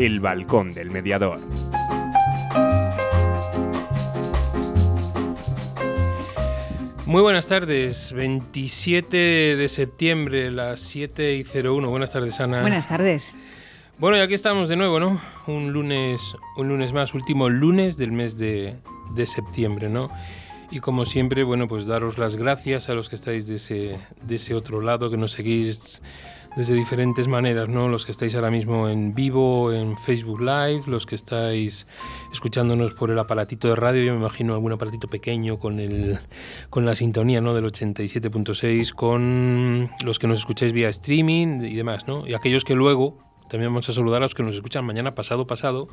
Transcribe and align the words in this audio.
El 0.00 0.18
Balcón 0.20 0.72
del 0.72 0.90
Mediador. 0.90 1.38
Muy 7.04 7.20
buenas 7.20 7.46
tardes, 7.46 8.10
27 8.14 9.56
de 9.56 9.68
septiembre, 9.68 10.50
las 10.50 10.80
7 10.80 11.36
y 11.36 11.44
01. 11.44 11.90
Buenas 11.90 12.12
tardes, 12.12 12.40
Ana. 12.40 12.62
Buenas 12.62 12.88
tardes. 12.88 13.34
Bueno, 13.98 14.16
y 14.16 14.20
aquí 14.20 14.32
estamos 14.32 14.70
de 14.70 14.76
nuevo, 14.76 14.98
¿no? 14.98 15.20
Un 15.46 15.70
lunes, 15.70 16.34
un 16.56 16.68
lunes 16.68 16.94
más, 16.94 17.12
último 17.12 17.50
lunes 17.50 17.98
del 17.98 18.12
mes 18.12 18.38
de, 18.38 18.76
de 19.14 19.26
septiembre, 19.26 19.90
¿no? 19.90 20.08
Y 20.70 20.80
como 20.80 21.04
siempre, 21.04 21.44
bueno, 21.44 21.68
pues 21.68 21.84
daros 21.84 22.16
las 22.16 22.36
gracias 22.36 22.88
a 22.88 22.94
los 22.94 23.10
que 23.10 23.16
estáis 23.16 23.46
de 23.48 23.56
ese, 23.56 23.98
de 24.22 24.34
ese 24.36 24.54
otro 24.54 24.80
lado, 24.80 25.10
que 25.10 25.18
nos 25.18 25.32
seguís 25.32 26.00
desde 26.56 26.74
diferentes 26.74 27.28
maneras, 27.28 27.68
¿no? 27.68 27.88
Los 27.88 28.04
que 28.04 28.12
estáis 28.12 28.34
ahora 28.34 28.50
mismo 28.50 28.88
en 28.88 29.14
vivo, 29.14 29.72
en 29.72 29.96
Facebook 29.96 30.40
Live, 30.40 30.82
los 30.86 31.06
que 31.06 31.14
estáis 31.14 31.86
escuchándonos 32.32 32.94
por 32.94 33.10
el 33.10 33.18
aparatito 33.18 33.68
de 33.68 33.76
radio, 33.76 34.02
yo 34.02 34.12
me 34.12 34.18
imagino 34.18 34.54
algún 34.54 34.72
aparatito 34.72 35.08
pequeño 35.08 35.58
con, 35.58 35.78
el, 35.78 36.18
con 36.68 36.84
la 36.84 36.94
sintonía 36.94 37.40
¿no? 37.40 37.54
del 37.54 37.64
87.6, 37.66 38.92
con 38.92 39.90
los 40.02 40.18
que 40.18 40.26
nos 40.26 40.40
escucháis 40.40 40.72
vía 40.72 40.88
streaming 40.88 41.62
y 41.62 41.74
demás, 41.74 42.08
¿no? 42.08 42.26
Y 42.26 42.34
aquellos 42.34 42.64
que 42.64 42.74
luego, 42.74 43.18
también 43.48 43.72
vamos 43.72 43.88
a 43.88 43.92
saludar 43.92 44.18
a 44.18 44.24
los 44.24 44.34
que 44.34 44.42
nos 44.42 44.54
escuchan 44.54 44.84
mañana, 44.84 45.14
pasado, 45.14 45.46
pasado, 45.46 45.88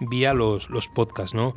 vía 0.00 0.34
los, 0.34 0.70
los 0.70 0.88
podcasts, 0.88 1.34
¿no? 1.34 1.54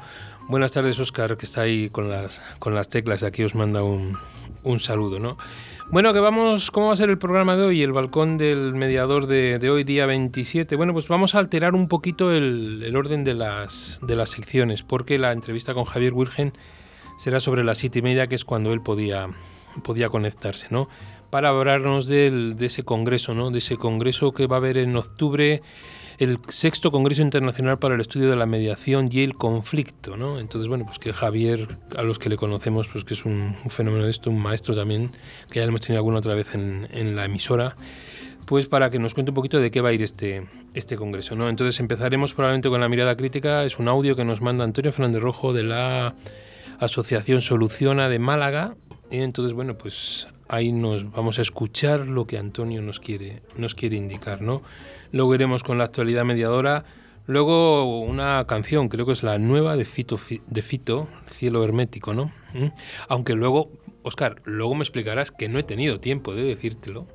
Buenas 0.48 0.72
tardes, 0.72 1.00
Oscar, 1.00 1.38
que 1.38 1.46
está 1.46 1.62
ahí 1.62 1.90
con 1.90 2.10
las, 2.10 2.42
con 2.60 2.74
las 2.74 2.90
teclas, 2.90 3.24
aquí 3.24 3.44
os 3.44 3.56
manda 3.56 3.84
un, 3.84 4.18
un 4.64 4.80
saludo, 4.80 5.20
¿no? 5.20 5.38
Bueno, 5.92 6.14
que 6.14 6.20
vamos, 6.20 6.70
¿cómo 6.70 6.88
va 6.88 6.94
a 6.94 6.96
ser 6.96 7.10
el 7.10 7.18
programa 7.18 7.56
de 7.56 7.64
hoy? 7.64 7.82
El 7.82 7.94
balcón 7.94 8.38
del 8.38 8.76
mediador 8.76 9.26
de, 9.26 9.58
de 9.58 9.72
hoy, 9.72 9.84
día 9.84 10.06
27. 10.06 10.76
Bueno, 10.76 10.94
pues 10.94 11.08
vamos 11.08 11.34
a 11.34 11.40
alterar 11.40 11.74
un 11.74 11.88
poquito 11.88 12.32
el, 12.32 12.84
el, 12.86 12.96
orden 12.96 13.24
de 13.24 13.34
las, 13.34 14.00
de 14.04 14.16
las 14.16 14.30
secciones, 14.30 14.84
porque 14.84 15.18
la 15.18 15.32
entrevista 15.32 15.74
con 15.74 15.86
Javier 15.86 16.14
Wirgen 16.14 16.54
será 17.18 17.40
sobre 17.40 17.64
las 17.64 17.80
siete 17.80 18.00
y 18.00 18.02
media, 18.04 18.28
que 18.28 18.36
es 18.36 18.46
cuando 18.46 18.72
él 18.72 18.82
podía, 18.82 19.30
podía 19.84 20.10
conectarse, 20.10 20.68
¿no? 20.70 20.90
Para 21.32 21.50
hablarnos 21.50 22.06
del, 22.06 22.56
de 22.56 22.68
ese 22.68 22.84
congreso, 22.84 23.34
¿no? 23.34 23.50
De 23.50 23.58
ese 23.58 23.78
congreso 23.78 24.32
que 24.32 24.46
va 24.46 24.58
a 24.58 24.60
haber 24.60 24.78
en 24.78 24.96
octubre 24.96 25.64
el 26.20 26.40
sexto 26.50 26.92
Congreso 26.92 27.22
Internacional 27.22 27.80
para 27.80 27.96
el 27.96 28.02
Estudio 28.02 28.30
de 28.30 28.36
la 28.36 28.46
Mediación 28.46 29.10
y 29.10 29.24
el 29.24 29.36
Conflicto, 29.36 30.18
¿no? 30.18 30.38
Entonces, 30.38 30.68
bueno, 30.68 30.86
pues 30.86 31.00
que 31.00 31.14
Javier, 31.14 31.68
a 31.96 32.02
los 32.02 32.20
que 32.20 32.28
le 32.28 32.36
conocemos, 32.36 32.90
pues 32.90 33.06
que 33.06 33.14
es 33.14 33.24
un, 33.24 33.56
un 33.64 33.70
fenómeno 33.70 34.04
de 34.04 34.12
esto, 34.12 34.30
un 34.30 34.40
maestro 34.40 34.76
también, 34.76 35.12
que 35.50 35.60
ya 35.60 35.66
hemos 35.66 35.80
tenido 35.80 36.00
alguna 36.00 36.20
otra 36.20 36.36
vez 36.36 36.54
en, 36.54 36.90
en, 36.92 37.16
la 37.16 37.24
emisora, 37.24 37.78
pues 38.46 38.68
para 38.68 38.90
que 38.90 39.00
nos 39.00 39.14
cuente 39.14 39.32
un 39.32 39.36
poquito 39.36 39.62
de 39.62 39.72
qué 39.72 39.80
va 39.80 39.90
a 39.90 39.94
ir 39.94 40.02
este, 40.02 40.46
este 40.74 40.98
congreso, 40.98 41.38
¿no? 41.38 41.48
Entonces 41.48 41.80
empezaremos 41.80 42.34
probablemente 42.34 42.68
con 42.68 42.82
la 42.82 42.90
mirada 42.90 43.16
crítica, 43.16 43.64
es 43.64 43.80
un 43.80 43.88
audio 43.88 44.18
que 44.18 44.26
nos 44.26 44.42
manda 44.42 44.66
Antonio 44.66 44.92
Fernández 44.92 45.22
Rojo 45.22 45.54
de 45.54 45.64
la 45.64 46.16
Asociación 46.80 47.42
Soluciona 47.42 48.10
de 48.10 48.20
Málaga, 48.20 48.76
y 49.10 49.20
entonces, 49.20 49.54
bueno, 49.54 49.78
pues 49.78 50.28
ahí 50.50 50.74
nos 50.74 51.10
vamos 51.12 51.40
a 51.40 51.44
escuchar 51.44 52.08
lo 52.08 52.28
que 52.28 52.38
Antonio 52.38 52.82
nos 52.82 53.00
quiere, 53.00 53.42
nos 53.56 53.74
quiere 53.74 53.96
indicar, 53.96 54.42
¿no? 54.42 54.64
Luego 55.12 55.36
iremos 55.36 55.64
con 55.64 55.78
la 55.78 55.86
actualidad 55.86 56.26
mediadora. 56.26 56.86
Luego 57.26 58.00
una 58.02 58.46
canción, 58.48 58.90
creo 58.90 59.06
que 59.06 59.12
es 59.12 59.24
la 59.24 59.38
nueva 59.38 59.76
de 59.76 59.86
Fito, 59.86 60.20
de 60.48 60.62
Fito 60.62 61.08
Cielo 61.28 61.64
Hermético, 61.64 62.14
¿no? 62.14 62.32
¿Mm? 62.54 62.70
Aunque 63.08 63.34
luego, 63.34 63.72
Oscar, 64.04 64.42
luego 64.46 64.74
me 64.76 64.84
explicarás 64.84 65.32
que 65.32 65.48
no 65.48 65.60
he 65.60 65.64
tenido 65.64 66.00
tiempo 66.00 66.34
de 66.34 66.44
decírtelo. 66.44 67.06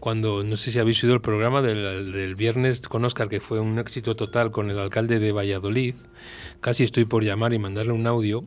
Cuando, 0.00 0.42
no 0.42 0.56
sé 0.56 0.72
si 0.72 0.78
habéis 0.78 1.02
oído 1.04 1.14
el 1.14 1.20
programa 1.20 1.62
del, 1.62 2.12
del 2.12 2.34
viernes 2.34 2.80
con 2.80 3.04
Oscar, 3.04 3.28
que 3.28 3.40
fue 3.40 3.60
un 3.60 3.78
éxito 3.78 4.16
total 4.16 4.50
con 4.50 4.70
el 4.70 4.78
alcalde 4.78 5.18
de 5.18 5.30
Valladolid, 5.32 5.94
casi 6.60 6.84
estoy 6.84 7.04
por 7.04 7.22
llamar 7.22 7.52
y 7.52 7.58
mandarle 7.58 7.92
un 7.92 8.06
audio, 8.06 8.44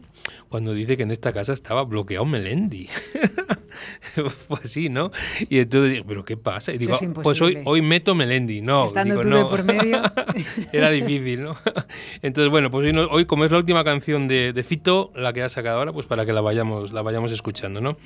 cuando 0.50 0.74
dice 0.74 0.97
que 0.97 1.03
en 1.03 1.12
esta 1.12 1.34
casa 1.34 1.53
estaba 1.53 1.84
bloqueado 1.84 2.25
Melendi. 2.25 2.88
Fue 4.47 4.59
así, 4.63 4.90
¿no? 4.90 5.12
Y 5.50 5.59
entonces 5.59 5.94
digo, 5.94 6.06
¿pero 6.08 6.24
qué 6.24 6.38
pasa? 6.38 6.74
Y 6.74 6.78
digo, 6.78 6.97
pues 7.22 7.42
hoy, 7.42 7.59
hoy 7.66 7.81
meto 7.81 8.13
Melendi. 8.13 8.62
No, 8.62 8.86
Estando 8.86 9.16
digo, 9.16 9.24
tú 9.24 9.30
no. 9.30 9.38
de 9.38 9.46
por 9.46 9.63
medio. 9.63 10.02
Era 10.72 10.92
difícil, 10.92 11.44
¿no? 11.44 11.56
Entonces, 12.22 12.52
bueno, 12.52 12.69
pues 12.69 12.86
hoy, 12.86 13.08
hoy, 13.09 13.25
como 13.25 13.46
es 13.46 13.52
la 13.52 13.58
última 13.58 13.84
canción 13.84 14.28
de, 14.28 14.53
de, 14.53 14.63
Fito, 14.63 15.12
la 15.16 15.34
que 15.34 15.42
ha 15.42 15.50
sacado 15.50 15.80
ahora, 15.80 15.92
pues 15.92 16.06
para 16.06 16.25
que 16.25 16.34
la 16.34 16.42
vayamos, 16.42 16.94
la 16.94 17.02
vayamos 17.02 17.31
escuchando, 17.31 17.81
¿no? 17.81 17.97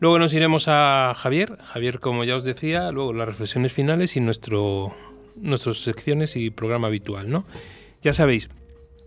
Luego 0.00 0.18
nos 0.18 0.32
iremos 0.32 0.64
a 0.66 1.14
Javier. 1.14 1.58
Javier, 1.62 2.00
como 2.00 2.24
ya 2.24 2.34
os 2.36 2.42
decía, 2.42 2.90
luego 2.90 3.12
las 3.12 3.28
reflexiones 3.28 3.72
finales 3.74 4.16
y 4.16 4.20
nuestro, 4.20 4.96
nuestras 5.36 5.76
secciones 5.78 6.34
y 6.36 6.50
programa 6.50 6.88
habitual, 6.88 7.30
¿no? 7.30 7.44
Ya 8.02 8.14
sabéis, 8.14 8.48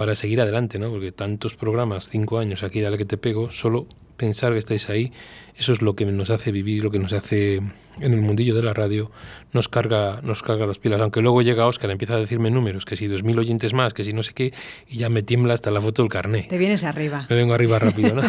para 0.00 0.14
seguir 0.14 0.40
adelante, 0.40 0.78
¿no? 0.78 0.88
Porque 0.88 1.12
tantos 1.12 1.56
programas, 1.56 2.08
cinco 2.08 2.38
años 2.38 2.62
aquí, 2.62 2.80
dale 2.80 2.96
que 2.96 3.04
te 3.04 3.18
pego, 3.18 3.50
solo 3.50 3.86
pensar 4.16 4.54
que 4.54 4.58
estáis 4.58 4.88
ahí, 4.88 5.12
eso 5.58 5.74
es 5.74 5.82
lo 5.82 5.94
que 5.94 6.06
nos 6.06 6.30
hace 6.30 6.52
vivir, 6.52 6.82
lo 6.82 6.90
que 6.90 6.98
nos 6.98 7.12
hace 7.12 7.56
en 7.56 8.14
el 8.14 8.22
mundillo 8.22 8.54
de 8.54 8.62
la 8.62 8.72
radio, 8.72 9.10
nos 9.52 9.68
carga, 9.68 10.22
nos 10.22 10.42
carga 10.42 10.66
las 10.66 10.78
pilas. 10.78 11.02
Aunque 11.02 11.20
luego 11.20 11.42
llega 11.42 11.66
Oscar, 11.66 11.90
empieza 11.90 12.14
a 12.14 12.16
decirme 12.16 12.50
números, 12.50 12.86
que 12.86 12.96
si 12.96 13.08
2.000 13.08 13.40
oyentes 13.40 13.74
más, 13.74 13.92
que 13.92 14.02
si 14.02 14.14
no 14.14 14.22
sé 14.22 14.32
qué, 14.32 14.54
y 14.88 14.96
ya 14.96 15.10
me 15.10 15.22
tiembla 15.22 15.52
hasta 15.52 15.70
la 15.70 15.82
foto 15.82 16.00
del 16.00 16.10
carné. 16.10 16.44
Te 16.44 16.56
vienes 16.56 16.82
arriba. 16.84 17.26
Me 17.28 17.36
vengo 17.36 17.52
arriba 17.52 17.78
rápido, 17.78 18.14
¿no? 18.14 18.22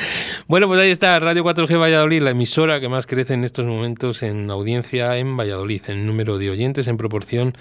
bueno, 0.46 0.68
pues 0.68 0.80
ahí 0.80 0.92
está, 0.92 1.18
Radio 1.18 1.42
4G 1.42 1.80
Valladolid, 1.80 2.22
la 2.22 2.30
emisora 2.30 2.78
que 2.78 2.88
más 2.88 3.08
crece 3.08 3.34
en 3.34 3.42
estos 3.42 3.66
momentos 3.66 4.22
en 4.22 4.48
audiencia 4.50 5.16
en 5.16 5.36
Valladolid, 5.36 5.82
en 5.88 6.06
número 6.06 6.38
de 6.38 6.50
oyentes, 6.50 6.86
en 6.86 6.96
proporción 6.96 7.56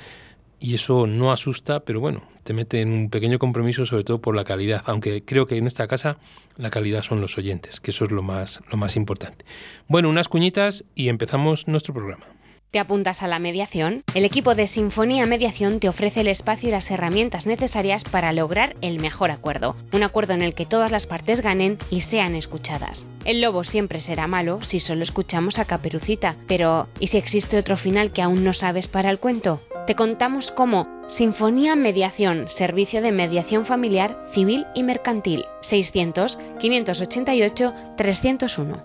y 0.60 0.76
eso 0.76 1.08
no 1.08 1.32
asusta, 1.32 1.82
pero 1.82 2.00
bueno, 2.00 2.24
te 2.44 2.54
mete 2.54 2.82
en 2.82 2.92
un 2.92 3.10
pequeño 3.10 3.40
compromiso, 3.40 3.86
sobre 3.86 4.04
todo 4.04 4.20
por 4.20 4.36
la 4.36 4.44
calidad, 4.44 4.84
aunque 4.86 5.24
creo 5.24 5.48
que 5.48 5.58
en 5.58 5.68
esta 5.68 5.88
casa 5.88 6.18
la 6.56 6.70
calidad 6.70 7.04
son 7.04 7.22
los 7.22 7.38
oyentes, 7.38 7.80
que 7.80 7.92
eso 7.92 8.06
es 8.06 8.12
lo 8.12 8.24
más, 8.24 8.62
lo 8.72 8.78
más 8.78 8.96
importante. 8.96 9.46
Bueno, 9.88 10.10
unas 10.10 10.30
cuñitas 10.30 10.86
y 10.96 11.10
empezamos 11.10 11.68
nuestro 11.68 11.94
programa. 11.94 12.26
¿Te 12.72 12.80
apuntas 12.80 13.24
a 13.24 13.28
la 13.28 13.40
mediación? 13.40 14.04
El 14.14 14.26
equipo 14.26 14.54
de 14.54 14.68
Sinfonía 14.68 15.26
Mediación 15.26 15.80
te 15.80 15.88
ofrece 15.88 16.20
el 16.20 16.28
espacio 16.28 16.68
y 16.68 16.72
las 16.74 16.92
herramientas 16.92 17.48
necesarias 17.48 18.04
para 18.04 18.34
lograr 18.34 18.76
el 18.82 19.00
mejor 19.00 19.32
acuerdo, 19.32 19.78
un 19.94 20.04
acuerdo 20.04 20.34
en 20.34 20.42
el 20.42 20.54
que 20.54 20.66
todas 20.66 20.92
las 20.92 21.08
partes 21.08 21.40
ganen 21.42 21.78
y 21.90 22.02
sean 22.02 22.36
escuchadas. 22.36 23.08
El 23.24 23.42
lobo 23.42 23.64
siempre 23.64 24.02
será 24.02 24.28
malo 24.28 24.60
si 24.62 24.82
solo 24.82 25.04
escuchamos 25.04 25.60
a 25.60 25.66
Caperucita, 25.66 26.36
pero 26.46 26.90
¿y 27.00 27.08
si 27.08 27.18
existe 27.18 27.58
otro 27.58 27.78
final 27.78 28.12
que 28.12 28.22
aún 28.22 28.44
no 28.44 28.52
sabes 28.52 28.90
para 28.90 29.12
el 29.12 29.20
cuento? 29.20 29.62
Te 29.88 29.96
contamos 29.96 30.52
cómo 30.52 30.86
Sinfonía 31.08 31.78
Mediación, 31.78 32.50
servicio 32.50 33.02
de 33.02 33.14
mediación 33.14 33.64
familiar, 33.64 34.22
civil 34.30 34.68
y 34.76 34.84
mercantil. 34.84 35.46
600 35.62 36.38
588 36.60 37.74
301. 37.96 38.84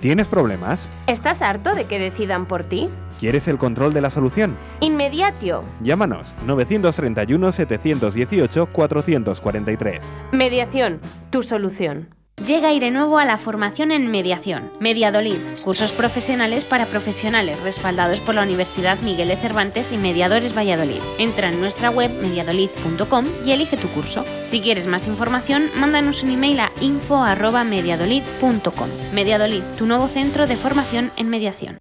¿Tienes 0.00 0.26
problemas? 0.26 0.90
¿Estás 1.06 1.42
harto 1.42 1.74
de 1.74 1.84
que 1.84 1.98
decidan 1.98 2.46
por 2.46 2.64
ti? 2.64 2.88
¿Quieres 3.20 3.46
el 3.46 3.58
control 3.58 3.92
de 3.92 4.00
la 4.00 4.08
solución? 4.08 4.56
Inmediatio. 4.80 5.62
Llámanos 5.82 6.34
931 6.46 7.52
718 7.52 8.66
443. 8.72 10.16
Mediación, 10.32 10.98
tu 11.28 11.42
solución. 11.42 12.15
Llega 12.46 12.68
aire 12.68 12.92
nuevo 12.92 13.18
a 13.18 13.24
la 13.24 13.38
formación 13.38 13.90
en 13.90 14.08
mediación. 14.08 14.70
Mediadolid, 14.78 15.40
cursos 15.64 15.92
profesionales 15.92 16.64
para 16.64 16.86
profesionales 16.86 17.60
respaldados 17.60 18.20
por 18.20 18.36
la 18.36 18.44
Universidad 18.44 19.00
Miguel 19.00 19.26
de 19.26 19.36
Cervantes 19.36 19.90
y 19.90 19.98
Mediadores 19.98 20.56
Valladolid. 20.56 21.00
Entra 21.18 21.48
en 21.48 21.60
nuestra 21.60 21.90
web 21.90 22.12
mediadolid.com 22.12 23.26
y 23.44 23.50
elige 23.50 23.76
tu 23.76 23.88
curso. 23.88 24.24
Si 24.44 24.60
quieres 24.60 24.86
más 24.86 25.08
información, 25.08 25.72
mándanos 25.74 26.22
un 26.22 26.30
email 26.30 26.60
a 26.60 26.70
info@mediadolid.com. 26.80 28.90
Mediadolid, 29.12 29.64
tu 29.76 29.86
nuevo 29.86 30.06
centro 30.06 30.46
de 30.46 30.56
formación 30.56 31.10
en 31.16 31.28
mediación. 31.28 31.80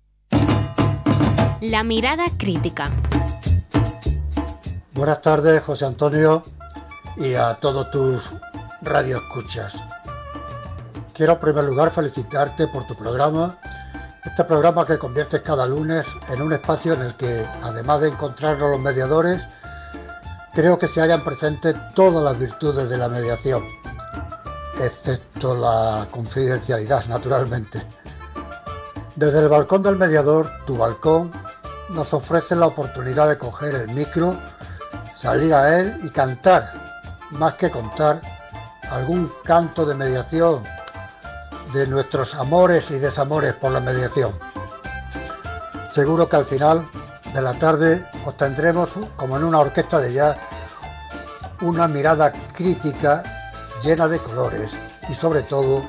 La 1.61 1.83
mirada 1.83 2.25
crítica. 2.39 2.89
Buenas 4.93 5.21
tardes, 5.21 5.61
José 5.61 5.85
Antonio, 5.85 6.41
y 7.17 7.35
a 7.35 7.53
todos 7.53 7.91
tus 7.91 8.31
radioescuchas. 8.81 9.79
Quiero 11.15 11.31
en 11.31 11.39
primer 11.39 11.63
lugar 11.63 11.91
felicitarte 11.91 12.67
por 12.67 12.85
tu 12.87 12.93
programa, 12.93 13.57
este 14.25 14.43
programa 14.43 14.85
que 14.85 14.97
conviertes 14.97 15.39
cada 15.43 15.65
lunes 15.65 16.05
en 16.27 16.41
un 16.41 16.51
espacio 16.51 16.91
en 16.91 17.03
el 17.03 17.15
que, 17.15 17.45
además 17.63 18.01
de 18.01 18.09
encontrarnos 18.09 18.71
los 18.71 18.81
mediadores, 18.81 19.47
creo 20.53 20.77
que 20.77 20.89
se 20.89 20.99
hayan 20.99 21.23
presentes 21.23 21.73
todas 21.93 22.21
las 22.21 22.37
virtudes 22.37 22.89
de 22.89 22.97
la 22.97 23.07
mediación, 23.07 23.63
excepto 24.77 25.55
la 25.55 26.05
confidencialidad, 26.11 27.05
naturalmente. 27.05 27.81
Desde 29.15 29.39
el 29.39 29.47
balcón 29.47 29.83
del 29.83 29.95
mediador, 29.95 30.51
tu 30.67 30.75
balcón, 30.75 31.31
nos 31.91 32.13
ofrece 32.13 32.57
la 32.57 32.67
oportunidad 32.67 33.29
de 33.29 33.37
coger 33.37 33.73
el 33.73 33.87
micro, 33.91 34.37
salir 35.15 35.53
a 35.53 35.79
él 35.79 35.97
y 36.03 36.09
cantar, 36.09 36.73
más 37.31 37.53
que 37.53 37.71
contar, 37.71 38.19
algún 38.89 39.31
canto 39.45 39.85
de 39.85 39.95
mediación 39.95 40.74
de 41.73 41.87
nuestros 41.87 42.35
amores 42.35 42.91
y 42.91 42.99
desamores 42.99 43.53
por 43.53 43.71
la 43.71 43.79
mediación. 43.79 44.31
Seguro 45.89 46.27
que 46.27 46.35
al 46.35 46.45
final 46.45 46.87
de 47.33 47.41
la 47.41 47.53
tarde 47.53 48.05
obtendremos, 48.25 48.91
como 49.15 49.37
en 49.37 49.43
una 49.43 49.59
orquesta 49.59 49.99
de 49.99 50.13
jazz, 50.13 50.37
una 51.61 51.87
mirada 51.87 52.31
crítica 52.53 53.23
llena 53.81 54.07
de 54.07 54.19
colores 54.19 54.71
y 55.09 55.13
sobre 55.13 55.41
todo 55.41 55.85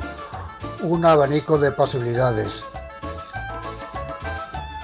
un 0.83 1.05
abanico 1.05 1.59
de 1.59 1.73
posibilidades. 1.73 2.65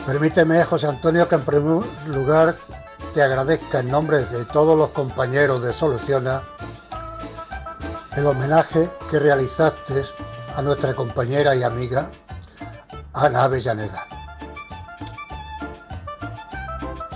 Permíteme, 0.07 0.65
José 0.65 0.89
Antonio, 0.89 1.29
que 1.29 1.37
en 1.37 1.45
primer 1.45 1.85
lugar 2.07 2.57
te 3.15 3.23
agradezca 3.23 3.81
en 3.81 3.91
nombre 3.91 4.25
de 4.25 4.45
todos 4.47 4.77
los 4.77 4.91
compañeros 4.91 5.63
de 5.63 5.73
Soluciona 5.73 6.43
el 8.17 8.27
homenaje 8.27 8.91
que 9.11 9.19
realizaste 9.19 10.03
a 10.55 10.63
nuestra 10.63 10.95
compañera 10.95 11.55
y 11.55 11.63
amiga 11.63 12.11
Ana 13.15 13.45
Avellaneda. 13.45 14.07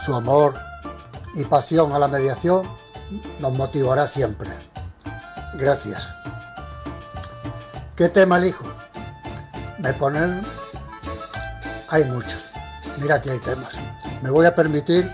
Su 0.04 0.14
amor 0.14 0.54
y 1.34 1.44
pasión 1.44 1.92
a 1.92 1.98
la 1.98 2.08
mediación 2.08 2.68
nos 3.40 3.52
motivará 3.52 4.06
siempre. 4.06 4.48
Gracias. 5.54 6.08
¿Qué 7.94 8.08
tema 8.08 8.38
elijo? 8.38 8.64
Me 9.78 9.92
ponen... 9.94 10.42
Hay 11.88 12.04
muchos. 12.04 12.44
Mira 12.98 13.20
que 13.20 13.30
hay 13.30 13.38
temas. 13.40 13.74
Me 14.22 14.30
voy 14.30 14.46
a 14.46 14.54
permitir 14.54 15.10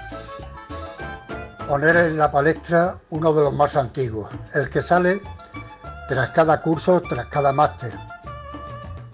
poner 1.68 1.96
en 1.96 2.18
la 2.18 2.30
palestra 2.30 2.98
uno 3.10 3.32
de 3.32 3.42
los 3.42 3.52
más 3.52 3.76
antiguos, 3.76 4.30
el 4.54 4.68
que 4.70 4.82
sale 4.82 5.22
tras 6.08 6.30
cada 6.30 6.60
curso, 6.60 7.00
tras 7.00 7.26
cada 7.26 7.52
máster. 7.52 7.92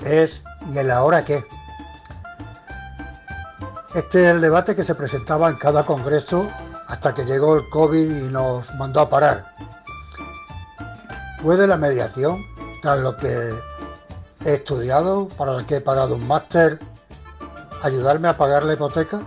Es 0.04 0.42
¿y 0.72 0.78
el 0.78 0.90
ahora 0.90 1.24
qué? 1.24 1.44
Este 3.94 4.22
es 4.22 4.34
el 4.34 4.40
debate 4.40 4.76
que 4.76 4.84
se 4.84 4.94
presentaba 4.94 5.48
en 5.48 5.56
cada 5.56 5.84
congreso 5.84 6.46
hasta 6.88 7.14
que 7.14 7.24
llegó 7.24 7.56
el 7.56 7.68
COVID 7.68 8.26
y 8.26 8.28
nos 8.28 8.72
mandó 8.74 9.00
a 9.00 9.10
parar. 9.10 9.54
¿Puede 11.42 11.66
la 11.66 11.76
mediación, 11.76 12.42
tras 12.82 13.00
lo 13.00 13.16
que 13.16 13.54
he 14.44 14.54
estudiado, 14.54 15.28
para 15.28 15.52
lo 15.52 15.66
que 15.66 15.76
he 15.76 15.80
pagado 15.80 16.16
un 16.16 16.26
máster, 16.26 16.78
ayudarme 17.82 18.28
a 18.28 18.36
pagar 18.36 18.64
la 18.64 18.74
hipoteca? 18.74 19.20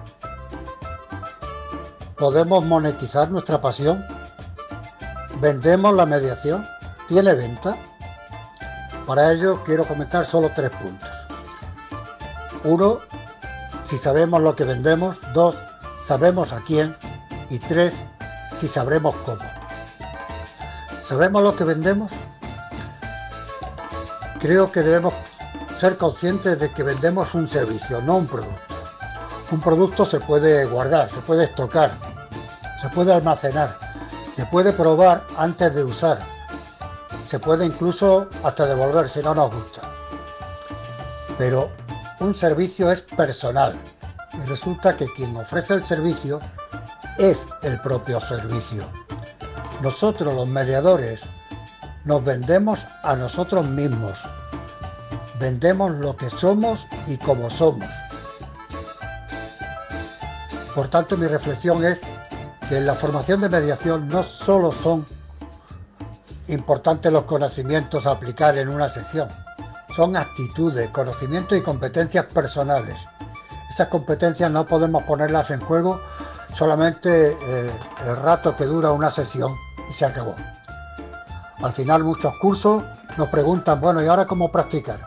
¿Podemos 2.17 2.63
monetizar 2.63 3.29
nuestra 3.29 3.62
pasión? 3.62 4.06
¿Vendemos 5.39 5.95
la 5.95 6.06
mediación? 6.06 6.67
¿Tiene 7.07 7.33
venta? 7.33 7.75
Para 9.06 9.31
ello 9.33 9.63
quiero 9.63 9.86
comentar 9.86 10.25
solo 10.25 10.51
tres 10.56 10.69
puntos. 10.71 11.09
Uno, 12.63 13.00
si 13.83 13.98
sabemos 13.98 14.42
lo 14.42 14.56
que 14.56 14.63
vendemos. 14.63 15.18
Dos, 15.33 15.56
sabemos 16.01 16.53
a 16.53 16.62
quién. 16.62 16.95
Y 17.50 17.59
tres, 17.59 17.94
si 18.57 18.68
sabremos 18.68 19.15
cómo. 19.25 19.42
¿Sabemos 21.03 21.44
lo 21.44 21.56
que 21.56 21.63
vendemos? 21.65 22.12
Creo 24.39 24.71
que 24.71 24.81
debemos 24.81 25.13
ser 25.77 25.98
conscientes 25.98 26.59
de 26.59 26.71
que 26.71 26.83
vendemos 26.83 27.33
un 27.33 27.50
servicio, 27.50 28.01
no 28.01 28.18
un 28.18 28.27
producto. 28.27 28.75
Un 29.51 29.59
producto 29.59 30.06
se 30.06 30.19
puede 30.19 30.65
guardar, 30.65 31.09
se 31.09 31.18
puede 31.18 31.44
estocar, 31.44 31.92
se 32.81 32.88
puede 32.89 33.13
almacenar, 33.13 33.75
se 34.33 34.45
puede 34.45 34.71
probar 34.71 35.27
antes 35.36 35.75
de 35.75 35.83
usar, 35.83 36.19
se 37.31 37.39
puede 37.39 37.65
incluso 37.65 38.27
hasta 38.43 38.65
devolver 38.65 39.07
si 39.07 39.21
no 39.21 39.33
nos 39.33 39.55
gusta. 39.55 39.89
Pero 41.37 41.71
un 42.19 42.35
servicio 42.35 42.91
es 42.91 42.99
personal 43.03 43.73
y 44.33 44.45
resulta 44.49 44.97
que 44.97 45.05
quien 45.15 45.37
ofrece 45.37 45.75
el 45.75 45.85
servicio 45.85 46.41
es 47.17 47.47
el 47.63 47.79
propio 47.79 48.19
servicio. 48.19 48.83
Nosotros 49.81 50.33
los 50.33 50.45
mediadores 50.45 51.21
nos 52.03 52.21
vendemos 52.21 52.85
a 53.01 53.15
nosotros 53.15 53.65
mismos. 53.65 54.19
Vendemos 55.39 55.91
lo 55.91 56.17
que 56.17 56.29
somos 56.29 56.85
y 57.07 57.15
como 57.15 57.49
somos. 57.49 57.87
Por 60.75 60.89
tanto, 60.89 61.15
mi 61.15 61.27
reflexión 61.27 61.85
es 61.85 62.01
que 62.67 62.75
en 62.75 62.85
la 62.85 62.95
formación 62.95 63.39
de 63.39 63.47
mediación 63.47 64.09
no 64.09 64.21
solo 64.21 64.73
son 64.73 65.05
importantes 66.51 67.12
los 67.12 67.24
conocimientos 67.24 68.06
a 68.06 68.12
aplicar 68.12 68.57
en 68.57 68.69
una 68.69 68.89
sesión, 68.89 69.30
son 69.95 70.15
actitudes, 70.15 70.89
conocimientos 70.89 71.57
y 71.57 71.62
competencias 71.62 72.25
personales. 72.25 73.07
Esas 73.69 73.88
competencias 73.88 74.51
no 74.51 74.65
podemos 74.65 75.03
ponerlas 75.03 75.51
en 75.51 75.62
juego 75.62 76.01
solamente 76.53 77.31
eh, 77.31 77.71
el 78.06 78.15
rato 78.18 78.56
que 78.56 78.65
dura 78.65 78.92
una 78.92 79.09
sesión 79.09 79.56
y 79.89 79.94
se 79.94 80.06
acabó. 80.06 80.36
Al 81.62 81.71
final 81.71 82.03
muchos 82.03 82.33
cursos 82.39 82.83
nos 83.18 83.30
preguntan, 83.30 83.80
bueno, 83.80 84.01
¿y 84.03 84.07
ahora 84.07 84.25
cómo 84.25 84.51
practicar? 84.51 85.00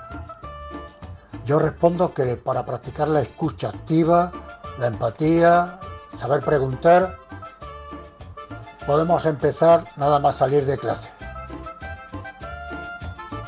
Yo 1.44 1.58
respondo 1.58 2.14
que 2.14 2.36
para 2.36 2.64
practicar 2.64 3.08
la 3.08 3.20
escucha 3.20 3.68
activa, 3.68 4.32
la 4.78 4.86
empatía, 4.86 5.78
saber 6.16 6.42
preguntar, 6.42 7.18
podemos 8.86 9.26
empezar 9.26 9.84
nada 9.96 10.18
más 10.18 10.36
salir 10.36 10.64
de 10.64 10.78
clase 10.78 11.13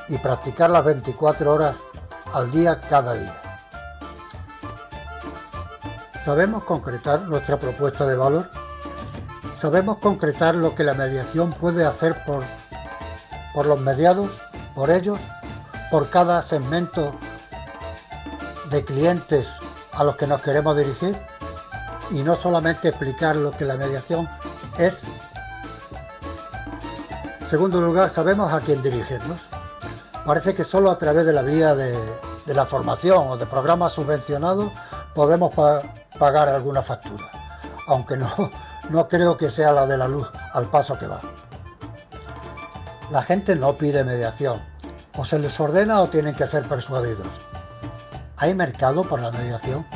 y 0.09 0.19
practicar 0.19 0.71
las 0.71 0.85
24 0.85 1.53
horas 1.53 1.75
al 2.33 2.51
día 2.51 2.81
cada 2.81 3.15
día. 3.15 3.35
¿Sabemos 6.25 6.65
concretar 6.65 7.23
nuestra 7.23 7.59
propuesta 7.59 8.07
de 8.07 8.17
valor? 8.17 8.51
¿Sabemos 9.57 9.99
concretar 9.99 10.55
lo 10.55 10.75
que 10.75 10.85
la 10.85 10.95
mediación 10.95 11.53
puede 11.53 11.87
hacer 11.87 12.25
por, 12.25 12.43
por 13.55 13.67
los 13.67 13.81
mediados, 13.81 14.33
por 14.75 14.91
ellos, 14.91 15.19
por 15.91 16.11
cada 16.11 16.43
segmento 16.43 17.15
de 18.71 18.85
clientes 18.85 19.53
a 19.93 20.05
los 20.05 20.17
que 20.17 20.27
nos 20.27 20.43
queremos 20.43 20.77
dirigir? 20.77 21.17
Y 22.11 22.23
no 22.23 22.37
solamente 22.37 22.89
explicar 22.89 23.37
lo 23.37 23.53
que 23.53 23.65
la 23.65 23.77
mediación 23.77 24.29
es. 24.79 25.01
Segundo 27.49 27.81
lugar, 27.81 28.11
¿sabemos 28.11 28.53
a 28.53 28.61
quién 28.61 28.83
dirigirnos? 28.83 29.56
Parece 30.27 30.57
que 30.57 30.65
solo 30.65 30.91
a 30.91 30.99
través 30.99 31.25
de 31.25 31.33
la 31.33 31.43
vía 31.43 31.77
de, 31.77 31.97
la 32.47 32.67
formación 32.67 33.29
o 33.29 33.37
de 33.37 33.47
programas 33.47 33.93
subvencionados 33.93 34.73
podemos 35.15 35.55
pa 35.55 35.83
pagar 36.19 36.49
alguna 36.49 36.83
factura, 36.83 37.31
aunque 37.87 38.17
no, 38.17 38.29
no 38.91 39.07
creo 39.07 39.37
que 39.37 39.51
sea 39.51 39.71
la 39.71 39.87
de 39.87 39.97
la 39.97 40.09
luz 40.09 40.27
al 40.53 40.67
paso 40.69 40.99
que 40.99 41.07
va. 41.07 41.21
La 43.13 43.23
gente 43.23 43.55
no 43.55 43.77
pide 43.77 44.03
mediación, 44.03 44.61
o 45.17 45.25
se 45.25 45.39
les 45.39 45.61
ordena 45.61 46.01
o 46.01 46.09
tienen 46.09 46.35
que 46.35 46.47
ser 46.47 46.67
persuadidos. 46.67 47.29
¿Hay 48.37 48.53
mercado 48.53 49.05
por 49.05 49.21
la 49.21 49.31
mediación? 49.31 49.87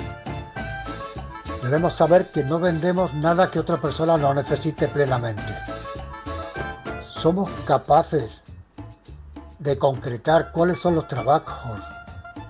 Debemos 1.65 1.95
saber 1.95 2.31
que 2.31 2.45
no 2.45 2.61
vendemos 2.61 3.13
nada 3.15 3.51
que 3.51 3.59
otra 3.59 3.79
persona 3.79 4.17
no 4.17 4.33
necesite 4.33 4.87
plenamente. 4.87 5.59
Somos 7.09 7.51
capaces 7.67 8.40
de 9.61 9.79
concretar 9.79 10.53
cuáles 10.53 10.79
son 10.79 10.97
los 10.97 11.07
trabajos, 11.07 11.81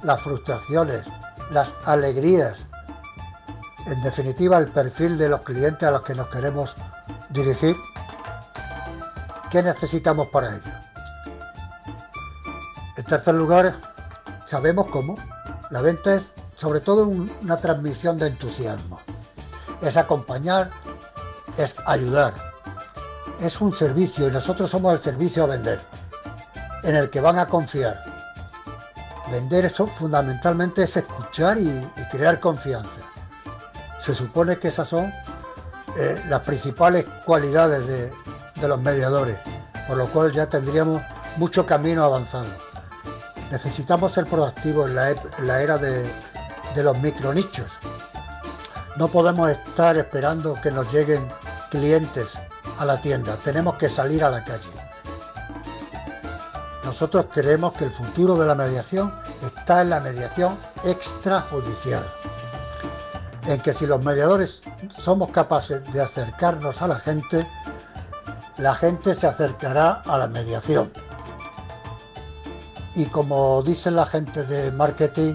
las 0.02 0.20
frustraciones, 0.22 1.06
las 1.50 1.74
alegrías, 1.84 2.58
en 3.86 4.00
definitiva 4.02 4.58
el 4.58 4.72
perfil 4.72 5.18
de 5.18 5.28
los 5.28 5.42
clientes 5.42 5.86
a 5.86 5.92
los 5.92 6.02
que 6.02 6.14
nos 6.14 6.28
queremos 6.28 6.74
dirigir. 7.30 7.76
¿Qué 9.50 9.62
necesitamos 9.62 10.28
para 10.28 10.48
ello? 10.48 10.72
En 12.96 13.04
tercer 13.04 13.34
lugar, 13.34 13.74
sabemos 14.46 14.86
cómo. 14.86 15.16
La 15.70 15.82
venta 15.82 16.14
es 16.14 16.30
sobre 16.56 16.80
todo 16.80 17.06
una 17.06 17.58
transmisión 17.58 18.18
de 18.18 18.28
entusiasmo. 18.28 19.00
Es 19.82 19.96
acompañar 19.96 20.70
es 21.56 21.74
ayudar. 21.86 22.32
Es 23.40 23.60
un 23.60 23.74
servicio 23.74 24.28
y 24.28 24.30
nosotros 24.30 24.70
somos 24.70 24.94
el 24.94 25.00
servicio 25.00 25.44
a 25.44 25.46
vender, 25.46 25.80
en 26.82 26.96
el 26.96 27.10
que 27.10 27.20
van 27.20 27.38
a 27.38 27.46
confiar. 27.46 28.02
Vender 29.30 29.64
eso 29.64 29.86
fundamentalmente 29.86 30.82
es 30.82 30.96
escuchar 30.96 31.58
y, 31.58 31.86
crear 32.10 32.40
confianza. 32.40 33.00
Se 33.98 34.14
supone 34.14 34.58
que 34.58 34.68
esas 34.68 34.88
son 34.88 35.12
eh, 35.96 36.22
las 36.28 36.40
principales 36.40 37.04
cualidades 37.24 37.86
de, 37.86 38.68
los 38.68 38.80
mediadores, 38.80 39.38
por 39.86 39.96
lo 39.96 40.06
cual 40.08 40.32
ya 40.32 40.46
tendríamos 40.46 41.02
mucho 41.36 41.64
camino 41.64 42.04
avanzado. 42.04 42.46
Necesitamos 43.50 44.12
ser 44.12 44.26
proactivos 44.26 44.88
en 44.88 44.96
la, 44.96 45.10
ep- 45.12 45.38
en 45.38 45.46
la 45.46 45.62
era 45.62 45.78
de, 45.78 46.10
de 46.74 46.82
los 46.82 46.98
micronichos. 46.98 47.78
No 48.96 49.08
podemos 49.08 49.48
estar 49.50 49.96
esperando 49.96 50.54
que 50.60 50.70
nos 50.70 50.92
lleguen 50.92 51.26
clientes 51.70 52.34
a 52.78 52.84
la 52.84 53.00
tienda, 53.00 53.36
tenemos 53.44 53.76
que 53.76 53.88
salir 53.88 54.24
a 54.24 54.30
la 54.30 54.44
calle. 54.44 54.68
Nosotros 56.84 57.26
creemos 57.32 57.72
que 57.74 57.84
el 57.84 57.90
futuro 57.90 58.36
de 58.36 58.46
la 58.46 58.54
mediación 58.54 59.12
está 59.44 59.82
en 59.82 59.90
la 59.90 60.00
mediación 60.00 60.58
extrajudicial, 60.84 62.10
en 63.46 63.60
que 63.60 63.72
si 63.72 63.86
los 63.86 64.02
mediadores 64.02 64.62
somos 64.98 65.30
capaces 65.30 65.82
de 65.92 66.00
acercarnos 66.00 66.80
a 66.80 66.88
la 66.88 66.98
gente, 66.98 67.46
la 68.56 68.74
gente 68.74 69.14
se 69.14 69.26
acercará 69.26 70.02
a 70.06 70.18
la 70.18 70.26
mediación. 70.26 70.90
Y 72.94 73.06
como 73.06 73.62
dice 73.62 73.90
la 73.90 74.06
gente 74.06 74.42
de 74.44 74.72
marketing, 74.72 75.34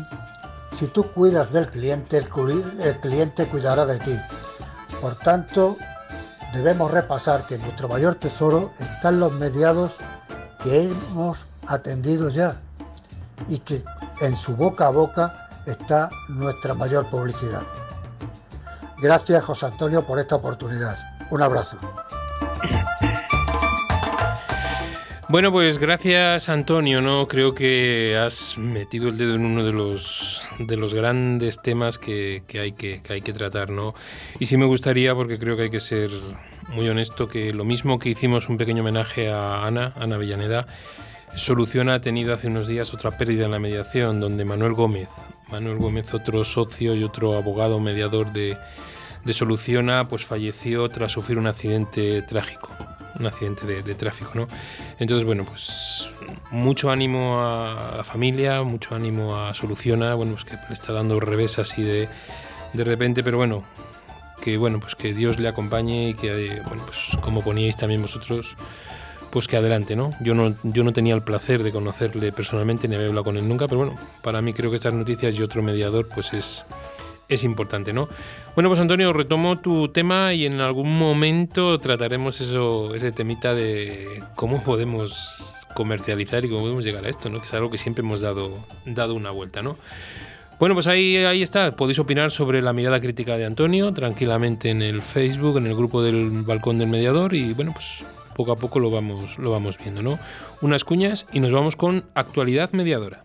si 0.75 0.87
tú 0.87 1.03
cuidas 1.03 1.51
del 1.53 1.67
cliente, 1.69 2.17
el, 2.17 2.29
cliente 2.99 3.47
cuidará 3.47 3.85
de 3.85 3.97
ti. 3.99 4.19
Por 4.99 5.15
tanto, 5.15 5.77
debemos 6.53 6.91
repasar 6.91 7.45
que 7.47 7.57
nuestro 7.57 7.87
mayor 7.87 8.15
tesoro 8.15 8.71
están 8.79 9.19
los 9.19 9.31
mediados 9.33 9.93
que 10.65 10.89
hemos 10.89 11.45
atendido 11.67 12.27
ya 12.29 12.59
y 13.47 13.59
que 13.59 13.83
en 14.21 14.35
su 14.35 14.55
boca 14.55 14.87
a 14.87 14.89
boca 14.89 15.49
está 15.67 16.09
nuestra 16.27 16.73
mayor 16.73 17.05
publicidad. 17.11 17.61
Gracias 18.99 19.43
José 19.43 19.67
Antonio 19.67 20.03
por 20.03 20.17
esta 20.17 20.35
oportunidad. 20.35 20.97
Un 21.29 21.43
abrazo. 21.43 21.77
Bueno, 25.29 25.51
pues 25.51 25.77
gracias 25.77 26.49
Antonio, 26.49 26.99
¿no? 26.99 27.27
Creo 27.27 27.53
que 27.53 28.17
has 28.17 28.57
metido 28.57 29.09
el 29.09 29.19
dedo 29.19 29.35
en 29.35 29.45
uno 29.45 29.63
de 29.63 29.71
los, 29.71 30.41
de 30.57 30.77
los 30.77 30.95
grandes 30.95 31.61
temas 31.61 31.99
que, 31.99 32.43
que 32.47 32.59
hay 32.59 32.71
que, 32.71 33.03
que 33.03 33.13
hay 33.13 33.21
que 33.21 33.33
tratar, 33.33 33.69
¿no? 33.69 33.93
Y 34.39 34.47
sí 34.47 34.57
me 34.57 34.65
gustaría, 34.65 35.13
porque 35.13 35.37
creo 35.37 35.57
que 35.57 35.63
hay 35.63 35.69
que 35.69 35.79
ser 35.79 36.09
muy 36.69 36.89
honesto, 36.89 37.27
que 37.27 37.53
lo 37.53 37.63
mismo 37.63 37.99
que 37.99 38.09
hicimos 38.09 38.49
un 38.49 38.57
pequeño 38.57 38.81
homenaje 38.81 39.29
a 39.29 39.65
Ana, 39.65 39.93
Ana 39.95 40.17
Villaneda, 40.17 40.67
Soluciona 41.35 41.95
ha 41.95 42.01
tenido 42.01 42.33
hace 42.33 42.47
unos 42.47 42.67
días 42.67 42.93
otra 42.93 43.11
pérdida 43.17 43.45
en 43.45 43.51
la 43.51 43.59
mediación, 43.59 44.19
donde 44.19 44.45
Manuel 44.45 44.73
Gómez, 44.73 45.09
Manuel 45.51 45.77
Gómez, 45.77 46.13
otro 46.13 46.43
socio 46.45 46.95
y 46.95 47.03
otro 47.03 47.35
abogado 47.35 47.79
mediador 47.79 48.31
de, 48.31 48.57
Soluciona, 49.31 50.07
pues 50.07 50.25
falleció 50.25 50.87
tras 50.89 51.11
sufrir 51.11 51.37
un 51.37 51.47
accidente 51.47 52.21
trágico, 52.21 52.69
un 53.19 53.25
accidente 53.25 53.65
de, 53.65 53.81
de 53.81 53.95
tráfico, 53.95 54.31
¿no? 54.35 54.47
Entonces, 54.99 55.25
bueno, 55.25 55.43
pues 55.45 56.07
mucho 56.51 56.91
ánimo 56.91 57.39
a 57.39 57.95
la 57.97 58.03
familia, 58.03 58.61
mucho 58.63 58.95
ánimo 58.95 59.35
a 59.35 59.53
Soluciona, 59.55 60.13
bueno, 60.13 60.33
pues 60.33 60.45
que 60.45 60.55
le 60.67 60.73
está 60.73 60.93
dando 60.93 61.19
revés 61.19 61.59
así 61.59 61.83
de, 61.83 62.07
de 62.73 62.83
repente, 62.83 63.23
pero 63.23 63.37
bueno, 63.37 63.63
que 64.45 64.57
bueno, 64.57 64.79
pues 64.79 64.93
que 64.93 65.11
Dios 65.11 65.39
le 65.39 65.47
acompañe 65.47 66.09
y 66.09 66.13
que, 66.13 66.61
bueno, 66.67 66.83
pues 66.85 67.17
como 67.19 67.43
poníais 67.43 67.75
también 67.77 67.99
vosotros, 67.99 68.55
pues 69.31 69.47
que 69.47 69.57
adelante, 69.57 69.95
¿no? 69.95 70.11
Yo 70.21 70.35
no, 70.35 70.53
yo 70.61 70.83
no 70.83 70.93
tenía 70.93 71.15
el 71.15 71.23
placer 71.23 71.63
de 71.63 71.71
conocerle 71.71 72.31
personalmente, 72.31 72.87
ni 72.87 72.93
había 72.93 73.07
hablado 73.07 73.23
con 73.23 73.37
él 73.37 73.47
nunca, 73.47 73.67
pero 73.67 73.79
bueno, 73.79 73.95
para 74.21 74.43
mí 74.43 74.53
creo 74.53 74.69
que 74.69 74.75
estas 74.75 74.93
noticias 74.93 75.35
y 75.35 75.41
otro 75.41 75.63
mediador, 75.63 76.07
pues 76.13 76.31
es, 76.33 76.63
es 77.27 77.43
importante, 77.43 77.91
¿no? 77.91 78.07
Bueno, 78.53 78.69
pues 78.69 78.79
Antonio, 78.79 79.13
retomo 79.13 79.57
tu 79.57 79.87
tema 79.87 80.35
y 80.35 80.45
en 80.45 80.61
algún 80.61 80.95
momento 80.95 81.79
trataremos 81.79 82.39
eso, 82.39 82.93
ese 82.93 83.11
temita 83.11 83.55
de 83.55 84.21
cómo 84.35 84.63
podemos 84.63 85.55
comercializar 85.73 86.45
y 86.45 86.49
cómo 86.49 86.61
podemos 86.61 86.83
llegar 86.83 87.03
a 87.03 87.09
esto, 87.09 87.31
¿no? 87.31 87.39
Que 87.39 87.47
es 87.47 87.53
algo 87.55 87.71
que 87.71 87.79
siempre 87.79 88.03
hemos 88.03 88.21
dado, 88.21 88.63
dado 88.85 89.15
una 89.15 89.31
vuelta, 89.31 89.63
¿no? 89.63 89.75
Bueno, 90.57 90.73
pues 90.73 90.87
ahí, 90.87 91.17
ahí 91.17 91.43
está. 91.43 91.75
Podéis 91.75 91.99
opinar 91.99 92.31
sobre 92.31 92.61
la 92.61 92.71
mirada 92.71 93.01
crítica 93.01 93.37
de 93.37 93.45
Antonio 93.45 93.91
tranquilamente 93.91 94.69
en 94.69 94.81
el 94.81 95.01
Facebook, 95.01 95.57
en 95.57 95.67
el 95.67 95.75
grupo 95.75 96.01
del 96.01 96.43
Balcón 96.43 96.77
del 96.77 96.87
Mediador 96.87 97.33
y 97.33 97.53
bueno, 97.53 97.73
pues 97.73 98.05
poco 98.35 98.53
a 98.53 98.55
poco 98.55 98.79
lo 98.79 98.89
vamos, 98.89 99.37
lo 99.37 99.51
vamos 99.51 99.77
viendo, 99.77 100.01
¿no? 100.01 100.17
Unas 100.61 100.85
cuñas 100.85 101.25
y 101.33 101.41
nos 101.41 101.51
vamos 101.51 101.75
con 101.75 102.05
actualidad 102.13 102.71
mediadora. 102.71 103.24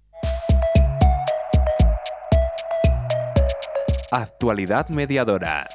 Actualidad 4.13 4.89
mediadora. 4.89 5.69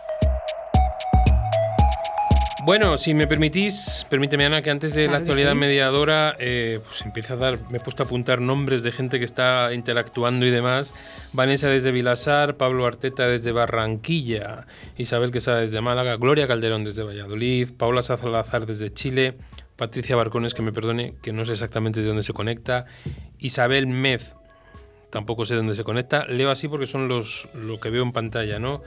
Bueno, 2.67 2.99
si 2.99 3.15
me 3.15 3.27
permitís, 3.27 4.05
permíteme 4.11 4.45
Ana, 4.45 4.61
que 4.61 4.69
antes 4.69 4.93
de 4.93 5.05
la 5.05 5.07
Claro 5.07 5.23
actualidad 5.23 5.53
sí. 5.53 5.59
mediadora, 5.59 6.37
eh, 6.39 6.81
pues 6.85 7.01
empieza 7.01 7.33
a 7.33 7.37
dar, 7.39 7.59
me 7.71 7.79
he 7.79 7.81
puesto 7.81 8.03
a 8.03 8.07
apuntar 8.07 8.43
nombres 8.43 8.83
de 8.83 8.93
gente 8.93 9.19
que 9.19 9.25
está 9.25 9.73
interactuando 9.73 10.45
y 10.45 10.51
demás. 10.51 10.93
Vanessa 11.33 11.69
desde 11.69 11.93
Vilasar, 11.93 12.59
Pablo 12.59 12.85
Arteta 12.85 13.27
desde 13.27 13.53
Barranquilla, 13.53 14.67
Isabel 14.99 15.31
Quesada 15.31 15.63
desde 15.63 15.81
Málaga, 15.81 16.17
Gloria 16.17 16.47
Calderón 16.47 16.85
desde 16.85 17.05
Valladolid, 17.05 17.71
Paula 17.79 18.03
Salazar 18.03 18.67
desde 18.67 18.93
Chile, 18.93 19.39
Patricia 19.77 20.15
Barcones, 20.15 20.53
que 20.53 20.61
me 20.61 20.73
perdone, 20.73 21.15
que 21.23 21.33
no 21.33 21.47
sé 21.47 21.53
exactamente 21.53 22.03
de 22.03 22.09
dónde 22.09 22.23
se 22.23 22.35
conecta, 22.35 22.85
Isabel 23.39 23.87
Mez, 23.87 24.35
tampoco 25.17 25.47
sé 25.47 25.55
dónde 25.55 25.75
se 25.75 25.83
conecta. 25.83 26.27
Leo 26.27 26.51
así 26.51 26.69
porque 26.69 26.87
son 26.87 27.09
los 27.09 27.49
lo 27.55 27.81
que 27.81 27.89
veo 27.89 28.03
en 28.03 28.13
pantalla, 28.13 28.59
¿no? 28.59 28.83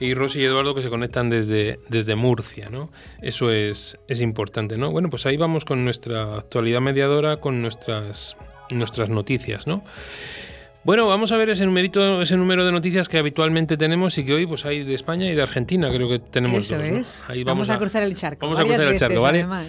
Y 0.00 0.12
Rosy 0.12 0.40
y 0.40 0.44
Eduardo 0.44 0.74
que 0.74 0.82
se 0.82 0.90
conectan 0.90 1.30
desde, 1.30 1.78
desde 1.88 2.16
Murcia, 2.16 2.68
¿no? 2.68 2.90
Eso 3.22 3.52
es, 3.52 3.96
es 4.08 4.20
importante, 4.20 4.76
¿no? 4.76 4.90
Bueno, 4.90 5.08
pues 5.08 5.24
ahí 5.24 5.36
vamos 5.36 5.64
con 5.64 5.84
nuestra 5.84 6.34
actualidad 6.34 6.80
mediadora, 6.80 7.36
con 7.36 7.62
nuestras, 7.62 8.36
nuestras 8.70 9.08
noticias, 9.08 9.68
¿no? 9.68 9.84
Bueno, 10.82 11.06
vamos 11.06 11.30
a 11.30 11.36
ver 11.36 11.50
ese 11.50 11.64
numerito, 11.64 12.22
ese 12.22 12.36
número 12.36 12.64
de 12.64 12.72
noticias 12.72 13.08
que 13.08 13.18
habitualmente 13.18 13.76
tenemos 13.76 14.18
y 14.18 14.24
que 14.24 14.34
hoy 14.34 14.46
pues 14.46 14.64
hay 14.64 14.82
de 14.82 14.94
España 14.94 15.30
y 15.30 15.34
de 15.36 15.42
Argentina, 15.42 15.92
creo 15.92 16.08
que 16.08 16.18
tenemos 16.18 16.64
Eso 16.64 16.76
dos, 16.76 16.88
¿no? 16.88 16.98
es. 16.98 17.24
Ahí 17.28 17.44
vamos, 17.44 17.70
a, 17.70 17.78
cruzar 17.78 18.02
el 18.02 18.16
charco. 18.16 18.46
Vamos 18.46 18.58
a 18.58 18.64
cruzar 18.64 18.88
el 18.88 18.98
charco, 18.98 19.22
¿vale? 19.22 19.40
además. 19.40 19.68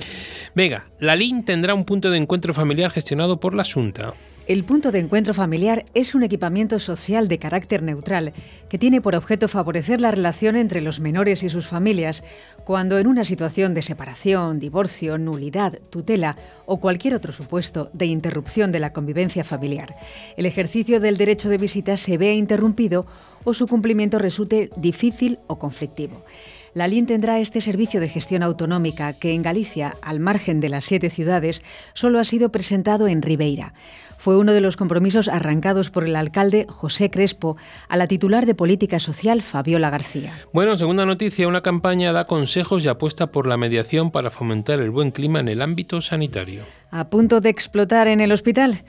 Venga, 0.55 0.87
la 0.99 1.15
LIN 1.15 1.45
tendrá 1.45 1.75
un 1.75 1.85
punto 1.85 2.09
de 2.09 2.17
encuentro 2.17 2.51
familiar 2.55 2.89
gestionado 2.89 3.39
por 3.39 3.53
la 3.53 3.63
Junta. 3.63 4.15
El 4.49 4.63
punto 4.63 4.91
de 4.91 4.97
encuentro 4.97 5.35
familiar 5.35 5.85
es 5.93 6.15
un 6.15 6.23
equipamiento 6.23 6.79
social 6.79 7.27
de 7.27 7.37
carácter 7.37 7.83
neutral 7.83 8.33
que 8.67 8.79
tiene 8.79 8.99
por 8.99 9.13
objeto 9.13 9.47
favorecer 9.47 10.01
la 10.01 10.09
relación 10.09 10.55
entre 10.55 10.81
los 10.81 10.99
menores 10.99 11.43
y 11.43 11.49
sus 11.49 11.67
familias 11.67 12.23
cuando 12.65 12.97
en 12.97 13.05
una 13.05 13.25
situación 13.25 13.75
de 13.75 13.83
separación, 13.83 14.59
divorcio, 14.59 15.19
nulidad, 15.19 15.77
tutela 15.91 16.35
o 16.65 16.79
cualquier 16.79 17.13
otro 17.13 17.31
supuesto 17.31 17.91
de 17.93 18.07
interrupción 18.07 18.71
de 18.71 18.79
la 18.79 18.91
convivencia 18.91 19.43
familiar, 19.43 19.95
el 20.35 20.47
ejercicio 20.47 20.99
del 20.99 21.17
derecho 21.17 21.47
de 21.49 21.59
visita 21.59 21.95
se 21.95 22.17
vea 22.17 22.33
interrumpido 22.33 23.05
o 23.43 23.53
su 23.53 23.67
cumplimiento 23.67 24.17
resulte 24.17 24.71
difícil 24.77 25.37
o 25.45 25.59
conflictivo. 25.59 26.25
La 26.73 26.87
LIN 26.87 27.07
tendrá 27.07 27.39
este 27.39 27.61
servicio 27.61 27.99
de 27.99 28.09
gestión 28.09 28.43
autonómica 28.43 29.13
que 29.13 29.33
en 29.33 29.41
Galicia, 29.41 29.95
al 30.01 30.19
margen 30.19 30.59
de 30.59 30.69
las 30.69 30.85
siete 30.85 31.09
ciudades, 31.09 31.63
solo 31.93 32.19
ha 32.19 32.23
sido 32.23 32.51
presentado 32.51 33.07
en 33.07 33.21
Ribeira. 33.21 33.73
Fue 34.19 34.37
uno 34.37 34.51
de 34.51 34.59
los 34.59 34.75
compromisos 34.75 35.29
arrancados 35.29 35.89
por 35.91 36.03
el 36.03 36.13
alcalde 36.17 36.65
José 36.67 37.09
Crespo 37.09 37.55
a 37.87 37.95
la 37.95 38.05
titular 38.05 38.45
de 38.45 38.53
Política 38.53 38.99
Social, 38.99 39.41
Fabiola 39.41 39.89
García. 39.89 40.33
Bueno, 40.51 40.77
segunda 40.77 41.05
noticia, 41.05 41.47
una 41.47 41.61
campaña 41.61 42.11
da 42.11 42.27
consejos 42.27 42.83
y 42.83 42.89
apuesta 42.89 43.27
por 43.27 43.47
la 43.47 43.55
mediación 43.55 44.11
para 44.11 44.29
fomentar 44.29 44.81
el 44.81 44.91
buen 44.91 45.11
clima 45.11 45.39
en 45.39 45.47
el 45.47 45.61
ámbito 45.61 46.01
sanitario. 46.01 46.63
¿A 46.91 47.09
punto 47.09 47.39
de 47.39 47.47
explotar 47.47 48.09
en 48.09 48.19
el 48.19 48.33
hospital? 48.33 48.83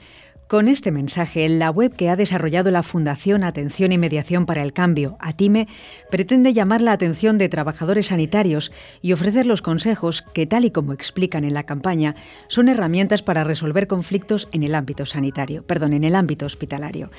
Con 0.51 0.67
este 0.67 0.91
mensaje, 0.91 1.47
la 1.47 1.69
web 1.69 1.95
que 1.95 2.09
ha 2.09 2.17
desarrollado 2.17 2.71
la 2.71 2.83
Fundación 2.83 3.45
Atención 3.45 3.93
y 3.93 3.97
Mediación 3.97 4.45
para 4.45 4.63
el 4.63 4.73
Cambio, 4.73 5.15
ATIME, 5.21 5.69
pretende 6.09 6.51
llamar 6.51 6.81
la 6.81 6.91
atención 6.91 7.37
de 7.37 7.47
trabajadores 7.47 8.07
sanitarios 8.07 8.73
y 9.01 9.13
ofrecer 9.13 9.45
los 9.45 9.61
consejos 9.61 10.25
que, 10.33 10.45
tal 10.45 10.65
y 10.65 10.71
como 10.71 10.91
explican 10.91 11.45
en 11.45 11.53
la 11.53 11.63
campaña, 11.63 12.17
son 12.49 12.67
herramientas 12.67 13.21
para 13.21 13.45
resolver 13.45 13.87
conflictos 13.87 14.49
en 14.51 14.63
el 14.63 14.75
ámbito 14.75 15.05
sanitario, 15.05 15.63
perdón, 15.63 15.93
en 15.93 16.03
el 16.03 16.15
ámbito 16.15 16.45
hospitalario. 16.45 17.11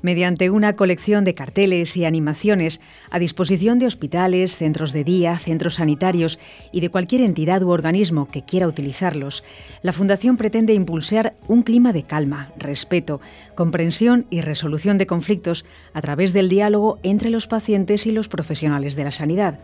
Mediante 0.00 0.48
una 0.48 0.74
colección 0.74 1.24
de 1.24 1.34
carteles 1.34 1.94
y 1.94 2.06
animaciones 2.06 2.80
a 3.10 3.18
disposición 3.18 3.78
de 3.78 3.84
hospitales, 3.84 4.56
centros 4.56 4.94
de 4.94 5.04
día, 5.04 5.38
centros 5.38 5.74
sanitarios 5.74 6.38
y 6.72 6.80
de 6.80 6.88
cualquier 6.88 7.20
entidad 7.20 7.62
u 7.62 7.68
organismo 7.68 8.28
que 8.30 8.46
quiera 8.46 8.66
utilizarlos, 8.66 9.44
la 9.82 9.92
Fundación 9.92 10.38
pretende 10.38 10.72
impulsar 10.72 11.36
un 11.48 11.62
clima 11.62 11.92
de 11.92 12.04
calma, 12.04 12.48
respeto, 12.78 13.20
comprensión 13.56 14.26
y 14.30 14.40
resolución 14.40 14.98
de 14.98 15.08
conflictos 15.08 15.64
a 15.94 16.00
través 16.00 16.32
del 16.32 16.48
diálogo 16.48 17.00
entre 17.02 17.28
los 17.28 17.48
pacientes 17.48 18.06
y 18.06 18.12
los 18.12 18.28
profesionales 18.28 18.94
de 18.94 19.02
la 19.02 19.10
sanidad. 19.10 19.58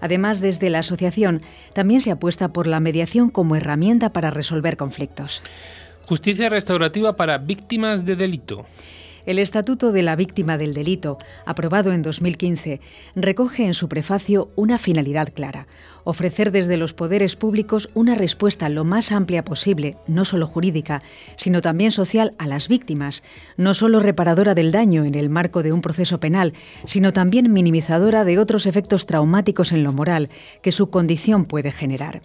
Además, 0.00 0.40
desde 0.40 0.70
la 0.70 0.78
asociación 0.78 1.42
también 1.74 2.00
se 2.00 2.10
apuesta 2.10 2.48
por 2.54 2.66
la 2.66 2.80
mediación 2.80 3.28
como 3.28 3.54
herramienta 3.54 4.14
para 4.14 4.30
resolver 4.30 4.78
conflictos. 4.78 5.42
Justicia 6.06 6.48
restaurativa 6.48 7.16
para 7.16 7.36
víctimas 7.36 8.06
de 8.06 8.16
delito. 8.16 8.64
El 9.26 9.38
Estatuto 9.38 9.90
de 9.90 10.02
la 10.02 10.16
Víctima 10.16 10.58
del 10.58 10.74
Delito, 10.74 11.16
aprobado 11.46 11.92
en 11.92 12.02
2015, 12.02 12.80
recoge 13.16 13.64
en 13.64 13.72
su 13.72 13.88
prefacio 13.88 14.50
una 14.54 14.76
finalidad 14.76 15.32
clara, 15.32 15.66
ofrecer 16.04 16.50
desde 16.50 16.76
los 16.76 16.92
poderes 16.92 17.34
públicos 17.34 17.88
una 17.94 18.14
respuesta 18.14 18.68
lo 18.68 18.84
más 18.84 19.12
amplia 19.12 19.42
posible, 19.42 19.96
no 20.06 20.26
solo 20.26 20.46
jurídica, 20.46 21.02
sino 21.36 21.62
también 21.62 21.90
social 21.90 22.34
a 22.36 22.46
las 22.46 22.68
víctimas, 22.68 23.22
no 23.56 23.72
solo 23.72 23.98
reparadora 23.98 24.54
del 24.54 24.72
daño 24.72 25.06
en 25.06 25.14
el 25.14 25.30
marco 25.30 25.62
de 25.62 25.72
un 25.72 25.80
proceso 25.80 26.20
penal, 26.20 26.52
sino 26.84 27.14
también 27.14 27.50
minimizadora 27.50 28.24
de 28.24 28.38
otros 28.38 28.66
efectos 28.66 29.06
traumáticos 29.06 29.72
en 29.72 29.84
lo 29.84 29.92
moral 29.94 30.28
que 30.60 30.70
su 30.70 30.90
condición 30.90 31.46
puede 31.46 31.72
generar. 31.72 32.20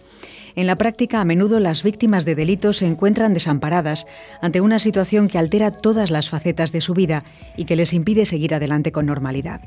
En 0.55 0.67
la 0.67 0.75
práctica, 0.75 1.21
a 1.21 1.25
menudo 1.25 1.59
las 1.59 1.83
víctimas 1.83 2.25
de 2.25 2.35
delitos 2.35 2.77
se 2.77 2.87
encuentran 2.87 3.33
desamparadas 3.33 4.07
ante 4.41 4.61
una 4.61 4.79
situación 4.79 5.27
que 5.27 5.37
altera 5.37 5.71
todas 5.71 6.11
las 6.11 6.29
facetas 6.29 6.71
de 6.71 6.81
su 6.81 6.93
vida 6.93 7.23
y 7.55 7.65
que 7.65 7.75
les 7.75 7.93
impide 7.93 8.25
seguir 8.25 8.53
adelante 8.53 8.91
con 8.91 9.05
normalidad. 9.05 9.61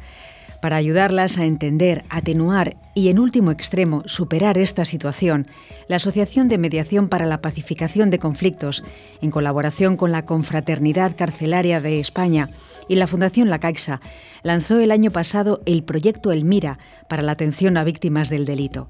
Para 0.60 0.76
ayudarlas 0.76 1.38
a 1.38 1.44
entender, 1.44 2.04
atenuar 2.08 2.76
y, 2.94 3.08
en 3.08 3.18
último 3.18 3.50
extremo, 3.50 4.02
superar 4.06 4.58
esta 4.58 4.84
situación, 4.84 5.48
la 5.88 5.96
Asociación 5.96 6.48
de 6.48 6.56
Mediación 6.56 7.08
para 7.08 7.26
la 7.26 7.40
Pacificación 7.40 8.10
de 8.10 8.20
Conflictos, 8.20 8.84
en 9.20 9.32
colaboración 9.32 9.96
con 9.96 10.12
la 10.12 10.24
Confraternidad 10.24 11.16
Carcelaria 11.16 11.80
de 11.80 11.98
España 11.98 12.48
y 12.88 12.94
la 12.94 13.08
Fundación 13.08 13.50
La 13.50 13.58
Caixa, 13.58 14.00
lanzó 14.44 14.78
el 14.78 14.92
año 14.92 15.10
pasado 15.10 15.62
el 15.66 15.82
proyecto 15.82 16.30
El 16.30 16.44
Mira 16.44 16.78
para 17.08 17.22
la 17.22 17.32
atención 17.32 17.76
a 17.76 17.82
víctimas 17.82 18.28
del 18.28 18.44
delito. 18.44 18.88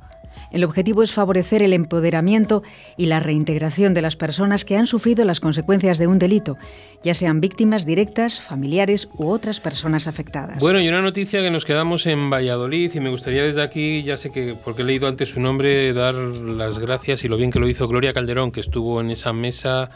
El 0.51 0.65
objetivo 0.65 1.03
es 1.03 1.13
favorecer 1.13 1.63
el 1.63 1.73
empoderamiento 1.73 2.63
y 2.97 3.07
la 3.07 3.21
reintegración 3.21 3.95
de 3.95 4.03
las 4.03 4.17
personas 4.17 4.65
que 4.65 4.77
han 4.77 4.87
sufrido 4.87 5.25
las 5.25 5.41
consecuencias 5.41 5.99
de 5.99 6.07
un 6.07 6.19
delito, 6.19 6.59
ya 7.03 7.15
sean 7.15 7.41
víctimas 7.41 7.87
directas, 7.87 8.41
familiares 8.41 9.09
u 9.17 9.29
otras 9.29 9.61
personas 9.61 10.07
afectadas. 10.07 10.59
Bueno, 10.59 10.81
y 10.81 10.89
una 10.89 11.03
noticia 11.03 11.41
que 11.41 11.51
nos 11.51 11.65
quedamos 11.65 12.07
en 12.07 12.31
Valladolid 12.31 12.93
y 12.95 13.01
me 13.01 13.11
gustaría 13.11 13.43
desde 13.43 13.63
aquí, 13.63 14.03
ya 14.03 14.17
sé 14.17 14.31
que 14.31 14.55
porque 14.65 14.83
he 14.83 14.85
leído 14.85 15.09
antes 15.09 15.31
su 15.31 15.41
nombre, 15.41 15.93
dar 15.93 16.15
las 16.15 16.79
gracias 16.79 17.25
y 17.25 17.29
lo 17.29 17.37
bien 17.37 17.51
que 17.51 17.59
lo 17.59 17.69
hizo 17.69 17.89
Gloria 17.89 18.13
Calderón, 18.13 18.53
que 18.53 18.61
estuvo 18.61 19.01
en 19.01 19.11
esa 19.11 19.33
mesa 19.33 19.91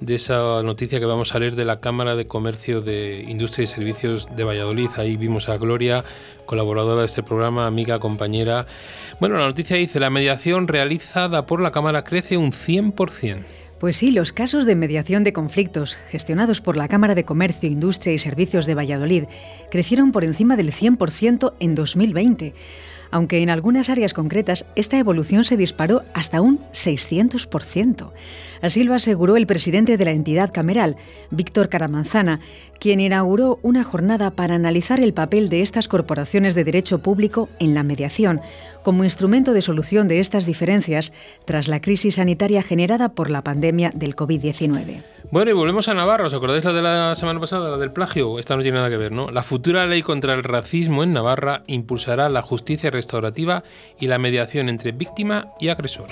de 0.00 0.14
esa 0.14 0.62
noticia 0.62 0.98
que 0.98 1.06
vamos 1.06 1.34
a 1.34 1.38
leer 1.38 1.56
de 1.56 1.64
la 1.64 1.80
Cámara 1.80 2.16
de 2.16 2.26
Comercio 2.26 2.80
de 2.80 3.24
Industria 3.28 3.64
y 3.64 3.66
Servicios 3.66 4.34
de 4.34 4.44
Valladolid. 4.44 4.88
Ahí 4.96 5.16
vimos 5.16 5.48
a 5.48 5.58
Gloria, 5.58 6.04
colaboradora 6.46 7.00
de 7.00 7.06
este 7.06 7.22
programa, 7.22 7.66
amiga, 7.66 7.98
compañera. 7.98 8.66
Bueno, 9.20 9.36
la 9.36 9.46
noticia 9.46 9.76
dice, 9.76 10.00
la 10.00 10.08
mediación 10.08 10.66
realizada 10.66 11.44
por 11.44 11.60
la 11.60 11.72
Cámara 11.72 12.04
crece 12.04 12.38
un 12.38 12.52
100%. 12.52 13.44
Pues 13.78 13.96
sí, 13.96 14.10
los 14.10 14.32
casos 14.32 14.64
de 14.64 14.74
mediación 14.74 15.24
de 15.24 15.34
conflictos 15.34 15.96
gestionados 16.10 16.62
por 16.62 16.76
la 16.76 16.88
Cámara 16.88 17.14
de 17.14 17.24
Comercio, 17.24 17.68
Industria 17.68 18.14
y 18.14 18.18
Servicios 18.18 18.64
de 18.64 18.74
Valladolid 18.74 19.24
crecieron 19.70 20.12
por 20.12 20.24
encima 20.24 20.56
del 20.56 20.72
100% 20.72 21.52
en 21.60 21.74
2020 21.74 22.54
aunque 23.10 23.42
en 23.42 23.50
algunas 23.50 23.90
áreas 23.90 24.14
concretas 24.14 24.66
esta 24.76 24.98
evolución 24.98 25.44
se 25.44 25.56
disparó 25.56 26.02
hasta 26.14 26.40
un 26.40 26.58
600%. 26.72 28.12
Así 28.62 28.84
lo 28.84 28.94
aseguró 28.94 29.36
el 29.36 29.46
presidente 29.46 29.96
de 29.96 30.04
la 30.04 30.10
entidad 30.10 30.52
cameral, 30.52 30.96
Víctor 31.30 31.68
Caramanzana, 31.68 32.40
quien 32.78 33.00
inauguró 33.00 33.58
una 33.62 33.84
jornada 33.84 34.30
para 34.30 34.54
analizar 34.54 35.00
el 35.00 35.12
papel 35.12 35.48
de 35.48 35.62
estas 35.62 35.88
corporaciones 35.88 36.54
de 36.54 36.64
derecho 36.64 36.98
público 36.98 37.48
en 37.58 37.74
la 37.74 37.82
mediación, 37.82 38.40
como 38.82 39.04
instrumento 39.04 39.52
de 39.52 39.62
solución 39.62 40.08
de 40.08 40.20
estas 40.20 40.46
diferencias 40.46 41.12
tras 41.44 41.68
la 41.68 41.80
crisis 41.80 42.16
sanitaria 42.16 42.62
generada 42.62 43.10
por 43.10 43.30
la 43.30 43.42
pandemia 43.42 43.90
del 43.94 44.16
COVID-19. 44.16 45.02
Bueno, 45.30 45.50
y 45.50 45.54
volvemos 45.54 45.86
a 45.88 45.94
Navarra. 45.94 46.26
¿Os 46.26 46.34
acordáis 46.34 46.64
la 46.64 46.72
de 46.72 46.82
la 46.82 47.14
semana 47.14 47.38
pasada, 47.38 47.70
la 47.70 47.78
del 47.78 47.92
plagio? 47.92 48.38
Esta 48.38 48.56
no 48.56 48.62
tiene 48.62 48.78
nada 48.78 48.90
que 48.90 48.96
ver, 48.96 49.12
¿no? 49.12 49.30
La 49.30 49.42
futura 49.42 49.86
ley 49.86 50.02
contra 50.02 50.34
el 50.34 50.42
racismo 50.42 51.04
en 51.04 51.12
Navarra 51.12 51.62
impulsará 51.66 52.28
la 52.28 52.42
justicia 52.42 52.90
restaurativa 52.90 53.62
y 54.00 54.08
la 54.08 54.18
mediación 54.18 54.68
entre 54.68 54.92
víctima 54.92 55.46
y 55.60 55.68
agresor. 55.68 56.08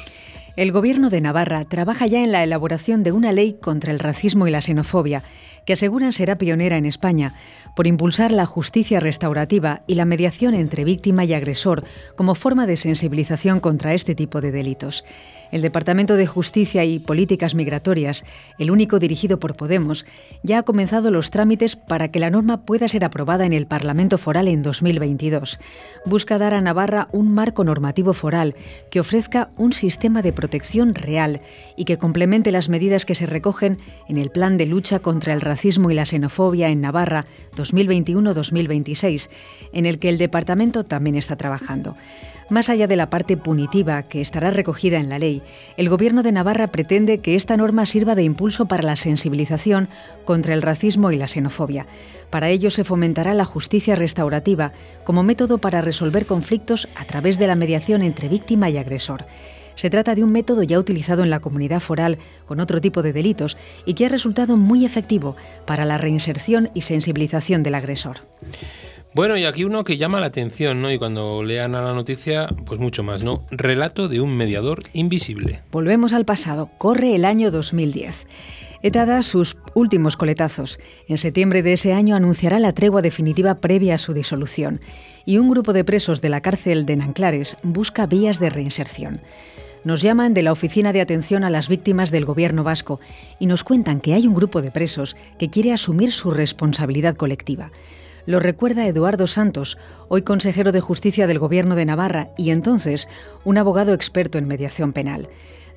El 0.58 0.72
Gobierno 0.72 1.08
de 1.08 1.20
Navarra 1.20 1.64
trabaja 1.66 2.08
ya 2.08 2.24
en 2.24 2.32
la 2.32 2.42
elaboración 2.42 3.04
de 3.04 3.12
una 3.12 3.30
ley 3.30 3.56
contra 3.62 3.92
el 3.92 4.00
racismo 4.00 4.48
y 4.48 4.50
la 4.50 4.60
xenofobia, 4.60 5.22
que 5.68 5.74
aseguran 5.74 6.14
será 6.14 6.38
pionera 6.38 6.78
en 6.78 6.86
España, 6.86 7.34
por 7.76 7.86
impulsar 7.86 8.32
la 8.32 8.46
justicia 8.46 9.00
restaurativa 9.00 9.82
y 9.86 9.96
la 9.96 10.06
mediación 10.06 10.54
entre 10.54 10.82
víctima 10.82 11.26
y 11.26 11.34
agresor 11.34 11.84
como 12.16 12.34
forma 12.34 12.66
de 12.66 12.78
sensibilización 12.78 13.60
contra 13.60 13.92
este 13.92 14.14
tipo 14.14 14.40
de 14.40 14.50
delitos. 14.50 15.04
El 15.50 15.62
Departamento 15.62 16.16
de 16.16 16.26
Justicia 16.26 16.84
y 16.84 16.98
Políticas 16.98 17.54
Migratorias, 17.54 18.24
el 18.58 18.70
único 18.70 18.98
dirigido 18.98 19.40
por 19.40 19.56
Podemos, 19.56 20.04
ya 20.42 20.58
ha 20.58 20.62
comenzado 20.62 21.10
los 21.10 21.30
trámites 21.30 21.74
para 21.74 22.08
que 22.08 22.18
la 22.18 22.28
norma 22.28 22.66
pueda 22.66 22.86
ser 22.86 23.02
aprobada 23.02 23.46
en 23.46 23.54
el 23.54 23.66
Parlamento 23.66 24.18
Foral 24.18 24.48
en 24.48 24.62
2022. 24.62 25.58
Busca 26.04 26.36
dar 26.36 26.52
a 26.52 26.60
Navarra 26.60 27.08
un 27.12 27.32
marco 27.32 27.64
normativo 27.64 28.12
foral 28.12 28.56
que 28.90 29.00
ofrezca 29.00 29.50
un 29.56 29.72
sistema 29.72 30.20
de 30.20 30.34
protección 30.34 30.94
real 30.94 31.40
y 31.76 31.86
que 31.86 31.96
complemente 31.96 32.52
las 32.52 32.68
medidas 32.68 33.06
que 33.06 33.14
se 33.14 33.24
recogen 33.24 33.78
en 34.06 34.18
el 34.18 34.30
Plan 34.30 34.58
de 34.58 34.66
Lucha 34.66 34.98
contra 34.98 35.32
el 35.32 35.40
Racismo 35.40 35.57
y 35.64 35.94
la 35.94 36.04
Xenofobia 36.04 36.68
en 36.68 36.80
Navarra 36.80 37.26
2021-2026, 37.56 39.28
en 39.72 39.86
el 39.86 39.98
que 39.98 40.08
el 40.08 40.18
Departamento 40.18 40.84
también 40.84 41.16
está 41.16 41.36
trabajando. 41.36 41.96
Más 42.48 42.70
allá 42.70 42.86
de 42.86 42.96
la 42.96 43.10
parte 43.10 43.36
punitiva 43.36 44.02
que 44.04 44.20
estará 44.20 44.50
recogida 44.50 44.98
en 44.98 45.08
la 45.08 45.18
ley, 45.18 45.42
el 45.76 45.88
Gobierno 45.88 46.22
de 46.22 46.32
Navarra 46.32 46.68
pretende 46.68 47.18
que 47.18 47.34
esta 47.34 47.56
norma 47.56 47.86
sirva 47.86 48.14
de 48.14 48.22
impulso 48.22 48.66
para 48.66 48.84
la 48.84 48.96
sensibilización 48.96 49.88
contra 50.24 50.54
el 50.54 50.62
racismo 50.62 51.10
y 51.10 51.16
la 51.16 51.28
xenofobia. 51.28 51.86
Para 52.30 52.48
ello 52.48 52.70
se 52.70 52.84
fomentará 52.84 53.34
la 53.34 53.44
justicia 53.44 53.96
restaurativa 53.96 54.72
como 55.04 55.24
método 55.24 55.58
para 55.58 55.80
resolver 55.80 56.24
conflictos 56.24 56.88
a 56.94 57.04
través 57.04 57.38
de 57.38 57.48
la 57.48 57.54
mediación 57.54 58.02
entre 58.02 58.28
víctima 58.28 58.70
y 58.70 58.78
agresor. 58.78 59.26
Se 59.78 59.90
trata 59.90 60.16
de 60.16 60.24
un 60.24 60.32
método 60.32 60.64
ya 60.64 60.76
utilizado 60.76 61.22
en 61.22 61.30
la 61.30 61.38
comunidad 61.38 61.78
foral 61.78 62.18
con 62.46 62.58
otro 62.58 62.80
tipo 62.80 63.00
de 63.00 63.12
delitos 63.12 63.56
y 63.86 63.94
que 63.94 64.06
ha 64.06 64.08
resultado 64.08 64.56
muy 64.56 64.84
efectivo 64.84 65.36
para 65.66 65.84
la 65.84 65.98
reinserción 65.98 66.68
y 66.74 66.80
sensibilización 66.80 67.62
del 67.62 67.76
agresor. 67.76 68.16
Bueno, 69.14 69.36
y 69.36 69.44
aquí 69.44 69.62
uno 69.62 69.84
que 69.84 69.96
llama 69.96 70.18
la 70.18 70.26
atención, 70.26 70.82
¿no? 70.82 70.90
Y 70.90 70.98
cuando 70.98 71.44
lean 71.44 71.76
a 71.76 71.82
la 71.82 71.94
noticia, 71.94 72.48
pues 72.66 72.80
mucho 72.80 73.04
más, 73.04 73.22
¿no? 73.22 73.46
Relato 73.52 74.08
de 74.08 74.20
un 74.20 74.36
mediador 74.36 74.80
invisible. 74.94 75.62
Volvemos 75.70 76.12
al 76.12 76.24
pasado. 76.24 76.70
Corre 76.78 77.14
el 77.14 77.24
año 77.24 77.52
2010. 77.52 78.26
ETA 78.82 79.06
da 79.06 79.22
sus 79.22 79.56
últimos 79.74 80.16
coletazos. 80.16 80.80
En 81.06 81.18
septiembre 81.18 81.62
de 81.62 81.74
ese 81.74 81.92
año 81.92 82.16
anunciará 82.16 82.58
la 82.58 82.72
tregua 82.72 83.00
definitiva 83.00 83.54
previa 83.54 83.94
a 83.94 83.98
su 83.98 84.12
disolución. 84.12 84.80
Y 85.24 85.38
un 85.38 85.48
grupo 85.48 85.72
de 85.72 85.84
presos 85.84 86.20
de 86.20 86.30
la 86.30 86.40
cárcel 86.40 86.84
de 86.84 86.96
Nanclares 86.96 87.56
busca 87.62 88.06
vías 88.06 88.40
de 88.40 88.50
reinserción. 88.50 89.20
Nos 89.84 90.02
llaman 90.02 90.34
de 90.34 90.42
la 90.42 90.52
Oficina 90.52 90.92
de 90.92 91.00
Atención 91.00 91.44
a 91.44 91.50
las 91.50 91.68
Víctimas 91.68 92.10
del 92.10 92.24
Gobierno 92.24 92.64
Vasco 92.64 93.00
y 93.38 93.46
nos 93.46 93.62
cuentan 93.62 94.00
que 94.00 94.14
hay 94.14 94.26
un 94.26 94.34
grupo 94.34 94.60
de 94.60 94.70
presos 94.70 95.16
que 95.38 95.50
quiere 95.50 95.72
asumir 95.72 96.12
su 96.12 96.30
responsabilidad 96.30 97.14
colectiva. 97.14 97.70
Lo 98.26 98.40
recuerda 98.40 98.86
Eduardo 98.86 99.26
Santos, 99.26 99.78
hoy 100.08 100.22
consejero 100.22 100.72
de 100.72 100.80
Justicia 100.80 101.26
del 101.26 101.38
Gobierno 101.38 101.76
de 101.76 101.86
Navarra 101.86 102.28
y 102.36 102.50
entonces 102.50 103.08
un 103.44 103.56
abogado 103.56 103.94
experto 103.94 104.36
en 104.36 104.48
mediación 104.48 104.92
penal. 104.92 105.28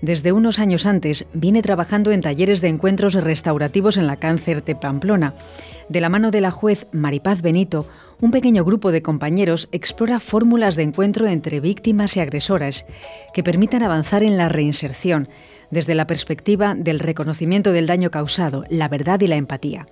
Desde 0.01 0.31
unos 0.31 0.57
años 0.57 0.87
antes 0.87 1.25
viene 1.33 1.61
trabajando 1.61 2.11
en 2.11 2.21
talleres 2.21 2.59
de 2.59 2.69
encuentros 2.69 3.13
restaurativos 3.13 3.97
en 3.97 4.07
la 4.07 4.17
cáncer 4.17 4.63
de 4.63 4.75
Pamplona. 4.75 5.33
De 5.89 6.01
la 6.01 6.09
mano 6.09 6.31
de 6.31 6.41
la 6.41 6.49
juez 6.49 6.87
Maripaz 6.91 7.43
Benito, 7.43 7.85
un 8.21 8.29
pequeño 8.29 8.63
grupo 8.63 8.91
de 8.91 9.01
compañeros 9.01 9.67
explora 9.71 10.19
fórmulas 10.19 10.75
de 10.75 10.83
encuentro 10.83 11.27
entre 11.27 11.59
víctimas 11.59 12.15
y 12.15 12.19
agresoras 12.19 12.85
que 13.33 13.43
permitan 13.43 13.81
avanzar 13.81 14.23
en 14.23 14.37
la 14.37 14.47
reinserción 14.47 15.27
desde 15.71 15.95
la 15.95 16.05
perspectiva 16.05 16.75
del 16.75 16.99
reconocimiento 16.99 17.71
del 17.71 17.87
daño 17.87 18.11
causado, 18.11 18.63
la 18.69 18.87
verdad 18.87 19.19
y 19.21 19.27
la 19.27 19.37
empatía. 19.37 19.87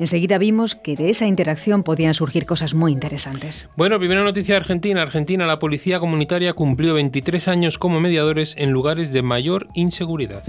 Enseguida 0.00 0.38
vimos 0.38 0.76
que 0.76 0.96
de 0.96 1.10
esa 1.10 1.26
interacción 1.26 1.82
podían 1.82 2.14
surgir 2.14 2.46
cosas 2.46 2.72
muy 2.72 2.90
interesantes. 2.90 3.68
Bueno, 3.76 3.98
primera 3.98 4.24
noticia 4.24 4.54
de 4.54 4.60
Argentina. 4.62 5.02
Argentina, 5.02 5.46
la 5.46 5.58
policía 5.58 6.00
comunitaria 6.00 6.54
cumplió 6.54 6.94
23 6.94 7.48
años 7.48 7.76
como 7.76 8.00
mediadores 8.00 8.54
en 8.56 8.70
lugares 8.70 9.12
de 9.12 9.20
mayor 9.20 9.68
inseguridad. 9.74 10.42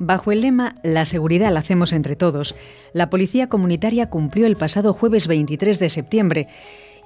Bajo 0.00 0.32
el 0.32 0.40
lema 0.40 0.74
La 0.82 1.04
seguridad 1.04 1.52
la 1.52 1.60
hacemos 1.60 1.92
entre 1.92 2.16
todos, 2.16 2.56
la 2.92 3.08
policía 3.08 3.48
comunitaria 3.48 4.10
cumplió 4.10 4.48
el 4.48 4.56
pasado 4.56 4.92
jueves 4.92 5.28
23 5.28 5.78
de 5.78 5.90
septiembre 5.90 6.48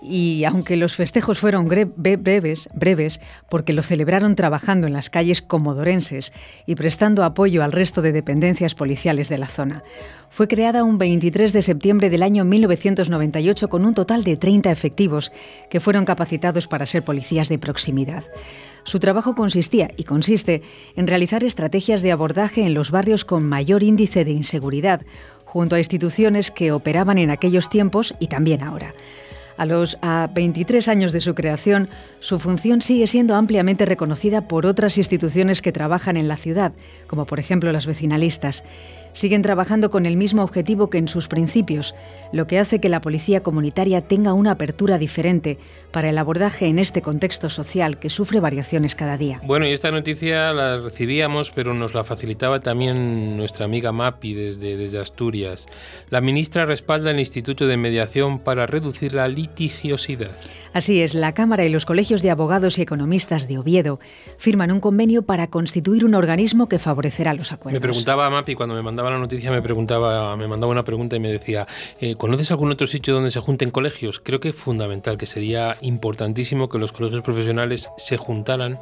y 0.03 0.45
aunque 0.45 0.77
los 0.77 0.95
festejos 0.97 1.39
fueron 1.39 1.69
breves, 1.69 2.69
breves, 2.75 3.21
porque 3.49 3.73
lo 3.73 3.83
celebraron 3.83 4.35
trabajando 4.35 4.87
en 4.87 4.93
las 4.93 5.11
calles 5.11 5.43
comodorenses 5.43 6.33
y 6.67 6.75
prestando 6.75 7.25
apoyo 7.25 7.63
al 7.63 7.73
resto 7.73 8.03
de 8.03 8.13
dependencias 8.13 8.75
policiales 8.75 9.29
de 9.29 9.39
la 9.39 9.47
zona. 9.47 9.85
Fue 10.29 10.49
creada 10.49 10.83
un 10.85 10.99
23 10.99 11.53
de 11.53 11.63
septiembre 11.63 12.11
del 12.11 12.23
año 12.23 12.45
1998 12.45 13.69
con 13.69 13.85
un 13.85 13.95
total 13.95 14.25
de 14.25 14.37
30 14.37 14.71
efectivos 14.71 15.31
que 15.71 15.81
fueron 15.81 16.05
capacitados 16.05 16.67
para 16.67 16.87
ser 16.87 17.05
policías 17.05 17.49
de 17.49 17.59
proximidad. 17.59 18.25
Su 18.85 18.99
trabajo 18.99 19.35
consistía 19.35 19.91
y 19.97 20.05
consiste 20.05 20.63
en 20.97 21.07
realizar 21.07 21.45
estrategias 21.45 22.03
de 22.03 22.11
abordaje 22.11 22.63
en 22.63 22.75
los 22.75 22.91
barrios 22.91 23.25
con 23.25 23.45
mayor 23.45 23.83
índice 23.83 24.25
de 24.25 24.33
inseguridad, 24.33 25.03
junto 25.45 25.77
a 25.77 25.79
instituciones 25.79 26.51
que 26.51 26.73
operaban 26.73 27.19
en 27.19 27.31
aquellos 27.31 27.69
tiempos 27.69 28.15
y 28.19 28.27
también 28.27 28.63
ahora. 28.63 28.95
A 29.57 29.67
los 29.67 29.99
a 30.03 30.29
23 30.33 30.89
años 30.89 31.13
de 31.13 31.21
su 31.21 31.35
creación, 31.35 31.89
su 32.21 32.39
función 32.39 32.83
sigue 32.83 33.07
siendo 33.07 33.35
ampliamente 33.35 33.85
reconocida 33.85 34.49
por 34.49 34.67
otras 34.67 34.99
instituciones 34.99 35.63
que 35.63 35.73
trabajan 35.73 36.17
en 36.17 36.29
la 36.29 36.37
ciudad, 36.37 36.73
como 37.07 37.27
por 37.27 37.39
ejemplo 37.39 37.73
las 37.73 37.87
vecinalistas. 37.87 38.65
Siguen 39.13 39.43
trabajando 39.43 39.91
con 39.91 40.07
el 40.07 40.17
mismo 40.17 40.43
objetivo 40.43 40.89
que 40.89 40.97
en 40.97 41.07
sus 41.07 41.29
principios, 41.29 41.95
lo 42.33 42.47
que 42.47 42.59
hace 42.59 42.81
que 42.81 42.89
la 42.89 43.03
policía 43.03 43.43
comunitaria 43.43 44.01
tenga 44.01 44.33
una 44.33 44.53
apertura 44.53 44.97
diferente 44.97 45.59
para 45.93 46.11
el 46.11 46.19
abordaje 46.19 46.67
en 46.67 46.79
este 46.79 47.03
contexto 47.03 47.51
social 47.51 47.99
que 47.99 48.11
sufre 48.11 48.41
variaciones 48.41 48.95
cada 48.95 49.17
día. 49.17 49.41
Bueno, 49.45 49.67
y 49.67 49.71
esta 49.71 49.91
noticia 49.91 50.53
la 50.53 50.79
recibíamos, 50.79 51.51
pero 51.51 51.75
nos 51.75 51.95
la 51.95 52.03
facilitaba 52.03 52.61
también 52.61 53.37
nuestra 53.37 53.67
amiga 53.67 53.93
Mapi 53.93 54.35
desde, 54.35 54.77
desde 54.77 54.99
Asturias. 54.99 55.67
La 56.11 56.21
ministra 56.21 56.67
respalda 56.67 57.11
el 57.11 57.21
Instituto 57.21 57.67
de 57.67 57.77
Mediación 57.77 58.39
para 58.39 58.67
reducir 58.67 59.15
la 59.15 59.29
litigiosidad. 59.29 60.31
Así 60.73 61.03
es, 61.03 61.15
la 61.15 61.35
Cámara 61.35 61.67
y 61.67 61.69
los 61.69 61.85
colegios 61.85 62.23
de 62.23 62.31
abogados 62.31 62.79
y 62.79 62.83
economistas 62.83 63.47
de 63.47 63.59
Oviedo 63.59 64.01
firman 64.39 64.73
un 64.73 64.81
convenio 64.81 65.23
para 65.23 65.49
constituir 65.49 66.05
un 66.05 66.15
organismo 66.15 66.67
que 66.67 66.79
favorecerá 66.79 67.35
los 67.35 67.53
acuerdos. 67.53 67.79
Me 67.79 67.87
preguntaba 67.87 68.27
a 68.27 68.31
Mapi 68.31 68.55
cuando 68.55 68.75
me 68.75 68.81
mandaba 68.81 69.11
la 69.11 69.19
noticia, 69.19 69.51
me 69.51 69.61
preguntaba, 69.61 70.35
me 70.37 70.49
mandaba 70.49 70.73
una 70.73 70.85
pregunta 70.85 71.15
y 71.17 71.21
me 71.21 71.29
decía, 71.29 71.67
eh, 72.01 72.15
¿conoces 72.15 72.51
algún 72.51 72.73
otro 72.73 72.87
sitio 72.87 73.13
donde 73.13 73.31
se 73.31 73.41
junten 73.41 73.71
colegios? 73.71 74.21
Creo 74.21 74.41
que 74.41 74.49
es 74.49 74.57
fundamental, 74.57 75.19
que 75.19 75.27
sería 75.27 75.75
importantísimo 75.83 76.69
que 76.69 76.79
los 76.79 76.93
colegios 76.93 77.23
profesionales 77.23 77.91
se 77.99 78.17
juntaran 78.17 78.79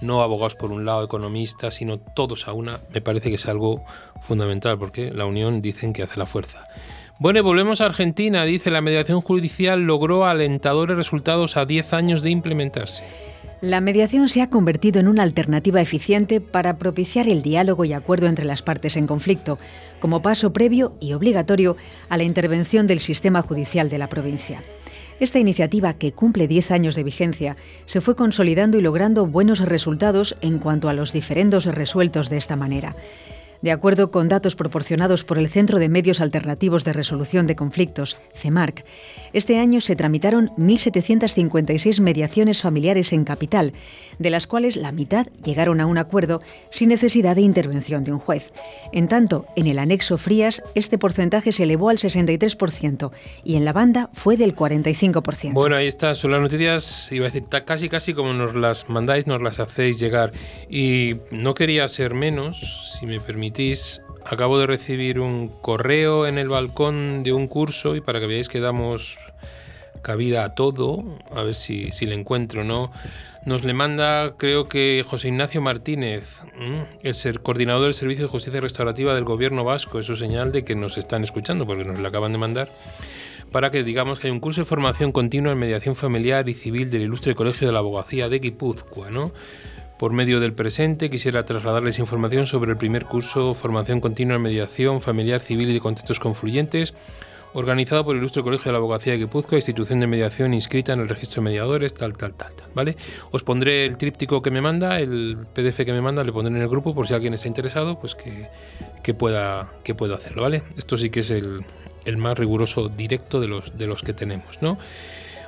no 0.00 0.22
abogados 0.22 0.54
por 0.54 0.72
un 0.72 0.84
lado, 0.84 1.04
economistas, 1.04 1.74
sino 1.74 1.98
todos 1.98 2.48
a 2.48 2.52
una, 2.52 2.80
me 2.92 3.00
parece 3.00 3.28
que 3.28 3.36
es 3.36 3.46
algo 3.46 3.84
fundamental, 4.20 4.78
porque 4.78 5.10
la 5.10 5.26
unión 5.26 5.62
dicen 5.62 5.92
que 5.92 6.02
hace 6.02 6.18
la 6.18 6.26
fuerza. 6.26 6.66
Bueno, 7.18 7.42
volvemos 7.44 7.80
a 7.80 7.86
Argentina. 7.86 8.44
Dice, 8.44 8.70
la 8.70 8.80
mediación 8.80 9.20
judicial 9.20 9.82
logró 9.82 10.26
alentadores 10.26 10.96
resultados 10.96 11.56
a 11.56 11.64
10 11.64 11.92
años 11.92 12.22
de 12.22 12.30
implementarse. 12.30 13.04
La 13.60 13.80
mediación 13.80 14.28
se 14.28 14.42
ha 14.42 14.50
convertido 14.50 15.00
en 15.00 15.08
una 15.08 15.22
alternativa 15.22 15.80
eficiente 15.80 16.40
para 16.40 16.76
propiciar 16.76 17.28
el 17.28 17.40
diálogo 17.40 17.84
y 17.84 17.92
acuerdo 17.92 18.26
entre 18.26 18.44
las 18.44 18.62
partes 18.62 18.96
en 18.96 19.06
conflicto, 19.06 19.58
como 20.00 20.22
paso 20.22 20.52
previo 20.52 20.96
y 21.00 21.14
obligatorio 21.14 21.76
a 22.08 22.18
la 22.18 22.24
intervención 22.24 22.86
del 22.86 23.00
sistema 23.00 23.42
judicial 23.42 23.88
de 23.88 23.98
la 23.98 24.08
provincia. 24.08 24.62
Esta 25.20 25.38
iniciativa, 25.38 25.94
que 25.94 26.12
cumple 26.12 26.48
10 26.48 26.72
años 26.72 26.94
de 26.96 27.04
vigencia, 27.04 27.56
se 27.86 28.00
fue 28.00 28.16
consolidando 28.16 28.78
y 28.78 28.82
logrando 28.82 29.26
buenos 29.26 29.60
resultados 29.60 30.36
en 30.40 30.58
cuanto 30.58 30.88
a 30.88 30.92
los 30.92 31.12
diferendos 31.12 31.66
resueltos 31.66 32.30
de 32.30 32.36
esta 32.36 32.56
manera. 32.56 32.94
De 33.62 33.72
acuerdo 33.72 34.10
con 34.10 34.28
datos 34.28 34.56
proporcionados 34.56 35.24
por 35.24 35.38
el 35.38 35.48
Centro 35.48 35.78
de 35.78 35.88
Medios 35.88 36.20
Alternativos 36.20 36.84
de 36.84 36.92
Resolución 36.92 37.46
de 37.46 37.56
Conflictos, 37.56 38.14
CEMARC, 38.34 38.84
este 39.34 39.58
año 39.58 39.80
se 39.80 39.96
tramitaron 39.96 40.48
1.756 40.56 42.00
mediaciones 42.00 42.62
familiares 42.62 43.12
en 43.12 43.24
capital, 43.24 43.72
de 44.18 44.30
las 44.30 44.46
cuales 44.46 44.76
la 44.76 44.92
mitad 44.92 45.26
llegaron 45.44 45.80
a 45.80 45.86
un 45.86 45.98
acuerdo 45.98 46.40
sin 46.70 46.88
necesidad 46.88 47.36
de 47.36 47.42
intervención 47.42 48.04
de 48.04 48.12
un 48.12 48.18
juez. 48.18 48.52
En 48.92 49.08
tanto, 49.08 49.44
en 49.56 49.66
el 49.66 49.78
anexo 49.78 50.18
Frías, 50.18 50.62
este 50.74 50.98
porcentaje 50.98 51.52
se 51.52 51.64
elevó 51.64 51.90
al 51.90 51.98
63% 51.98 53.10
y 53.44 53.56
en 53.56 53.64
la 53.64 53.72
banda 53.72 54.08
fue 54.12 54.36
del 54.36 54.54
45%. 54.54 55.52
Bueno, 55.52 55.76
ahí 55.76 55.88
está, 55.88 56.14
son 56.14 56.30
las 56.30 56.40
noticias, 56.40 57.10
iba 57.10 57.26
a 57.26 57.30
decir, 57.30 57.44
casi 57.66 57.88
casi 57.88 58.14
como 58.14 58.32
nos 58.32 58.54
las 58.54 58.88
mandáis, 58.88 59.26
nos 59.26 59.42
las 59.42 59.58
hacéis 59.58 59.98
llegar. 59.98 60.32
Y 60.70 61.16
no 61.30 61.54
quería 61.54 61.88
ser 61.88 62.14
menos, 62.14 62.96
si 62.98 63.06
me 63.06 63.18
permitís, 63.18 64.00
acabo 64.24 64.58
de 64.58 64.66
recibir 64.66 65.20
un 65.20 65.48
correo 65.48 66.26
en 66.26 66.38
el 66.38 66.48
balcón 66.48 67.22
de 67.22 67.32
un 67.32 67.46
curso 67.46 67.96
y 67.96 68.00
para 68.00 68.20
que 68.20 68.26
veáis 68.26 68.48
que 68.48 68.60
damos 68.60 69.18
cabida 70.02 70.44
a 70.44 70.54
todo, 70.54 71.02
a 71.34 71.42
ver 71.42 71.54
si, 71.54 71.90
si 71.92 72.06
le 72.06 72.14
encuentro, 72.14 72.62
¿no? 72.62 72.92
Nos 73.46 73.64
le 73.64 73.74
manda, 73.74 74.34
creo 74.38 74.68
que 74.68 75.04
José 75.06 75.28
Ignacio 75.28 75.60
Martínez, 75.60 76.40
el 77.02 77.14
ser 77.14 77.40
coordinador 77.40 77.84
del 77.84 77.94
Servicio 77.94 78.24
de 78.24 78.30
Justicia 78.30 78.60
Restaurativa 78.60 79.14
del 79.14 79.24
Gobierno 79.24 79.64
Vasco. 79.64 79.98
Eso 79.98 80.16
señal 80.16 80.52
de 80.52 80.64
que 80.64 80.74
nos 80.74 80.96
están 80.96 81.24
escuchando, 81.24 81.66
porque 81.66 81.84
nos 81.84 81.98
lo 81.98 82.08
acaban 82.08 82.32
de 82.32 82.38
mandar. 82.38 82.68
Para 83.50 83.70
que 83.70 83.84
digamos 83.84 84.18
que 84.18 84.28
hay 84.28 84.32
un 84.32 84.40
curso 84.40 84.62
de 84.62 84.64
formación 84.64 85.12
continua 85.12 85.52
en 85.52 85.58
mediación 85.58 85.94
familiar 85.94 86.48
y 86.48 86.54
civil 86.54 86.90
del 86.90 87.02
Ilustre 87.02 87.34
Colegio 87.34 87.66
de 87.66 87.72
la 87.72 87.80
Abogacía 87.80 88.28
de 88.28 88.38
Guipúzcoa, 88.38 89.10
¿no? 89.10 89.32
Por 90.04 90.12
medio 90.12 90.38
del 90.38 90.52
presente 90.52 91.08
quisiera 91.08 91.46
trasladarles 91.46 91.98
información 91.98 92.46
sobre 92.46 92.70
el 92.72 92.76
primer 92.76 93.06
curso 93.06 93.54
Formación 93.54 94.02
Continua 94.02 94.36
en 94.36 94.42
Mediación 94.42 95.00
Familiar, 95.00 95.40
Civil 95.40 95.70
y 95.70 95.72
de 95.72 95.80
Contextos 95.80 96.20
Confluyentes 96.20 96.92
organizado 97.54 98.04
por 98.04 98.14
el 98.14 98.18
Ilustre 98.20 98.42
Colegio 98.42 98.66
de 98.66 98.72
la 98.72 98.78
Abogacía 98.80 99.14
de 99.14 99.20
Guipúzcoa, 99.20 99.56
institución 99.56 100.00
de 100.00 100.06
mediación 100.06 100.52
inscrita 100.52 100.92
en 100.92 101.00
el 101.00 101.08
registro 101.08 101.40
de 101.40 101.46
mediadores, 101.46 101.94
tal, 101.94 102.18
tal, 102.18 102.34
tal, 102.34 102.52
tal, 102.52 102.68
¿vale? 102.74 102.98
Os 103.30 103.42
pondré 103.44 103.86
el 103.86 103.96
tríptico 103.96 104.42
que 104.42 104.50
me 104.50 104.60
manda, 104.60 105.00
el 105.00 105.38
PDF 105.54 105.86
que 105.86 105.92
me 105.94 106.02
manda, 106.02 106.22
le 106.22 106.32
pondré 106.32 106.54
en 106.54 106.60
el 106.60 106.68
grupo 106.68 106.94
por 106.94 107.06
si 107.06 107.14
alguien 107.14 107.32
está 107.32 107.48
interesado, 107.48 107.98
pues 107.98 108.14
que, 108.14 109.14
pueda, 109.14 109.72
que 109.84 109.94
pueda 109.94 110.16
hacerlo, 110.16 110.42
¿vale? 110.42 110.64
Esto 110.76 110.98
sí 110.98 111.08
que 111.08 111.20
es 111.20 111.30
el, 111.30 111.64
más 112.18 112.38
riguroso 112.38 112.90
directo 112.90 113.40
de 113.40 113.48
los, 113.48 113.78
de 113.78 113.86
los 113.86 114.02
que 114.02 114.12
tenemos, 114.12 114.60
¿no? 114.60 114.76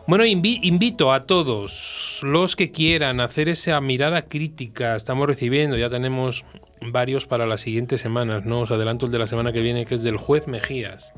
Bueno, 0.06 0.24
invito 0.24 1.12
a 1.12 1.24
todos 1.24 2.20
los 2.22 2.54
que 2.54 2.70
quieran 2.70 3.20
hacer 3.20 3.48
esa 3.48 3.80
mirada 3.80 4.22
crítica. 4.22 4.94
Estamos 4.94 5.26
recibiendo, 5.26 5.76
ya 5.76 5.90
tenemos 5.90 6.44
varios 6.80 7.26
para 7.26 7.46
las 7.46 7.60
siguientes 7.60 8.00
semanas, 8.00 8.44
¿no? 8.44 8.60
Os 8.60 8.70
adelanto 8.70 9.06
el 9.06 9.12
de 9.12 9.18
la 9.18 9.26
semana 9.26 9.52
que 9.52 9.62
viene, 9.62 9.84
que 9.84 9.96
es 9.96 10.02
del 10.02 10.16
juez 10.16 10.46
Mejías 10.46 11.12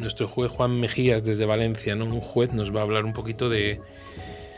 nuestro 0.00 0.26
juez 0.26 0.50
Juan 0.50 0.80
Mejías 0.80 1.24
desde 1.24 1.44
Valencia, 1.44 1.94
¿no? 1.94 2.06
Un 2.06 2.20
juez 2.20 2.52
nos 2.52 2.74
va 2.74 2.80
a 2.80 2.82
hablar 2.82 3.04
un 3.04 3.12
poquito 3.12 3.48
de, 3.48 3.80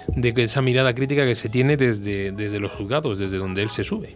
de 0.09 0.35
esa 0.37 0.63
mirada 0.63 0.95
crítica 0.95 1.27
que 1.27 1.35
se 1.35 1.49
tiene 1.49 1.77
desde, 1.77 2.33
desde 2.33 2.61
los 2.61 2.73
juzgados, 2.73 3.19
desde 3.19 3.37
donde 3.37 3.63
él 3.63 3.71
se 3.71 3.85
sube. 3.85 4.15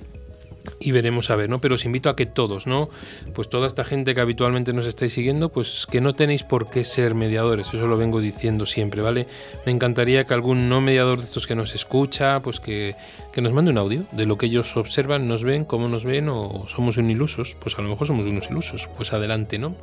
Y 0.81 0.93
veremos 0.93 1.31
a 1.31 1.37
ver, 1.37 1.49
¿no? 1.49 1.61
Pero 1.61 1.75
os 1.75 1.85
invito 1.85 2.09
a 2.09 2.17
que 2.17 2.27
todos, 2.27 2.67
¿no? 2.67 2.89
Pues 3.35 3.49
toda 3.49 3.67
esta 3.67 3.85
gente 3.85 4.15
que 4.15 4.21
habitualmente 4.21 4.73
nos 4.73 4.87
estáis 4.87 5.13
siguiendo, 5.13 5.49
pues 5.49 5.87
que 5.91 6.01
no 6.01 6.15
tenéis 6.15 6.43
por 6.43 6.71
qué 6.71 6.85
ser 6.85 7.15
mediadores, 7.15 7.69
eso 7.69 7.87
lo 7.87 7.97
vengo 7.97 8.21
diciendo 8.21 8.67
siempre, 8.67 9.03
¿vale? 9.03 9.27
Me 9.65 9.73
encantaría 9.73 10.25
que 10.25 10.35
algún 10.35 10.69
no 10.69 10.81
mediador 10.81 11.19
de 11.19 11.25
estos 11.25 11.47
que 11.47 11.55
nos 11.55 11.75
escucha, 11.75 12.41
pues 12.41 12.61
que, 12.61 12.95
que 13.33 13.41
nos 13.41 13.53
mande 13.53 13.71
un 13.71 13.79
audio 13.79 14.05
de 14.13 14.27
lo 14.27 14.39
que 14.39 14.47
ellos 14.47 14.77
observan, 14.77 15.29
nos 15.29 15.45
ven, 15.45 15.65
cómo 15.65 15.89
nos 15.89 16.05
ven, 16.05 16.29
o 16.29 16.67
somos 16.69 16.97
un 16.97 17.11
ilusos, 17.11 17.57
pues 17.61 17.79
a 17.79 17.83
lo 17.83 17.89
mejor 17.89 18.07
somos 18.07 18.27
unos 18.27 18.51
ilusos, 18.51 18.89
pues 18.97 19.13
adelante, 19.13 19.59
¿no? 19.59 19.75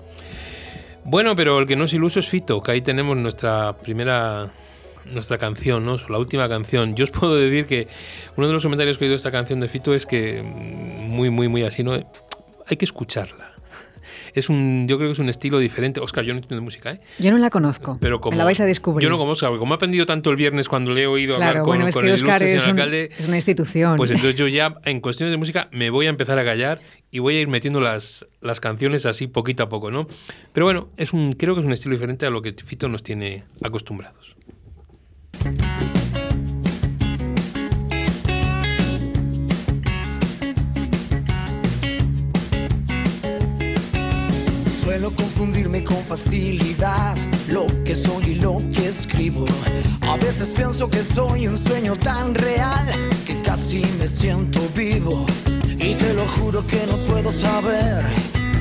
Bueno, 1.06 1.36
pero 1.36 1.60
el 1.60 1.68
que 1.68 1.76
no 1.76 1.86
es 1.86 1.94
iluso 1.94 2.20
es 2.20 2.30
Fito, 2.30 2.64
que 2.64 2.72
ahí 2.72 2.82
tenemos 2.82 3.18
nuestra 3.18 3.74
primera 3.74 4.52
nuestra 5.12 5.38
canción, 5.38 5.86
¿no? 5.86 5.98
La 6.10 6.18
última 6.18 6.48
canción. 6.50 6.96
Yo 6.96 7.06
os 7.06 7.12
puedo 7.12 7.36
decir 7.36 7.66
que 7.66 7.88
uno 8.38 8.48
de 8.48 8.54
los 8.54 8.64
comentarios 8.64 8.98
que 8.98 9.06
he 9.06 9.08
oído 9.08 9.14
de 9.14 9.18
esta 9.18 9.32
canción 9.32 9.60
de 9.60 9.68
Fito 9.68 9.94
es 9.94 10.06
que 10.06 10.42
mm, 10.42 11.10
muy, 11.10 11.30
muy, 11.30 11.48
muy 11.48 11.64
así, 11.64 11.84
¿no? 11.84 11.94
Hay 11.94 12.78
que 12.78 12.86
escucharla. 12.86 13.54
Es 14.34 14.50
un, 14.50 14.88
yo 14.88 14.98
creo 14.98 15.10
que 15.10 15.14
es 15.14 15.20
un 15.20 15.30
estilo 15.30 15.60
diferente. 15.60 16.00
Oscar, 16.00 16.24
yo 16.24 16.34
no 16.34 16.38
entiendo 16.38 16.56
de 16.56 16.62
música, 16.62 16.92
¿eh? 16.92 17.00
Yo 17.20 17.32
no 17.32 17.38
la 17.38 17.50
conozco. 17.50 17.98
Pero 18.02 18.20
como, 18.20 18.38
la 18.38 18.44
vais 18.44 18.60
a 18.60 18.66
descubrir. 18.66 19.04
Yo 19.04 19.10
no 19.10 19.18
conozco, 19.18 19.58
como 19.60 19.74
he 19.74 19.76
aprendido 19.76 20.06
tanto 20.06 20.32
el 20.32 20.36
viernes 20.36 20.68
cuando 20.68 20.92
le 20.92 21.04
he 21.04 21.08
oído 21.08 21.36
hablar 21.36 21.58
con, 21.58 21.66
bueno, 21.68 21.88
es 21.88 21.94
con 21.94 22.04
que 22.04 22.10
el 22.10 22.16
Oscar 22.16 22.42
es, 22.42 22.64
un, 22.64 22.72
alcalde. 22.72 23.12
Es 23.18 23.28
una 23.28 23.36
institución. 23.36 23.96
Pues 23.96 24.10
entonces 24.10 24.36
yo 24.36 24.48
ya, 24.48 24.76
en 24.86 25.02
cuestiones 25.02 25.32
de 25.32 25.38
música, 25.38 25.70
me 25.72 25.92
voy 25.92 26.08
a 26.08 26.10
empezar 26.10 26.40
a 26.40 26.44
callar 26.44 26.80
y 27.12 27.20
voy 27.20 27.36
a 27.38 27.42
ir 27.42 27.48
metiendo 27.48 27.80
las, 27.80 28.26
las 28.42 28.60
canciones 28.60 29.06
así 29.06 29.28
poquito 29.28 29.64
a 29.64 29.70
poco, 29.70 29.92
¿no? 29.92 30.08
Pero 30.52 30.66
bueno, 30.66 30.90
es 30.98 31.14
un, 31.14 31.34
creo 31.34 31.54
que 31.54 31.62
es 31.62 31.66
un 31.66 31.74
estilo 31.74 31.94
diferente 31.94 32.26
a 32.26 32.32
lo 32.32 32.42
que 32.42 32.54
Fito 32.54 32.90
nos 32.90 33.04
tiene 33.04 33.44
acostumbrados. 33.62 34.36
Suelo 44.84 45.12
confundirme 45.12 45.84
con 45.84 45.98
facilidad 45.98 47.16
lo 47.50 47.66
que 47.84 47.96
soy 47.96 48.32
y 48.32 48.36
lo 48.36 48.60
que 48.72 48.88
escribo. 48.88 49.46
A 50.02 50.18
veces 50.18 50.50
pienso 50.50 50.90
que 50.90 51.04
soy 51.04 51.48
un 51.48 51.58
sueño 51.58 51.96
tan 51.96 52.36
real 52.36 53.10
que 53.26 53.42
casi 53.42 53.84
me 54.00 54.08
siento 54.08 54.60
vivo. 54.76 55.26
Y 55.80 55.96
te 55.96 56.14
lo 56.14 56.26
juro 56.28 56.66
que 56.68 56.86
no 56.88 57.04
puedo 57.06 57.32
saber. 57.32 58.06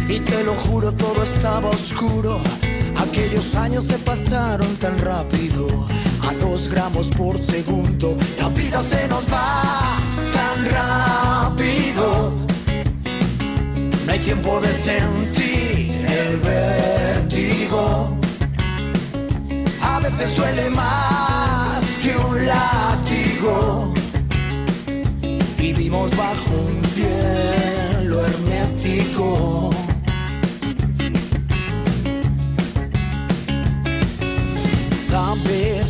Y 0.08 0.20
te 0.20 0.42
lo 0.42 0.54
juro 0.54 0.92
todo 0.92 1.22
estaba 1.22 1.70
oscuro. 1.70 2.40
Aquellos 2.96 3.54
años 3.54 3.84
se 3.84 3.98
pasaron 3.98 4.76
tan 4.76 4.98
rápido 4.98 5.86
dos 6.40 6.68
gramos 6.68 7.08
por 7.08 7.38
segundo. 7.38 8.16
La 8.38 8.48
vida 8.48 8.80
se 8.82 9.08
nos 9.08 9.24
va 9.26 9.98
tan 10.32 10.64
rápido. 10.70 12.32
No 14.06 14.12
hay 14.12 14.18
tiempo 14.18 14.60
de 14.60 14.72
sentir 14.72 16.06
el 16.06 16.36
vértigo. 16.40 18.16
A 19.80 20.00
veces 20.00 20.36
duele 20.36 20.70
más 20.70 21.82
que 22.02 22.16
un 22.16 22.46
látigo. 22.46 23.94
Vivimos 25.58 26.10
bajo 26.16 26.50
un 26.50 26.82
cielo 26.94 28.26
hermético. 28.26 29.70
Sabes 35.08 35.81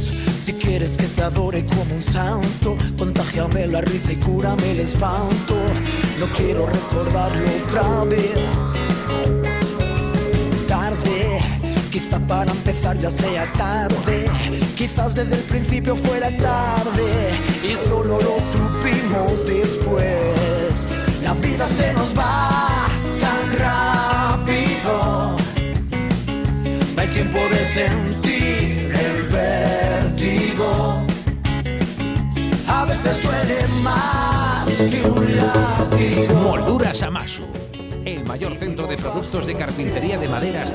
quieres 0.72 0.96
que 0.96 1.06
te 1.06 1.22
adore 1.22 1.66
como 1.66 1.94
un 1.94 2.00
santo, 2.00 2.78
contagiame 2.96 3.66
la 3.66 3.82
risa 3.82 4.11
y 4.11 4.16
cúrame 4.16 4.70
el 4.70 4.80
espanto. 4.80 5.54
No 6.18 6.26
quiero 6.35 6.64
recordarlo 6.64 7.46
otra 7.66 8.04
vez. 8.04 8.38
Tarde, 10.66 11.40
quizá 11.90 12.18
para 12.20 12.52
empezar 12.52 12.98
ya 12.98 13.11
sea 13.11 13.52
tarde. 13.52 14.30
Quizás 14.74 15.14
desde 15.14 15.35
el 15.35 15.42
principio 15.42 15.94
fuera 15.94 16.35
tarde 16.38 17.11
y 17.62 17.74
solo 17.87 18.18
lo 18.18 18.37
supimos 18.54 19.46
después. 19.46 20.88
La 21.22 21.35
vida 21.35 21.68
se 21.68 21.92
nos 21.92 22.16
va 22.16 22.88
tan 23.20 23.42
rápido. 23.58 25.37
No 26.94 27.02
hay 27.02 27.08
tiempo 27.08 27.40
de 27.50 27.58
sentir 27.58 28.12
veces 33.02 33.22
duele 33.22 33.68
más 33.82 34.66
que 34.66 35.02
un 35.08 35.36
látigo. 35.36 36.34
Molduras 36.40 37.02
Amasu, 37.02 37.44
el 38.04 38.24
mayor 38.24 38.56
centro 38.56 38.86
de 38.86 38.96
productos 38.96 39.46
de 39.46 39.54
carpintería 39.54 40.18
de 40.18 40.28
maderas. 40.28 40.74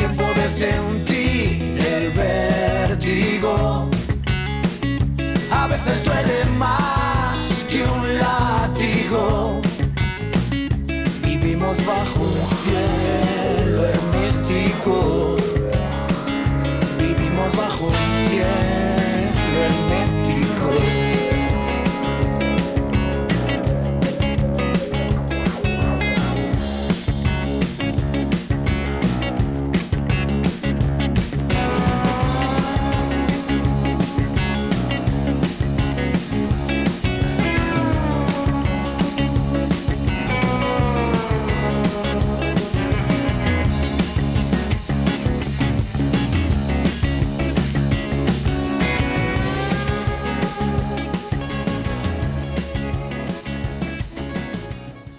Tiempo 0.00 0.24
de 0.34 0.48
sentir 0.48 1.76
el 1.78 2.10
vértigo. 2.12 3.99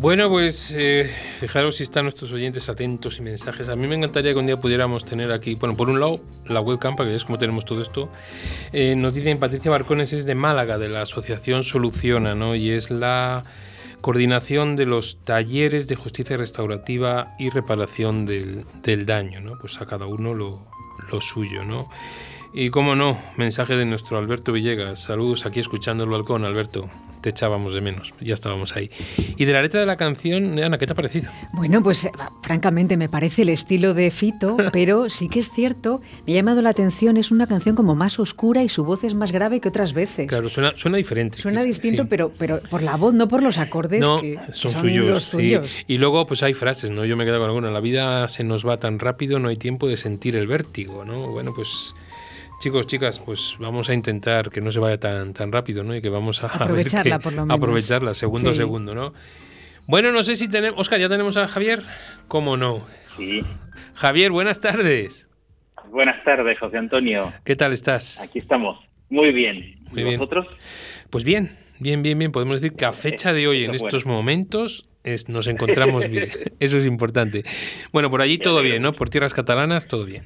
Bueno, 0.00 0.30
pues 0.30 0.72
eh, 0.74 1.10
fijaros 1.40 1.76
si 1.76 1.82
están 1.82 2.06
nuestros 2.06 2.32
oyentes 2.32 2.70
atentos 2.70 3.18
y 3.18 3.20
mensajes. 3.20 3.68
A 3.68 3.76
mí 3.76 3.86
me 3.86 3.96
encantaría 3.96 4.32
que 4.32 4.38
un 4.38 4.46
día 4.46 4.58
pudiéramos 4.58 5.04
tener 5.04 5.30
aquí, 5.30 5.56
bueno, 5.56 5.76
por 5.76 5.90
un 5.90 6.00
lado, 6.00 6.22
la 6.46 6.62
webcam, 6.62 6.96
para 6.96 7.06
que 7.06 7.10
veáis 7.10 7.26
cómo 7.26 7.36
tenemos 7.36 7.66
todo 7.66 7.82
esto. 7.82 8.08
Eh, 8.72 8.94
nos 8.96 9.12
dicen 9.12 9.38
Patricia 9.38 9.70
Barcones, 9.70 10.14
es 10.14 10.24
de 10.24 10.34
Málaga, 10.34 10.78
de 10.78 10.88
la 10.88 11.02
asociación 11.02 11.64
Soluciona, 11.64 12.34
¿no? 12.34 12.54
Y 12.54 12.70
es 12.70 12.90
la 12.90 13.44
coordinación 14.00 14.74
de 14.74 14.86
los 14.86 15.18
talleres 15.22 15.86
de 15.86 15.96
justicia 15.96 16.38
restaurativa 16.38 17.34
y 17.38 17.50
reparación 17.50 18.24
del, 18.24 18.64
del 18.82 19.04
daño, 19.04 19.42
¿no? 19.42 19.58
Pues 19.60 19.82
a 19.82 19.86
cada 19.86 20.06
uno 20.06 20.32
lo, 20.32 20.66
lo 21.12 21.20
suyo, 21.20 21.62
¿no? 21.62 21.90
Y 22.54 22.70
cómo 22.70 22.94
no, 22.94 23.20
mensaje 23.36 23.76
de 23.76 23.84
nuestro 23.84 24.16
Alberto 24.16 24.50
Villegas. 24.50 25.02
Saludos 25.02 25.44
aquí 25.44 25.60
escuchando 25.60 26.04
el 26.04 26.10
balcón, 26.10 26.46
Alberto 26.46 26.88
te 27.20 27.30
echábamos 27.30 27.74
de 27.74 27.80
menos, 27.80 28.14
ya 28.20 28.34
estábamos 28.34 28.76
ahí. 28.76 28.90
Y 29.36 29.44
de 29.44 29.52
la 29.52 29.62
letra 29.62 29.80
de 29.80 29.86
la 29.86 29.96
canción, 29.96 30.58
Ana, 30.58 30.78
¿qué 30.78 30.86
te 30.86 30.92
ha 30.92 30.96
parecido? 30.96 31.30
Bueno, 31.52 31.82
pues 31.82 32.04
eh, 32.04 32.12
francamente 32.42 32.96
me 32.96 33.08
parece 33.08 33.42
el 33.42 33.50
estilo 33.50 33.94
de 33.94 34.10
Fito, 34.10 34.56
pero 34.72 35.08
sí 35.08 35.28
que 35.28 35.40
es 35.40 35.50
cierto, 35.50 36.00
me 36.26 36.32
ha 36.32 36.36
llamado 36.36 36.62
la 36.62 36.70
atención, 36.70 37.16
es 37.16 37.30
una 37.30 37.46
canción 37.46 37.74
como 37.74 37.94
más 37.94 38.18
oscura 38.18 38.62
y 38.62 38.68
su 38.68 38.84
voz 38.84 39.04
es 39.04 39.14
más 39.14 39.32
grave 39.32 39.60
que 39.60 39.68
otras 39.68 39.92
veces. 39.92 40.26
Claro, 40.26 40.48
suena, 40.48 40.72
suena 40.76 40.96
diferente. 40.96 41.38
Suena 41.38 41.62
distinto, 41.62 42.06
pero, 42.08 42.32
pero 42.36 42.60
por 42.70 42.82
la 42.82 42.96
voz, 42.96 43.14
no 43.14 43.28
por 43.28 43.42
los 43.42 43.58
acordes 43.58 44.00
no, 44.00 44.20
que 44.20 44.38
son, 44.52 44.72
son 44.72 44.80
suyos, 44.80 45.08
los 45.08 45.24
sí. 45.24 45.30
suyos. 45.30 45.84
Y 45.86 45.98
luego 45.98 46.26
pues 46.26 46.42
hay 46.42 46.54
frases, 46.54 46.90
¿no? 46.90 47.04
Yo 47.04 47.16
me 47.16 47.24
quedo 47.24 47.38
con 47.38 47.48
alguna. 47.48 47.70
La 47.70 47.80
vida 47.80 48.28
se 48.28 48.44
nos 48.44 48.66
va 48.66 48.78
tan 48.78 48.98
rápido, 48.98 49.38
no 49.38 49.48
hay 49.48 49.56
tiempo 49.56 49.88
de 49.88 49.96
sentir 49.96 50.36
el 50.36 50.46
vértigo, 50.46 51.04
¿no? 51.04 51.28
Bueno, 51.28 51.52
pues 51.54 51.94
Chicos, 52.60 52.86
chicas, 52.86 53.18
pues 53.18 53.56
vamos 53.58 53.88
a 53.88 53.94
intentar 53.94 54.50
que 54.50 54.60
no 54.60 54.70
se 54.70 54.78
vaya 54.78 54.98
tan, 55.00 55.32
tan 55.32 55.50
rápido, 55.50 55.82
¿no? 55.82 55.96
Y 55.96 56.02
que 56.02 56.10
vamos 56.10 56.42
a 56.44 56.46
Aprovecharla, 56.54 57.18
que- 57.18 57.22
por 57.22 57.32
lo 57.32 57.42
menos. 57.46 57.56
Aprovecharla, 57.56 58.14
segundo 58.14 58.50
a 58.50 58.52
Sí. 58.52 58.58
segundo, 58.58 58.94
¿no? 58.94 59.14
Bueno, 59.86 60.12
no 60.12 60.22
sé 60.22 60.36
si 60.36 60.46
tenemos... 60.48 60.78
Oscar, 60.78 61.00
¿ya 61.00 61.08
tenemos 61.08 61.36
a 61.38 61.48
Javier? 61.48 61.82
¿Cómo 62.28 62.56
no? 62.58 62.86
Sí. 63.16 63.42
Javier, 63.94 64.30
buenas 64.30 64.60
tardes. 64.60 65.26
Buenas 65.90 66.22
tardes, 66.22 66.58
José 66.58 66.76
Antonio. 66.76 67.32
¿Qué 67.44 67.56
tal 67.56 67.72
estás? 67.72 68.20
Aquí 68.20 68.38
estamos. 68.38 68.78
Muy 69.08 69.32
bien. 69.32 69.76
Muy 69.90 70.02
¿Y 70.02 70.04
bien. 70.04 70.18
vosotros? 70.18 70.46
Pues 71.08 71.24
bien, 71.24 71.56
bien, 71.80 72.02
bien, 72.02 72.18
bien. 72.18 72.30
Podemos 72.30 72.60
decir 72.60 72.76
que 72.76 72.84
a 72.84 72.92
fecha 72.92 73.32
de 73.32 73.48
hoy, 73.48 73.64
en 73.64 73.74
estos 73.74 74.04
momentos, 74.04 74.86
es- 75.02 75.28
nos 75.30 75.46
encontramos 75.46 76.08
bien. 76.08 76.28
Eso 76.60 76.76
es 76.76 76.84
importante. 76.86 77.42
Bueno, 77.90 78.10
por 78.10 78.20
allí 78.20 78.36
todo 78.36 78.60
bien, 78.60 78.82
¿no? 78.82 78.92
Por 78.92 79.08
tierras 79.08 79.32
catalanas, 79.32 79.86
todo 79.88 80.04
bien. 80.04 80.24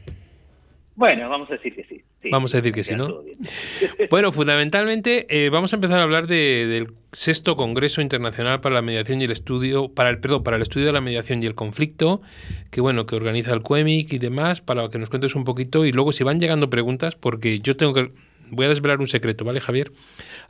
Bueno, 0.96 1.28
vamos 1.28 1.50
a 1.50 1.54
decir 1.54 1.74
que 1.74 1.82
sí. 1.84 2.02
sí. 2.22 2.28
Vamos 2.30 2.54
a 2.54 2.58
decir 2.58 2.72
que 2.72 2.84
sí, 2.84 2.94
¿no? 2.94 3.08
Bueno, 4.10 4.30
fundamentalmente 4.32 5.26
eh, 5.28 5.50
vamos 5.50 5.72
a 5.72 5.76
empezar 5.76 5.98
a 5.98 6.02
hablar 6.04 6.26
de- 6.26 6.66
del 6.66 6.92
sexto 7.12 7.56
Congreso 7.56 8.00
Internacional 8.00 8.60
para 8.60 8.76
la 8.76 8.82
Mediación 8.82 9.20
y 9.20 9.24
el 9.24 9.32
Estudio, 9.32 9.88
para 9.88 10.10
el 10.10 10.18
perdón, 10.18 10.42
para 10.44 10.56
el 10.56 10.62
estudio 10.62 10.86
de 10.86 10.92
la 10.92 11.00
mediación 11.00 11.42
y 11.42 11.46
el 11.46 11.54
conflicto, 11.54 12.22
que 12.70 12.80
bueno, 12.80 13.06
que 13.06 13.16
organiza 13.16 13.52
el 13.52 13.62
CUEMIC 13.62 14.12
y 14.12 14.18
demás, 14.18 14.60
para 14.60 14.88
que 14.88 14.98
nos 14.98 15.10
cuentes 15.10 15.34
un 15.34 15.44
poquito 15.44 15.84
y 15.84 15.92
luego 15.92 16.12
si 16.12 16.22
van 16.24 16.38
llegando 16.40 16.70
preguntas, 16.70 17.16
porque 17.16 17.58
yo 17.60 17.76
tengo 17.76 17.94
que 17.94 18.12
voy 18.50 18.66
a 18.66 18.68
desvelar 18.68 19.00
un 19.00 19.08
secreto, 19.08 19.44
¿vale, 19.44 19.60
Javier? 19.60 19.90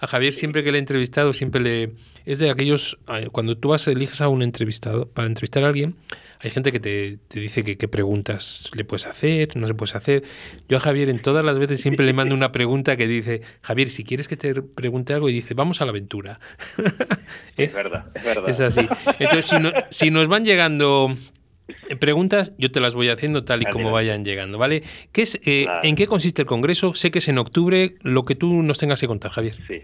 A 0.00 0.06
Javier 0.06 0.32
siempre 0.32 0.62
que 0.64 0.72
le 0.72 0.78
he 0.78 0.80
entrevistado, 0.80 1.32
siempre 1.32 1.60
le 1.62 1.92
es 2.26 2.38
de 2.38 2.50
aquellos 2.50 2.98
eh, 3.08 3.28
cuando 3.32 3.56
tú 3.56 3.68
vas 3.68 3.86
eliges 3.88 4.20
a 4.20 4.28
un 4.28 4.42
entrevistado 4.42 5.06
para 5.08 5.26
entrevistar 5.28 5.64
a 5.64 5.68
alguien, 5.68 5.94
hay 6.40 6.50
gente 6.50 6.72
que 6.72 6.80
te, 6.80 7.18
te 7.28 7.40
dice 7.40 7.64
que 7.64 7.76
qué 7.76 7.88
preguntas 7.88 8.70
le 8.74 8.84
puedes 8.84 9.06
hacer, 9.06 9.56
no 9.56 9.66
se 9.66 9.74
puedes 9.74 9.94
hacer. 9.94 10.22
Yo 10.68 10.76
a 10.76 10.80
Javier 10.80 11.08
en 11.08 11.20
todas 11.22 11.44
las 11.44 11.58
veces 11.58 11.80
siempre 11.80 12.04
le 12.04 12.12
mando 12.12 12.34
una 12.34 12.52
pregunta 12.52 12.96
que 12.96 13.06
dice, 13.08 13.42
Javier, 13.62 13.88
si 13.90 14.04
quieres 14.04 14.28
que 14.28 14.36
te 14.36 14.54
pregunte 14.62 15.12
algo, 15.14 15.28
y 15.28 15.32
dice, 15.32 15.54
vamos 15.54 15.80
a 15.80 15.84
la 15.84 15.90
aventura. 15.90 16.40
Es 17.56 17.72
verdad, 17.72 18.06
es 18.14 18.24
verdad. 18.24 18.48
Es 18.48 18.60
así. 18.60 18.86
Entonces, 19.18 19.46
si, 19.46 19.58
no- 19.58 19.72
si 19.90 20.10
nos 20.10 20.26
van 20.28 20.44
llegando 20.44 21.16
preguntas, 21.98 22.52
yo 22.58 22.70
te 22.70 22.80
las 22.80 22.94
voy 22.94 23.08
haciendo 23.08 23.44
tal 23.44 23.62
y 23.62 23.66
como 23.66 23.90
vayan 23.90 24.24
llegando, 24.24 24.58
¿vale? 24.58 24.82
¿Qué 25.12 25.22
es, 25.22 25.36
eh, 25.44 25.64
Claro. 25.64 25.80
¿En 25.84 25.94
qué 25.96 26.06
consiste 26.06 26.42
el 26.42 26.46
Congreso? 26.46 26.94
Sé 26.94 27.10
que 27.10 27.20
es 27.20 27.28
en 27.28 27.38
octubre, 27.38 27.94
lo 28.02 28.24
que 28.24 28.34
tú 28.34 28.62
nos 28.62 28.78
tengas 28.78 29.00
que 29.00 29.06
contar, 29.06 29.30
Javier. 29.30 29.56
Sí. 29.66 29.82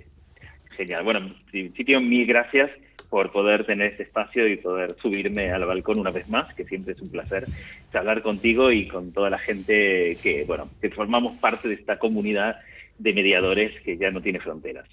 Genial. 0.77 1.05
Bueno, 1.05 1.21
en 1.21 1.35
principio, 1.51 2.01
mil 2.01 2.27
gracias 2.27 2.71
por 3.11 3.33
poder 3.33 3.67
tener 3.67 3.91
este 3.91 4.05
espacio 4.05 4.49
y 4.49 4.57
poder 4.57 4.95
subirme 5.03 5.51
al 5.51 5.67
balcón 5.67 5.99
una 5.99 6.13
vez 6.13 6.29
más, 6.29 6.55
que 6.55 6.65
siempre 6.65 6.95
es 6.95 7.01
un 7.03 7.11
placer 7.11 7.47
hablar 7.93 8.23
contigo 8.23 8.71
y 8.71 8.87
con 8.87 9.13
toda 9.13 9.29
la 9.29 9.39
gente 9.39 10.17
que, 10.23 10.45
bueno, 10.47 10.69
que 10.81 10.91
formamos 10.91 11.37
parte 11.39 11.69
de 11.69 11.75
esta 11.75 11.99
comunidad 11.99 12.57
de 12.99 13.13
mediadores 13.13 13.79
que 13.83 13.97
ya 13.97 14.11
no 14.11 14.23
tiene 14.23 14.39
fronteras. 14.39 14.87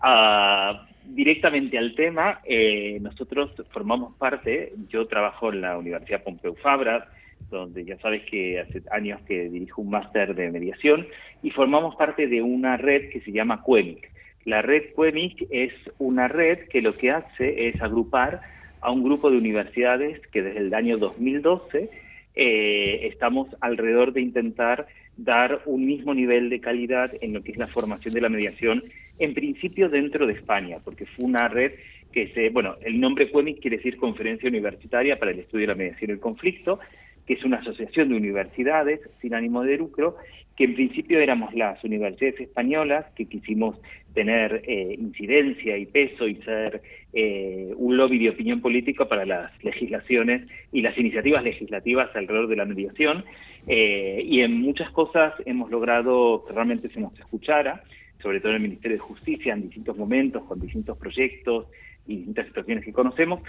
Ah, 0.00 0.86
directamente 1.04 1.76
al 1.76 1.94
tema, 1.94 2.40
eh, 2.44 2.98
nosotros 3.00 3.50
formamos 3.70 4.14
parte, 4.16 4.72
yo 4.88 5.06
trabajo 5.06 5.52
en 5.52 5.60
la 5.60 5.76
Universidad 5.76 6.22
Pompeu 6.22 6.54
Fabra, 6.54 7.08
donde 7.50 7.84
ya 7.84 7.98
sabes 7.98 8.22
que 8.24 8.60
hace 8.60 8.82
años 8.90 9.20
que 9.22 9.48
dirijo 9.48 9.82
un 9.82 9.90
máster 9.90 10.34
de 10.34 10.50
mediación 10.50 11.06
y 11.42 11.50
formamos 11.50 11.96
parte 11.96 12.26
de 12.26 12.42
una 12.42 12.76
red 12.76 13.10
que 13.10 13.20
se 13.20 13.32
llama 13.32 13.62
CUEMIC. 13.62 14.17
La 14.48 14.62
red 14.62 14.94
CUEMIC 14.94 15.46
es 15.50 15.74
una 15.98 16.26
red 16.26 16.68
que 16.70 16.80
lo 16.80 16.96
que 16.96 17.10
hace 17.10 17.68
es 17.68 17.82
agrupar 17.82 18.40
a 18.80 18.90
un 18.90 19.04
grupo 19.04 19.30
de 19.30 19.36
universidades 19.36 20.26
que 20.28 20.40
desde 20.40 20.60
el 20.60 20.72
año 20.72 20.96
2012 20.96 21.90
eh, 22.34 23.00
estamos 23.08 23.48
alrededor 23.60 24.14
de 24.14 24.22
intentar 24.22 24.86
dar 25.18 25.60
un 25.66 25.84
mismo 25.84 26.14
nivel 26.14 26.48
de 26.48 26.62
calidad 26.62 27.12
en 27.20 27.34
lo 27.34 27.42
que 27.42 27.52
es 27.52 27.58
la 27.58 27.66
formación 27.66 28.14
de 28.14 28.22
la 28.22 28.30
mediación, 28.30 28.84
en 29.18 29.34
principio 29.34 29.90
dentro 29.90 30.26
de 30.26 30.32
España, 30.32 30.78
porque 30.82 31.04
fue 31.04 31.26
una 31.26 31.48
red 31.48 31.72
que 32.10 32.28
se, 32.28 32.48
bueno, 32.48 32.76
el 32.80 32.98
nombre 32.98 33.30
CUEMIC 33.30 33.60
quiere 33.60 33.76
decir 33.76 33.98
Conferencia 33.98 34.48
Universitaria 34.48 35.18
para 35.18 35.32
el 35.32 35.40
Estudio 35.40 35.66
de 35.66 35.74
la 35.74 35.78
Mediación 35.78 36.08
y 36.10 36.14
el 36.14 36.20
Conflicto, 36.20 36.80
que 37.26 37.34
es 37.34 37.44
una 37.44 37.58
asociación 37.58 38.08
de 38.08 38.16
universidades 38.16 39.00
sin 39.20 39.34
ánimo 39.34 39.62
de 39.62 39.76
lucro, 39.76 40.16
que 40.56 40.64
en 40.64 40.74
principio 40.74 41.20
éramos 41.20 41.54
las 41.54 41.84
universidades 41.84 42.40
españolas 42.40 43.04
que 43.14 43.26
quisimos 43.26 43.76
tener 44.18 44.62
eh, 44.66 44.96
incidencia 44.98 45.78
y 45.78 45.86
peso 45.86 46.26
y 46.26 46.34
ser 46.42 46.82
eh, 47.12 47.72
un 47.76 47.96
lobby 47.96 48.18
de 48.18 48.30
opinión 48.30 48.60
política 48.60 49.04
para 49.04 49.24
las 49.24 49.52
legislaciones 49.62 50.42
y 50.72 50.82
las 50.82 50.98
iniciativas 50.98 51.44
legislativas 51.44 52.10
alrededor 52.16 52.48
de 52.48 52.56
la 52.56 52.64
mediación. 52.64 53.24
Eh, 53.68 54.20
y 54.26 54.40
en 54.40 54.60
muchas 54.60 54.90
cosas 54.90 55.34
hemos 55.46 55.70
logrado 55.70 56.44
que 56.44 56.52
realmente 56.52 56.88
se 56.88 56.98
nos 56.98 57.16
escuchara, 57.16 57.84
sobre 58.20 58.40
todo 58.40 58.50
en 58.50 58.56
el 58.56 58.62
Ministerio 58.62 58.96
de 58.96 59.02
Justicia, 59.04 59.52
en 59.52 59.62
distintos 59.62 59.96
momentos, 59.96 60.42
con 60.42 60.58
distintos 60.58 60.98
proyectos 60.98 61.66
y 62.08 62.16
distintas 62.16 62.48
situaciones 62.48 62.84
que 62.84 62.92
conocemos. 62.92 63.40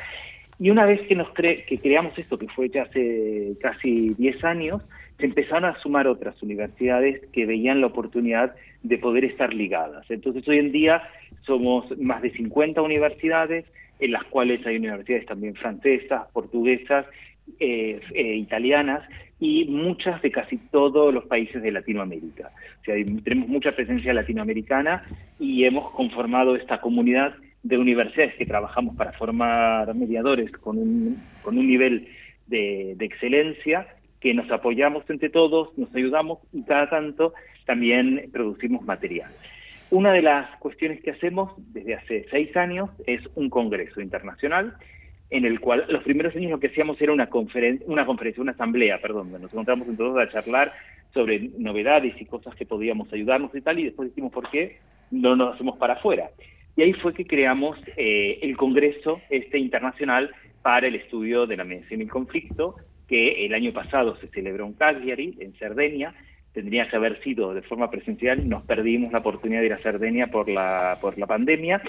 Y 0.59 0.69
una 0.69 0.85
vez 0.85 1.01
que 1.07 1.15
nos 1.15 1.29
cre 1.29 1.65
que 1.65 1.79
creamos 1.79 2.15
esto, 2.15 2.37
que 2.37 2.47
fue 2.49 2.69
ya 2.69 2.83
hace 2.83 3.53
casi 3.59 4.13
10 4.13 4.43
años, 4.43 4.83
se 5.17 5.25
empezaron 5.25 5.65
a 5.65 5.79
sumar 5.79 6.05
otras 6.07 6.39
universidades 6.43 7.21
que 7.33 7.47
veían 7.47 7.81
la 7.81 7.87
oportunidad 7.87 8.53
de 8.83 8.97
poder 8.97 9.25
estar 9.25 9.53
ligadas. 9.53 10.09
Entonces 10.09 10.47
hoy 10.47 10.59
en 10.59 10.71
día 10.71 11.03
somos 11.45 11.85
más 11.99 12.21
de 12.21 12.31
50 12.31 12.81
universidades, 12.81 13.65
en 13.99 14.11
las 14.11 14.23
cuales 14.25 14.65
hay 14.65 14.77
universidades 14.77 15.25
también 15.25 15.55
francesas, 15.55 16.27
portuguesas, 16.31 17.05
eh, 17.59 17.99
eh, 18.13 18.35
italianas 18.35 19.01
y 19.39 19.65
muchas 19.65 20.21
de 20.21 20.31
casi 20.31 20.57
todos 20.57 21.13
los 21.13 21.25
países 21.25 21.61
de 21.61 21.71
Latinoamérica. 21.71 22.51
O 22.81 22.83
sea, 22.83 22.95
tenemos 23.23 23.49
mucha 23.49 23.71
presencia 23.73 24.13
latinoamericana 24.13 25.03
y 25.39 25.63
hemos 25.63 25.91
conformado 25.91 26.55
esta 26.55 26.79
comunidad 26.79 27.33
de 27.63 27.77
universidades 27.77 28.35
que 28.35 28.45
trabajamos 28.45 28.95
para 28.95 29.13
formar 29.13 29.93
mediadores 29.95 30.51
con 30.51 30.77
un, 30.77 31.21
con 31.41 31.57
un 31.57 31.67
nivel 31.67 32.07
de, 32.47 32.95
de 32.97 33.05
excelencia, 33.05 33.87
que 34.19 34.33
nos 34.33 34.49
apoyamos 34.51 35.09
entre 35.09 35.29
todos, 35.29 35.77
nos 35.77 35.93
ayudamos 35.95 36.39
y 36.53 36.63
cada 36.63 36.89
tanto 36.89 37.33
también 37.69 38.31
producimos 38.33 38.83
material. 38.83 39.29
Una 39.91 40.11
de 40.11 40.23
las 40.23 40.49
cuestiones 40.57 41.03
que 41.03 41.11
hacemos 41.11 41.53
desde 41.71 41.93
hace 41.93 42.25
seis 42.31 42.57
años 42.57 42.89
es 43.05 43.21
un 43.35 43.51
congreso 43.51 44.01
internacional 44.01 44.73
en 45.29 45.45
el 45.45 45.59
cual 45.59 45.85
los 45.87 46.01
primeros 46.01 46.35
años 46.35 46.49
lo 46.49 46.59
que 46.59 46.69
hacíamos 46.69 46.99
era 46.99 47.13
una 47.13 47.29
conferencia, 47.29 47.85
una 47.87 48.07
conferencia, 48.07 48.41
una 48.41 48.53
asamblea, 48.53 48.99
perdón, 48.99 49.31
donde 49.31 49.43
nos 49.43 49.53
encontramos 49.53 49.87
todos 49.95 50.17
a 50.17 50.31
charlar 50.31 50.73
sobre 51.13 51.51
novedades 51.59 52.19
y 52.19 52.25
cosas 52.25 52.55
que 52.55 52.65
podíamos 52.65 53.13
ayudarnos 53.13 53.53
y 53.53 53.61
tal, 53.61 53.77
y 53.77 53.83
después 53.83 54.09
dijimos, 54.09 54.31
¿por 54.31 54.49
qué 54.49 54.77
no 55.11 55.35
nos 55.35 55.53
hacemos 55.53 55.77
para 55.77 55.93
afuera. 55.93 56.31
Y 56.75 56.81
ahí 56.81 56.93
fue 56.93 57.13
que 57.13 57.27
creamos 57.27 57.77
eh, 57.97 58.39
el 58.41 58.57
Congreso 58.57 59.21
este 59.29 59.59
internacional 59.59 60.31
para 60.63 60.87
el 60.87 60.95
estudio 60.95 61.45
de 61.45 61.57
la 61.57 61.65
mediación 61.65 61.99
y 61.99 62.05
el 62.05 62.09
conflicto, 62.09 62.77
que 63.07 63.45
el 63.45 63.53
año 63.53 63.73
pasado 63.73 64.15
se 64.17 64.27
celebró 64.29 64.65
en 64.65 64.73
Cagliari, 64.73 65.35
en 65.39 65.53
Cerdeña, 65.53 66.15
tendría 66.53 66.89
que 66.89 66.95
haber 66.95 67.21
sido 67.21 67.53
de 67.53 67.61
forma 67.61 67.89
presencial, 67.89 68.47
nos 68.47 68.63
perdimos 68.63 69.11
la 69.11 69.19
oportunidad 69.19 69.61
de 69.61 69.67
ir 69.67 69.73
a 69.73 69.79
Cerdeña 69.79 70.27
por 70.27 70.49
la, 70.49 70.97
por 70.99 71.17
la 71.17 71.27
pandemia, 71.27 71.81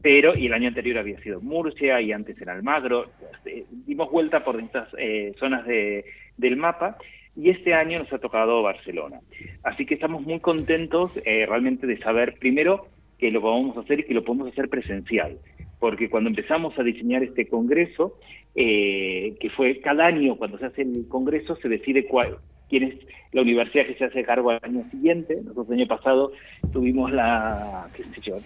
pero 0.00 0.36
y 0.36 0.46
el 0.46 0.52
año 0.52 0.68
anterior 0.68 0.98
había 0.98 1.18
sido 1.20 1.40
Murcia 1.40 2.00
y 2.00 2.12
antes 2.12 2.40
en 2.40 2.48
Almagro, 2.48 3.06
eh, 3.44 3.64
dimos 3.86 4.10
vuelta 4.10 4.44
por 4.44 4.60
estas 4.60 4.88
eh, 4.98 5.32
zonas 5.38 5.66
de, 5.66 6.04
del 6.36 6.56
mapa 6.56 6.96
y 7.36 7.50
este 7.50 7.74
año 7.74 7.98
nos 7.98 8.12
ha 8.12 8.18
tocado 8.18 8.62
Barcelona. 8.62 9.20
Así 9.62 9.86
que 9.86 9.94
estamos 9.94 10.22
muy 10.22 10.40
contentos 10.40 11.12
eh, 11.24 11.46
realmente 11.46 11.86
de 11.86 11.98
saber 11.98 12.34
primero 12.38 12.86
que 13.18 13.30
lo 13.30 13.40
vamos 13.40 13.76
a 13.76 13.80
hacer 13.80 14.00
y 14.00 14.04
que 14.04 14.14
lo 14.14 14.24
podemos 14.24 14.52
hacer 14.52 14.68
presencial, 14.68 15.38
porque 15.80 16.08
cuando 16.10 16.30
empezamos 16.30 16.78
a 16.78 16.82
diseñar 16.82 17.22
este 17.22 17.48
congreso, 17.48 18.18
que 18.54 19.50
fue 19.56 19.80
cada 19.80 20.06
año 20.06 20.36
cuando 20.36 20.58
se 20.58 20.66
hace 20.66 20.82
el 20.82 21.06
congreso 21.08 21.56
se 21.56 21.68
decide 21.68 22.06
cuál, 22.06 22.36
quién 22.68 22.84
es 22.84 22.94
la 23.34 23.42
universidad 23.42 23.84
que 23.84 23.96
se 23.96 24.04
hace 24.04 24.22
cargo 24.22 24.50
al 24.50 24.60
año 24.62 24.84
siguiente. 24.90 25.36
Nosotros 25.42 25.68
el 25.68 25.80
año 25.80 25.88
pasado 25.88 26.32
tuvimos 26.72 27.12
la, 27.12 27.88
qué 27.94 28.04
sé 28.04 28.20
yo, 28.22 28.36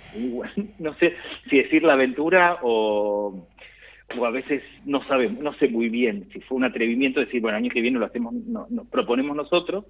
no 0.79 0.95
sé 0.95 1.15
si 1.49 1.59
decir 1.59 1.83
la 1.85 1.93
aventura 1.93 2.59
o, 2.63 3.47
o 4.19 4.25
a 4.25 4.31
veces 4.31 4.63
no 4.87 5.07
sabemos, 5.07 5.43
no 5.43 5.53
sé 5.55 5.69
muy 5.69 5.91
bien 5.91 6.27
si 6.33 6.41
fue 6.41 6.57
un 6.57 6.65
atrevimiento 6.65 7.21
decir, 7.21 7.43
bueno, 7.43 7.59
el 7.59 7.65
año 7.65 7.73
que 7.73 7.83
viene 7.83 7.99
lo 7.99 8.07
hacemos, 8.07 8.33
no, 8.33 8.67
proponemos 8.91 9.37
nosotros, 9.37 9.85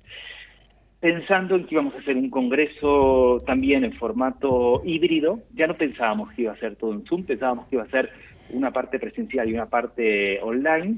pensando 0.98 1.54
en 1.54 1.66
que 1.66 1.76
íbamos 1.76 1.94
a 1.94 1.98
hacer 1.98 2.16
un 2.16 2.28
congreso 2.28 3.40
también 3.46 3.84
en 3.84 3.92
formato 3.92 4.82
híbrido, 4.84 5.38
ya 5.54 5.68
no 5.68 5.76
pensábamos 5.76 6.32
que 6.32 6.42
iba 6.42 6.52
a 6.52 6.58
ser 6.58 6.74
todo 6.74 6.92
en 6.92 7.04
Zoom, 7.04 7.22
pensábamos 7.22 7.68
que 7.68 7.76
iba 7.76 7.84
a 7.84 7.90
ser 7.90 8.10
una 8.50 8.72
parte 8.72 8.98
presencial 8.98 9.48
y 9.48 9.54
una 9.54 9.66
parte 9.66 10.40
online, 10.42 10.96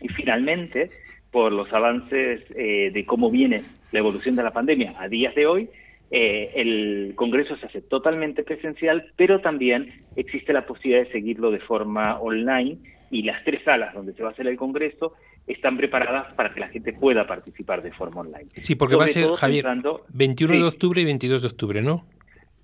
y 0.00 0.08
finalmente 0.08 0.90
por 1.32 1.50
los 1.50 1.72
avances 1.72 2.42
eh, 2.54 2.90
de 2.92 3.04
cómo 3.04 3.30
viene 3.30 3.62
la 3.90 3.98
evolución 3.98 4.36
de 4.36 4.44
la 4.44 4.52
pandemia 4.52 4.94
a 4.98 5.08
días 5.08 5.34
de 5.34 5.46
hoy, 5.46 5.68
eh, 6.10 6.52
el 6.56 7.14
Congreso 7.16 7.56
se 7.56 7.66
hace 7.66 7.80
totalmente 7.80 8.44
presencial, 8.44 9.10
pero 9.16 9.40
también 9.40 10.04
existe 10.14 10.52
la 10.52 10.66
posibilidad 10.66 11.06
de 11.06 11.10
seguirlo 11.10 11.50
de 11.50 11.60
forma 11.60 12.20
online 12.20 12.76
y 13.10 13.22
las 13.22 13.42
tres 13.44 13.62
salas 13.64 13.94
donde 13.94 14.12
se 14.12 14.22
va 14.22 14.28
a 14.28 14.32
hacer 14.32 14.46
el 14.46 14.56
Congreso 14.56 15.14
están 15.46 15.76
preparadas 15.76 16.32
para 16.34 16.52
que 16.52 16.60
la 16.60 16.68
gente 16.68 16.92
pueda 16.92 17.26
participar 17.26 17.82
de 17.82 17.92
forma 17.92 18.20
online. 18.20 18.46
Sí, 18.60 18.74
porque 18.74 18.96
va 18.96 19.04
a 19.04 19.08
ser, 19.08 19.32
Javier, 19.32 19.66
21 20.12 20.54
de 20.54 20.64
octubre 20.64 21.00
y 21.00 21.04
22 21.04 21.42
de 21.42 21.48
octubre, 21.48 21.82
¿no? 21.82 22.04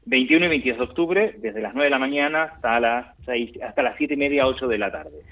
21 0.05 0.47
y 0.47 0.49
22 0.49 0.79
de 0.79 0.85
octubre, 0.85 1.35
desde 1.39 1.61
las 1.61 1.75
9 1.75 1.87
de 1.87 1.91
la 1.91 1.99
mañana 1.99 2.43
hasta 2.45 2.81
las 2.81 3.17
6, 3.27 3.63
hasta 3.63 3.83
las 3.83 3.97
7 3.99 4.15
y 4.15 4.17
media, 4.17 4.47
8 4.47 4.69
de 4.69 4.79
la 4.79 4.91
tarde. 4.91 5.23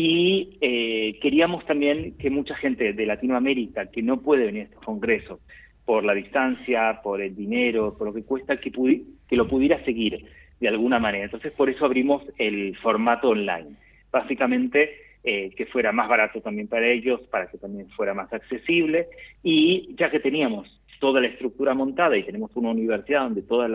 Y 0.00 0.58
eh, 0.60 1.18
queríamos 1.20 1.66
también 1.66 2.16
que 2.18 2.30
mucha 2.30 2.54
gente 2.54 2.92
de 2.92 3.04
Latinoamérica 3.04 3.90
que 3.90 4.00
no 4.00 4.20
puede 4.20 4.46
venir 4.46 4.60
a 4.60 4.64
estos 4.66 4.84
congresos 4.84 5.40
por 5.84 6.04
la 6.04 6.14
distancia, 6.14 7.00
por 7.02 7.20
el 7.20 7.34
dinero, 7.34 7.96
por 7.98 8.06
lo 8.06 8.14
que 8.14 8.22
cuesta, 8.22 8.58
que, 8.58 8.70
que 8.70 9.36
lo 9.36 9.48
pudiera 9.48 9.84
seguir 9.84 10.24
de 10.60 10.68
alguna 10.68 11.00
manera. 11.00 11.24
Entonces, 11.24 11.50
por 11.50 11.68
eso 11.68 11.84
abrimos 11.84 12.22
el 12.38 12.76
formato 12.76 13.30
online. 13.30 13.70
Básicamente, 14.12 14.88
eh, 15.24 15.50
que 15.56 15.66
fuera 15.66 15.90
más 15.90 16.08
barato 16.08 16.40
también 16.40 16.68
para 16.68 16.86
ellos, 16.86 17.20
para 17.22 17.50
que 17.50 17.58
también 17.58 17.88
fuera 17.90 18.14
más 18.14 18.32
accesible. 18.32 19.08
Y 19.42 19.96
ya 19.98 20.12
que 20.12 20.20
teníamos 20.20 20.80
toda 21.00 21.20
la 21.20 21.26
estructura 21.26 21.74
montada 21.74 22.16
y 22.16 22.22
tenemos 22.22 22.52
una 22.54 22.70
universidad 22.70 23.22
donde 23.22 23.42
todos 23.42 23.68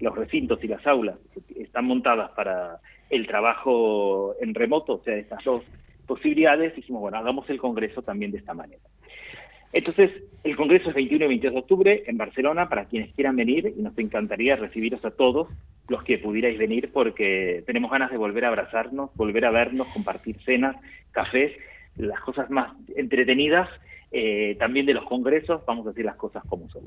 los 0.00 0.16
recintos 0.16 0.58
y 0.64 0.66
las 0.66 0.84
aulas 0.84 1.16
están 1.54 1.84
montadas 1.84 2.32
para 2.32 2.80
el 3.10 3.26
trabajo 3.26 4.34
en 4.40 4.54
remoto, 4.54 4.94
o 4.94 5.02
sea, 5.02 5.16
estas 5.16 5.44
dos 5.44 5.62
posibilidades, 6.06 6.74
dijimos, 6.74 7.02
bueno, 7.02 7.18
hagamos 7.18 7.48
el 7.50 7.58
Congreso 7.58 8.02
también 8.02 8.30
de 8.30 8.38
esta 8.38 8.54
manera. 8.54 8.82
Entonces, 9.72 10.10
el 10.42 10.56
Congreso 10.56 10.88
es 10.88 10.94
21 10.94 11.24
y 11.26 11.28
22 11.28 11.54
de 11.54 11.60
octubre 11.60 12.02
en 12.06 12.16
Barcelona 12.16 12.68
para 12.68 12.86
quienes 12.86 13.14
quieran 13.14 13.36
venir 13.36 13.72
y 13.76 13.82
nos 13.82 13.96
encantaría 13.98 14.56
recibiros 14.56 15.04
a 15.04 15.12
todos 15.12 15.48
los 15.88 16.02
que 16.02 16.18
pudierais 16.18 16.58
venir 16.58 16.90
porque 16.92 17.62
tenemos 17.66 17.90
ganas 17.90 18.10
de 18.10 18.16
volver 18.16 18.44
a 18.44 18.48
abrazarnos, 18.48 19.10
volver 19.14 19.44
a 19.44 19.50
vernos, 19.50 19.86
compartir 19.88 20.36
cenas, 20.44 20.76
cafés, 21.12 21.52
las 21.96 22.20
cosas 22.20 22.50
más 22.50 22.72
entretenidas 22.96 23.68
eh, 24.12 24.56
también 24.58 24.86
de 24.86 24.94
los 24.94 25.04
congresos, 25.04 25.64
vamos 25.66 25.86
a 25.86 25.90
decir 25.90 26.04
las 26.04 26.16
cosas 26.16 26.42
como 26.48 26.68
son. 26.70 26.82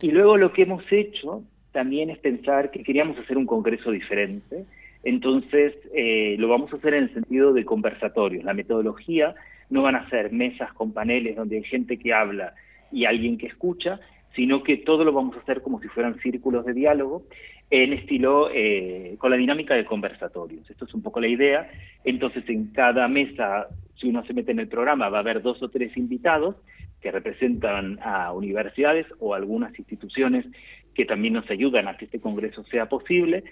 Y 0.00 0.10
luego 0.10 0.38
lo 0.38 0.52
que 0.52 0.62
hemos 0.62 0.84
hecho 0.90 1.42
también 1.72 2.08
es 2.08 2.18
pensar 2.18 2.70
que 2.70 2.82
queríamos 2.82 3.18
hacer 3.18 3.36
un 3.36 3.44
congreso 3.44 3.90
diferente, 3.90 4.64
entonces, 5.06 5.72
eh, 5.94 6.34
lo 6.36 6.48
vamos 6.48 6.72
a 6.72 6.76
hacer 6.78 6.94
en 6.94 7.04
el 7.04 7.14
sentido 7.14 7.52
de 7.52 7.64
conversatorios. 7.64 8.42
La 8.42 8.54
metodología 8.54 9.36
no 9.70 9.82
van 9.82 9.94
a 9.94 10.10
ser 10.10 10.32
mesas 10.32 10.72
con 10.72 10.92
paneles 10.92 11.36
donde 11.36 11.58
hay 11.58 11.62
gente 11.62 11.96
que 11.96 12.12
habla 12.12 12.54
y 12.90 13.04
alguien 13.04 13.38
que 13.38 13.46
escucha, 13.46 14.00
sino 14.34 14.64
que 14.64 14.78
todo 14.78 15.04
lo 15.04 15.12
vamos 15.12 15.36
a 15.36 15.40
hacer 15.40 15.62
como 15.62 15.80
si 15.80 15.86
fueran 15.86 16.18
círculos 16.18 16.66
de 16.66 16.74
diálogo 16.74 17.22
en 17.70 17.92
estilo 17.92 18.50
eh, 18.52 19.14
con 19.18 19.30
la 19.30 19.36
dinámica 19.36 19.74
de 19.74 19.84
conversatorios. 19.84 20.68
Esto 20.68 20.86
es 20.86 20.94
un 20.94 21.02
poco 21.02 21.20
la 21.20 21.28
idea. 21.28 21.70
Entonces, 22.02 22.42
en 22.48 22.72
cada 22.72 23.06
mesa, 23.06 23.68
si 24.00 24.08
uno 24.08 24.26
se 24.26 24.34
mete 24.34 24.50
en 24.50 24.58
el 24.58 24.66
programa, 24.66 25.08
va 25.08 25.18
a 25.18 25.20
haber 25.20 25.40
dos 25.40 25.62
o 25.62 25.68
tres 25.68 25.96
invitados 25.96 26.56
que 27.00 27.12
representan 27.12 28.00
a 28.02 28.32
universidades 28.32 29.06
o 29.20 29.34
algunas 29.34 29.78
instituciones 29.78 30.46
que 30.94 31.04
también 31.04 31.34
nos 31.34 31.48
ayudan 31.48 31.86
a 31.86 31.96
que 31.96 32.06
este 32.06 32.18
congreso 32.18 32.64
sea 32.64 32.86
posible. 32.88 33.44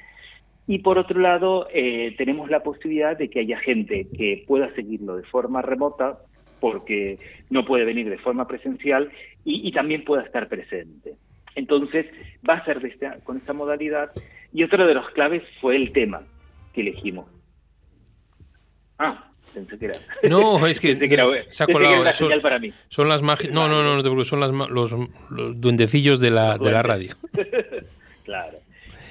Y 0.67 0.79
por 0.79 0.99
otro 0.99 1.21
lado, 1.21 1.69
eh, 1.73 2.15
tenemos 2.17 2.51
la 2.51 2.63
posibilidad 2.63 3.17
de 3.17 3.29
que 3.29 3.41
haya 3.41 3.59
gente 3.59 4.07
que 4.17 4.45
pueda 4.47 4.75
seguirlo 4.75 5.17
de 5.17 5.25
forma 5.25 5.61
remota 5.61 6.19
porque 6.61 7.19
no 7.51 7.67
puede 7.67 7.85
venir 7.85 8.09
de 8.09 8.17
forma 8.17 8.49
presencial 8.49 9.11
y, 9.45 9.71
también 9.73 10.05
pueda 10.05 10.23
estar 10.23 10.49
presente. 10.49 11.17
Entonces, 11.55 12.07
va 12.49 12.55
a 12.55 12.65
ser 12.65 12.81
de 12.81 13.21
con 13.23 13.37
esta 13.37 13.53
modalidad. 13.53 14.13
Y 14.55 14.63
otro 14.63 14.87
de 14.87 14.95
los 14.95 15.11
claves 15.11 15.43
fue 15.61 15.77
el 15.77 15.93
tema 15.93 16.23
que 16.73 16.81
elegimos. 16.81 17.27
Ah, 18.99 19.31
pensé 19.53 19.79
que 19.79 19.85
era. 19.85 19.99
No, 20.23 20.67
es 20.67 20.81
que, 20.81 20.97
se 21.51 21.63
ha 21.63 21.67
colado. 21.67 22.11
son, 22.13 22.41
para 22.41 22.59
mí. 22.59 22.73
Son 22.89 23.11
las 23.11 23.21
magias. 23.21 23.53
No, 23.53 23.69
no, 23.69 23.83
no, 23.83 23.97
no 23.97 24.03
te 24.03 24.09
preocupes, 24.09 24.29
son 24.29 24.41
las, 24.41 24.51
los, 24.71 24.93
los 25.31 25.61
duendecillos 25.61 26.19
de 26.21 26.31
la, 26.31 26.57
de 26.57 26.71
la 26.71 26.83
radio. 26.83 27.15
claro. 28.25 28.57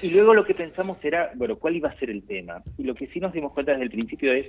Y 0.04 0.10
luego 0.10 0.34
lo 0.34 0.44
que 0.44 0.52
pensamos 0.52 1.02
era, 1.02 1.30
bueno, 1.34 1.56
¿cuál 1.56 1.76
iba 1.76 1.88
a 1.88 1.98
ser 1.98 2.10
el 2.10 2.24
tema? 2.24 2.62
Y 2.76 2.82
lo 2.82 2.94
que 2.94 3.06
sí 3.06 3.20
nos 3.20 3.32
dimos 3.32 3.54
cuenta 3.54 3.72
desde 3.72 3.84
el 3.84 3.90
principio 3.90 4.34
es, 4.34 4.46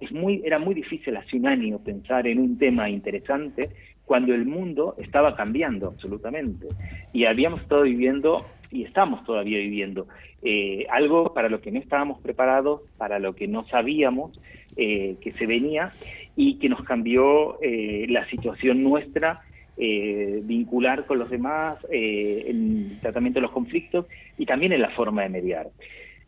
es 0.00 0.10
muy, 0.10 0.40
era 0.42 0.58
muy 0.58 0.74
difícil 0.74 1.14
hace 1.18 1.36
un 1.36 1.46
año 1.46 1.78
pensar 1.80 2.26
en 2.26 2.40
un 2.40 2.56
tema 2.56 2.88
interesante 2.88 3.68
cuando 4.06 4.32
el 4.32 4.46
mundo 4.46 4.94
estaba 4.96 5.36
cambiando 5.36 5.88
absolutamente. 5.88 6.68
Y 7.12 7.26
habíamos 7.26 7.60
estado 7.60 7.82
viviendo, 7.82 8.46
y 8.70 8.84
estamos 8.84 9.22
todavía 9.26 9.58
viviendo, 9.58 10.06
eh, 10.40 10.86
algo 10.90 11.34
para 11.34 11.50
lo 11.50 11.60
que 11.60 11.70
no 11.70 11.78
estábamos 11.78 12.18
preparados, 12.22 12.80
para 12.96 13.18
lo 13.18 13.36
que 13.36 13.48
no 13.48 13.66
sabíamos 13.66 14.40
eh, 14.78 15.16
que 15.20 15.32
se 15.32 15.44
venía 15.44 15.92
y 16.36 16.54
que 16.58 16.70
nos 16.70 16.82
cambió 16.84 17.60
eh, 17.60 18.06
la 18.08 18.26
situación 18.30 18.82
nuestra 18.82 19.42
eh, 19.76 20.40
vincular 20.42 21.06
con 21.06 21.18
los 21.18 21.30
demás 21.30 21.78
eh, 21.90 22.44
el 22.48 22.98
tratamiento 23.02 23.38
de 23.38 23.42
los 23.42 23.50
conflictos 23.50 24.06
y 24.38 24.46
también 24.46 24.72
en 24.72 24.80
la 24.80 24.90
forma 24.90 25.22
de 25.22 25.28
mediar. 25.28 25.68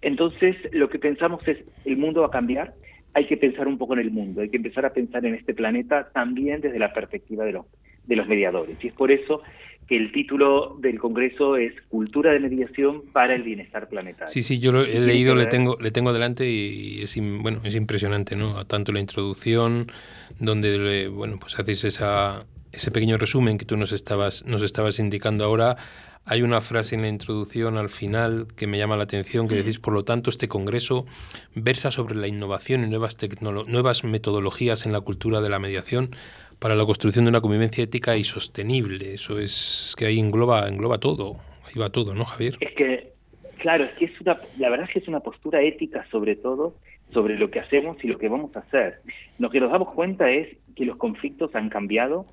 Entonces, 0.03 0.57
lo 0.73 0.89
que 0.89 0.99
pensamos 0.99 1.47
es, 1.49 1.59
el 1.85 1.97
mundo 1.97 2.21
va 2.21 2.29
a 2.29 2.31
cambiar, 2.31 2.75
hay 3.15 3.27
que 3.27 3.37
pensar 3.37 3.67
un 3.67 3.79
poco 3.79 3.95
en 3.95 4.01
el 4.01 4.11
mundo, 4.11 4.43
hay 4.43 4.49
que 4.51 4.59
empezar 4.59 4.85
a 4.87 4.93
pensar 4.93 5.25
en 5.27 5.35
este 5.35 5.55
planeta 5.55 6.11
también 6.13 6.61
desde 6.61 6.79
la 6.79 6.93
perspectiva 6.93 7.45
de 7.45 7.53
los, 7.53 7.67
de 8.07 8.17
los 8.17 8.29
mediadores. 8.29 8.77
Y 8.83 8.89
es 8.89 8.95
por 8.95 9.11
eso 9.11 9.43
que 9.89 9.97
el 9.97 10.13
título 10.13 10.77
del 10.81 10.99
Congreso 10.99 11.57
es 11.57 11.73
Cultura 11.89 12.33
de 12.33 12.41
Mediación 12.41 13.05
para 13.13 13.35
el 13.35 13.43
Bienestar 13.43 13.89
Planetario. 13.89 14.29
Sí, 14.29 14.43
sí, 14.43 14.59
yo 14.59 14.71
lo 14.71 14.83
he 14.83 15.01
leído, 15.01 15.35
le 15.35 15.47
tengo, 15.47 15.79
le 15.81 15.91
tengo 15.91 16.13
delante 16.13 16.47
y 16.47 17.01
es, 17.01 17.17
bueno, 17.41 17.61
es 17.65 17.75
impresionante, 17.75 18.37
¿no? 18.37 18.67
Tanto 18.67 18.93
la 18.93 19.01
introducción, 19.01 19.91
donde, 20.39 21.09
bueno, 21.09 21.39
pues 21.41 21.59
hacéis 21.59 21.85
esa 21.85 22.45
ese 22.73 22.91
pequeño 22.91 23.19
resumen 23.19 23.59
que 23.59 23.64
tú 23.64 23.77
nos 23.77 23.93
estabas, 23.93 24.45
nos 24.47 24.62
estabas 24.62 24.99
indicando 24.99 25.45
ahora, 25.45 25.77
hay 26.25 26.43
una 26.43 26.61
frase 26.61 26.95
en 26.95 27.03
la 27.03 27.09
introducción 27.09 27.79
al 27.79 27.89
final 27.89 28.49
que 28.55 28.66
me 28.66 28.77
llama 28.77 28.97
la 28.97 29.05
atención, 29.05 29.49
que 29.49 29.55
decís, 29.55 29.79
por 29.79 29.95
lo 29.95 30.05
tanto, 30.05 30.29
este 30.29 30.47
Congreso 30.47 31.07
versa 31.55 31.91
sobre 31.91 32.14
la 32.14 32.29
innovación 32.29 32.85
y 32.85 32.87
nuevas, 32.89 33.16
nuevas 33.41 34.05
metodologías 34.05 34.85
en 34.85 34.93
la 34.93 35.01
cultura 35.01 35.41
de 35.41 35.49
la 35.49 35.59
mediación 35.59 36.11
para 36.59 36.75
la 36.75 36.85
construcción 36.85 37.25
de 37.25 37.31
una 37.31 37.41
convivencia 37.41 37.83
ética 37.83 38.16
y 38.16 38.25
sostenible. 38.25 39.14
Eso 39.14 39.39
es, 39.39 39.95
que 39.97 40.07
ahí 40.07 40.19
engloba, 40.19 40.69
engloba 40.69 40.99
todo, 40.99 41.37
ahí 41.66 41.81
va 41.81 41.89
todo, 41.89 42.14
¿no, 42.14 42.27
Javier? 42.27 42.59
Es 42.61 42.75
que, 42.75 43.12
claro, 43.59 43.85
es 43.85 43.93
que 43.93 44.07
es 44.07 44.21
una, 44.21 44.39
la 44.59 44.69
verdad 44.69 44.87
es 44.87 44.93
que 44.93 44.99
es 44.99 45.09
una 45.09 45.21
postura 45.21 45.62
ética 45.62 46.07
sobre 46.11 46.37
todo, 46.37 46.75
sobre 47.12 47.39
lo 47.39 47.51
que 47.51 47.61
hacemos 47.61 47.97
y 48.05 48.09
lo 48.09 48.19
que 48.19 48.29
vamos 48.29 48.55
a 48.55 48.61
hacer. 48.61 49.01
Lo 49.39 49.49
que 49.49 49.61
nos 49.61 49.73
damos 49.73 49.95
cuenta 49.95 50.31
es 50.31 50.49
que 50.77 50.85
los 50.85 50.97
conflictos 50.97 51.55
han 51.55 51.71
cambiado, 51.71 52.27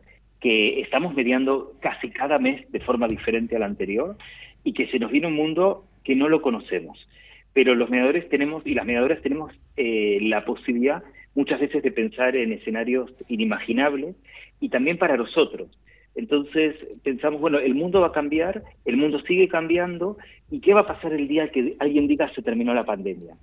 que 0.46 0.80
estamos 0.82 1.16
mediando 1.16 1.74
casi 1.80 2.12
cada 2.12 2.38
mes 2.38 2.72
de 2.72 2.80
forma 2.80 3.08
diferente 3.08 3.56
a 3.56 3.60
la 3.60 3.66
anterior, 3.66 4.16
y 4.64 4.74
que 4.74 4.86
se 4.92 5.00
nos 5.00 5.10
viene 5.10 5.26
un 5.26 5.34
mundo 5.34 5.86
que 6.04 6.16
no 6.16 6.30
lo 6.30 6.44
conocemos. 6.44 7.10
Pero 7.54 7.74
los 7.74 7.90
mediadores 7.90 8.30
tenemos, 8.30 8.62
y 8.64 8.76
las 8.76 8.86
mediadoras 8.86 9.24
tenemos 9.24 9.52
eh, 9.76 10.20
la 10.22 10.46
posibilidad 10.46 11.02
muchas 11.34 11.60
veces 11.60 11.82
de 11.82 11.92
pensar 11.92 12.36
en 12.36 12.54
escenarios 12.54 13.12
inimaginables 13.28 14.18
y 14.60 14.70
también 14.70 15.00
para 15.00 15.18
nosotros. 15.18 15.68
Entonces 16.14 16.76
pensamos, 17.02 17.42
bueno, 17.42 17.58
el 17.58 17.74
mundo 17.74 18.02
va 18.02 18.10
a 18.10 18.12
cambiar, 18.12 18.62
el 18.86 18.98
mundo 18.98 19.20
sigue 19.22 19.48
cambiando, 19.48 20.16
¿y 20.52 20.60
qué 20.60 20.76
va 20.76 20.82
a 20.82 20.88
pasar 20.88 21.12
el 21.12 21.28
día 21.28 21.50
que 21.50 21.76
alguien 21.80 22.06
diga 22.06 22.32
se 22.36 22.44
terminó 22.44 22.72
la 22.76 22.86
pandemia? 22.86 23.34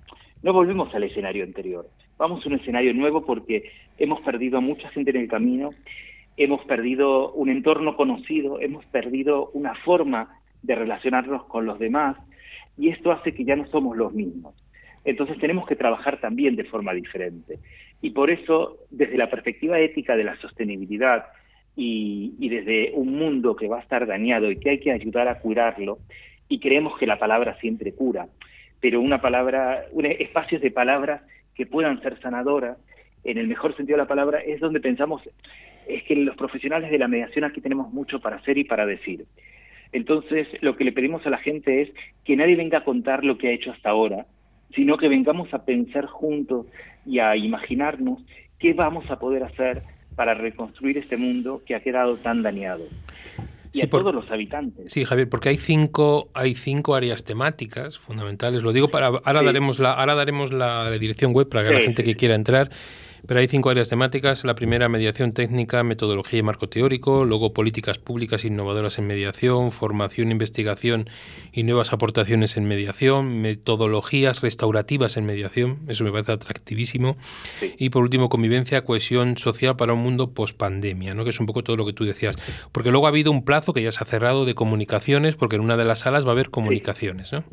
No 0.45 0.53
volvemos 0.53 0.95
al 0.95 1.03
escenario 1.03 1.43
anterior, 1.43 1.85
vamos 2.17 2.47
a 2.47 2.49
un 2.49 2.55
escenario 2.55 2.95
nuevo 2.95 3.27
porque 3.27 3.65
hemos 3.99 4.21
perdido 4.21 4.59
a 4.59 4.61
mucha 4.61 4.89
gente 4.91 5.11
en 5.11 5.17
el 5.17 5.29
camino, 5.29 5.71
hemos 6.37 6.65
perdido 6.65 7.33
un 7.33 7.51
entorno 7.51 7.97
conocido, 7.97 8.61
hemos 8.61 8.85
perdido 8.87 9.51
una 9.53 9.75
forma 9.77 10.41
de 10.63 10.75
relacionarnos 10.75 11.45
con 11.45 11.67
los 11.67 11.79
demás 11.79 12.17
y 12.79 12.89
esto 12.89 13.13
hace 13.13 13.35
que 13.35 13.45
ya 13.45 13.57
no 13.57 13.67
somos 13.67 13.97
los 13.97 14.13
mismos. 14.13 14.55
Entonces 15.05 15.39
tenemos 15.39 15.67
que 15.67 15.77
trabajar 15.77 16.21
también 16.21 16.57
de 16.57 16.65
forma 16.65 16.93
diferente. 16.95 17.59
Y 18.01 18.11
por 18.11 18.31
eso, 18.31 18.79
desde 18.91 19.19
la 19.19 19.31
perspectiva 19.31 19.79
ética 19.81 20.17
de 20.17 20.25
la 20.25 20.37
sostenibilidad 20.37 21.27
y, 21.77 22.35
desde 22.49 22.93
un 22.95 23.17
mundo 23.17 23.57
que 23.57 23.69
va 23.69 23.79
a 23.79 23.83
estar 23.83 24.07
dañado 24.07 24.51
y 24.51 24.59
que 24.59 24.71
hay 24.71 24.81
que 24.81 24.93
ayudar 24.93 25.29
a 25.29 25.41
curarlo, 25.41 25.99
y 26.49 26.61
creemos 26.61 26.99
que 26.99 27.07
la 27.07 27.19
palabra 27.19 27.59
siempre 27.61 27.93
cura, 27.95 28.29
pero 28.81 29.01
una 29.01 29.21
palabra, 29.21 29.87
un, 29.93 30.05
espacios 30.07 30.61
de 30.61 30.71
palabras 30.71 31.23
que 31.55 31.67
puedan 31.67 32.01
ser 32.03 32.21
sanadoras, 32.21 32.77
en 33.25 33.39
el 33.39 33.47
mejor 33.47 33.77
sentido 33.77 33.97
de 33.97 34.03
la 34.03 34.09
palabra, 34.09 34.41
es 34.41 34.61
donde 34.61 34.81
pensamos, 34.81 35.23
es 35.89 36.03
que 36.05 36.17
los 36.17 36.37
profesionales 36.37 36.91
de 36.91 36.99
la 36.99 37.09
mediación 37.09 37.45
aquí 37.45 37.61
tenemos 37.61 37.93
mucho 37.93 38.21
para 38.21 38.37
hacer 38.37 38.59
y 38.59 38.65
para 38.65 38.87
decir. 38.87 39.27
Entonces, 39.93 40.49
lo 40.61 40.77
que 40.77 40.85
le 40.85 40.93
pedimos 40.93 41.27
a 41.27 41.31
la 41.31 41.39
gente 41.39 41.83
es 41.83 41.91
que 42.25 42.37
nadie 42.37 42.57
venga 42.57 42.79
a 42.79 42.85
contar 42.85 43.25
lo 43.25 43.37
que 43.37 43.49
ha 43.49 43.53
hecho 43.53 43.71
hasta 43.71 43.91
ahora, 43.91 44.27
sino 44.75 44.97
que 44.97 45.09
vengamos 45.09 45.53
a 45.53 45.65
pensar 45.65 46.07
juntos 46.07 46.67
y 47.05 47.19
a 47.19 47.37
imaginarnos 47.37 48.25
qué 48.59 48.73
vamos 48.73 49.11
a 49.11 49.19
poder 49.19 49.45
hacer 49.45 49.83
para 50.17 50.35
reconstruir 50.35 50.99
este 50.99 51.17
mundo 51.17 51.63
que 51.67 51.75
ha 51.75 51.81
quedado 51.81 52.17
tan 52.17 52.43
dañado. 52.43 52.85
Y 53.75 53.81
a 53.81 53.89
todos 53.89 54.15
los 54.15 54.31
habitantes. 54.31 54.93
Sí, 54.93 55.05
Javier, 55.05 55.31
porque 55.31 55.49
hay 55.49 55.57
cinco, 55.57 56.29
hay 56.35 56.55
cinco 56.55 56.95
áreas 56.95 57.25
temáticas 57.25 57.99
fundamentales. 57.99 58.63
Lo 58.63 58.73
digo 58.73 58.89
para 58.89 59.07
ahora 59.07 59.43
daremos 59.43 59.79
la, 59.79 59.95
ahora 59.95 60.15
daremos 60.15 60.53
la, 60.53 60.91
dirección 60.91 61.33
web 61.33 61.49
para 61.49 61.67
que 61.67 61.75
la 61.75 61.81
gente 61.81 62.05
que 62.05 62.15
quiera 62.15 62.35
entrar 62.35 62.71
pero 63.27 63.41
hay 63.41 63.49
cinco 63.49 63.71
áreas 63.71 63.89
temáticas. 63.89 64.45
La 64.45 64.55
primera, 64.55 64.89
mediación 64.89 65.33
técnica, 65.33 65.83
metodología 65.83 66.41
y 66.41 66.43
marco 66.43 66.69
teórico. 66.69 67.25
Luego, 67.25 67.53
políticas 67.53 67.99
públicas 67.99 68.45
innovadoras 68.45 68.99
en 68.99 69.07
mediación, 69.07 69.73
formación, 69.73 70.31
investigación 70.31 71.09
y 71.53 71.63
nuevas 71.63 71.93
aportaciones 71.93 72.57
en 72.57 72.67
mediación, 72.67 73.41
metodologías 73.41 74.41
restaurativas 74.41 75.17
en 75.17 75.27
mediación. 75.27 75.79
Eso 75.89 76.05
me 76.05 76.11
parece 76.11 76.33
atractivísimo. 76.33 77.17
Y 77.79 77.91
por 77.91 78.03
último, 78.03 78.29
convivencia, 78.29 78.85
cohesión 78.85 79.37
social 79.39 79.77
para 79.77 79.93
un 79.93 80.01
mundo 80.01 80.33
post-pandemia, 80.33 81.15
¿no? 81.15 81.25
que 81.25 81.31
es 81.31 81.41
un 81.41 81.47
poco 81.47 81.63
todo 81.63 81.77
lo 81.77 81.87
que 81.87 81.93
tú 81.93 82.05
decías. 82.05 82.37
Porque 82.73 82.91
luego 82.91 83.07
ha 83.07 83.11
habido 83.11 83.31
un 83.31 83.45
plazo 83.45 83.73
que 83.73 83.83
ya 83.83 83.93
se 83.93 84.03
ha 84.03 84.07
cerrado 84.07 84.45
de 84.45 84.55
comunicaciones, 84.55 85.37
porque 85.37 85.57
en 85.57 85.63
una 85.63 85.77
de 85.77 85.85
las 85.85 86.01
salas 86.01 86.25
va 86.25 86.31
a 86.31 86.33
haber 86.33 86.51
comunicaciones. 86.51 87.33
¿no? 87.33 87.45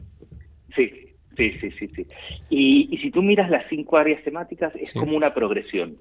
Sí, 0.76 1.09
Sí, 1.40 1.54
sí, 1.62 1.72
sí, 1.72 1.88
sí. 1.96 2.06
Y, 2.50 2.98
si 3.02 3.12
tú 3.12 3.24
miras 3.24 3.50
las 3.50 3.66
cinco 3.70 3.96
áreas 3.96 4.22
temáticas, 4.24 4.76
es 4.76 4.92
como 4.92 5.16
una 5.16 5.34
progresión. 5.34 5.96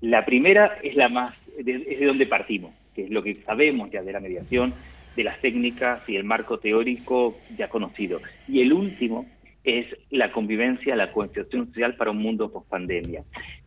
La 0.00 0.24
primera 0.24 0.78
es 0.82 0.96
la 0.96 1.08
más, 1.08 1.36
es 1.56 1.64
de 1.64 2.04
donde 2.04 2.26
partimos, 2.26 2.72
que 2.92 3.04
es 3.04 3.10
lo 3.10 3.22
que 3.22 3.36
sabemos 3.46 3.88
ya 3.92 4.02
de 4.02 4.12
la 4.12 4.18
mediación, 4.18 4.74
de 5.14 5.22
las 5.22 5.40
técnicas 5.40 6.02
y 6.08 6.16
el 6.16 6.24
marco 6.24 6.58
teórico 6.58 7.38
ya 7.56 7.68
conocido. 7.68 8.20
Y 8.48 8.60
el 8.60 8.72
último 8.72 9.26
es 9.62 9.86
la 10.10 10.32
convivencia, 10.32 10.96
la 10.96 11.12
cohesión 11.12 11.66
social 11.66 11.94
para 11.94 12.10
un 12.10 12.18
mundo 12.18 12.50
post 12.50 12.68
pandemia. 12.68 13.22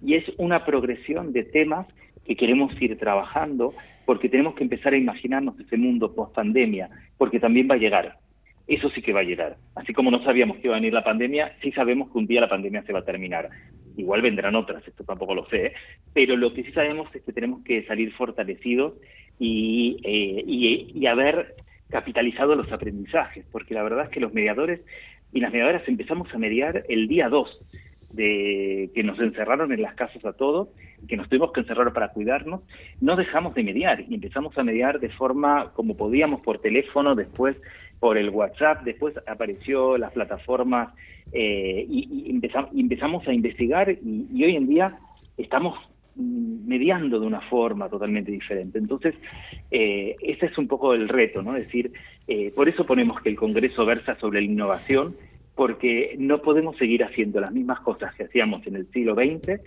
Y 0.06 0.16
es 0.16 0.26
una 0.38 0.66
progresión 0.66 1.32
de 1.32 1.46
temas 1.46 1.88
que 2.26 2.36
queremos 2.36 2.74
ir 2.82 2.98
trabajando 2.98 3.74
porque 4.06 4.28
tenemos 4.28 4.56
que 4.56 4.64
empezar 4.64 4.92
a 4.92 4.98
imaginarnos 4.98 5.58
ese 5.58 5.78
mundo 5.78 6.14
post 6.14 6.36
pandemia, 6.36 6.90
porque 7.18 7.40
también 7.40 7.70
va 7.72 7.76
a 7.76 7.78
llegar 7.78 8.18
eso 8.76 8.90
sí 8.90 9.02
que 9.02 9.14
va 9.14 9.22
a 9.22 9.24
llegar. 9.24 9.58
Así 9.76 9.94
como 9.94 10.12
no 10.12 10.24
sabíamos 10.24 10.58
que 10.58 10.68
iba 10.68 10.76
a 10.76 10.80
venir 10.80 10.94
la 10.94 11.04
pandemia, 11.04 11.56
sí 11.62 11.72
sabemos 11.72 12.12
que 12.12 12.18
un 12.18 12.28
día 12.28 12.42
la 12.42 12.50
pandemia 12.50 12.84
se 12.84 12.94
va 12.94 13.00
a 13.00 13.06
terminar. 13.06 13.50
Igual 13.98 14.22
vendrán 14.22 14.56
otras, 14.56 14.88
esto 14.88 15.04
tampoco 15.04 15.36
lo 15.36 15.46
sé, 15.48 15.66
¿eh? 15.68 15.74
pero 16.14 16.38
lo 16.38 16.54
que 16.54 16.64
sí 16.64 16.72
sabemos 16.72 17.14
es 17.14 17.24
que 17.24 17.34
tenemos 17.34 17.64
que 17.64 17.84
salir 17.86 18.14
fortalecidos 18.14 18.94
y, 19.40 19.98
eh, 20.04 20.44
y, 20.46 21.06
haber 21.08 21.56
capitalizado 21.90 22.56
los 22.56 22.72
aprendizajes, 22.72 23.46
porque 23.52 23.74
la 23.74 23.84
verdad 23.84 24.06
es 24.06 24.10
que 24.10 24.22
los 24.22 24.34
mediadores 24.34 24.80
y 25.34 25.42
las 25.42 25.52
mediadoras 25.52 25.86
empezamos 25.88 26.34
a 26.34 26.38
mediar 26.38 26.86
el 26.88 27.08
día 27.08 27.28
2 27.28 27.66
de 28.14 28.92
que 28.94 29.04
nos 29.04 29.20
encerraron 29.20 29.72
en 29.72 29.82
las 29.82 29.96
casas 29.96 30.24
a 30.26 30.34
todos, 30.34 30.70
que 31.08 31.18
nos 31.18 31.28
tuvimos 31.30 31.52
que 31.52 31.62
encerrar 31.62 31.92
para 31.94 32.10
cuidarnos, 32.10 32.62
no 33.00 33.16
dejamos 33.16 33.56
de 33.56 33.64
mediar 33.64 34.06
y 34.08 34.16
empezamos 34.16 34.58
a 34.58 34.64
mediar 34.64 35.00
de 35.00 35.10
forma 35.10 35.72
como 35.74 35.98
podíamos 35.98 36.42
por 36.42 36.60
teléfono, 36.60 37.16
después 37.16 37.58
por 38.02 38.18
el 38.18 38.32
WhatsApp, 38.32 38.84
después 38.84 39.14
apareció 39.28 39.96
las 39.96 40.12
plataformas 40.12 40.92
eh, 41.32 41.86
y, 41.88 42.28
empezamos, 42.76 43.28
a 43.28 43.32
investigar 43.32 43.92
y, 43.92 44.44
hoy 44.44 44.56
en 44.56 44.68
día 44.68 44.98
estamos 45.38 45.78
mediando 46.16 47.20
de 47.20 47.28
una 47.28 47.42
forma 47.42 47.90
totalmente 47.90 48.32
diferente. 48.32 48.80
Entonces, 48.80 49.14
eh, 49.70 50.16
ese 50.20 50.48
es 50.48 50.58
un 50.58 50.68
poco 50.68 50.96
el 50.96 51.08
reto, 51.10 51.44
¿no? 51.44 51.56
Es 51.56 51.66
decir, 51.66 51.94
eh, 52.28 52.52
por 52.56 52.68
eso 52.68 52.88
ponemos 52.88 53.22
que 53.22 53.30
el 53.30 53.36
Congreso 53.36 53.86
versa 53.86 54.18
sobre 54.20 54.42
la 54.42 54.48
innovación, 54.48 55.16
porque 55.54 56.16
no 56.18 56.42
podemos 56.42 56.76
seguir 56.78 57.04
haciendo 57.04 57.40
las 57.40 57.52
mismas 57.52 57.82
cosas 57.82 58.16
que 58.16 58.24
hacíamos 58.24 58.66
en 58.66 58.78
el 58.78 58.88
siglo 58.92 59.14
XX 59.14 59.62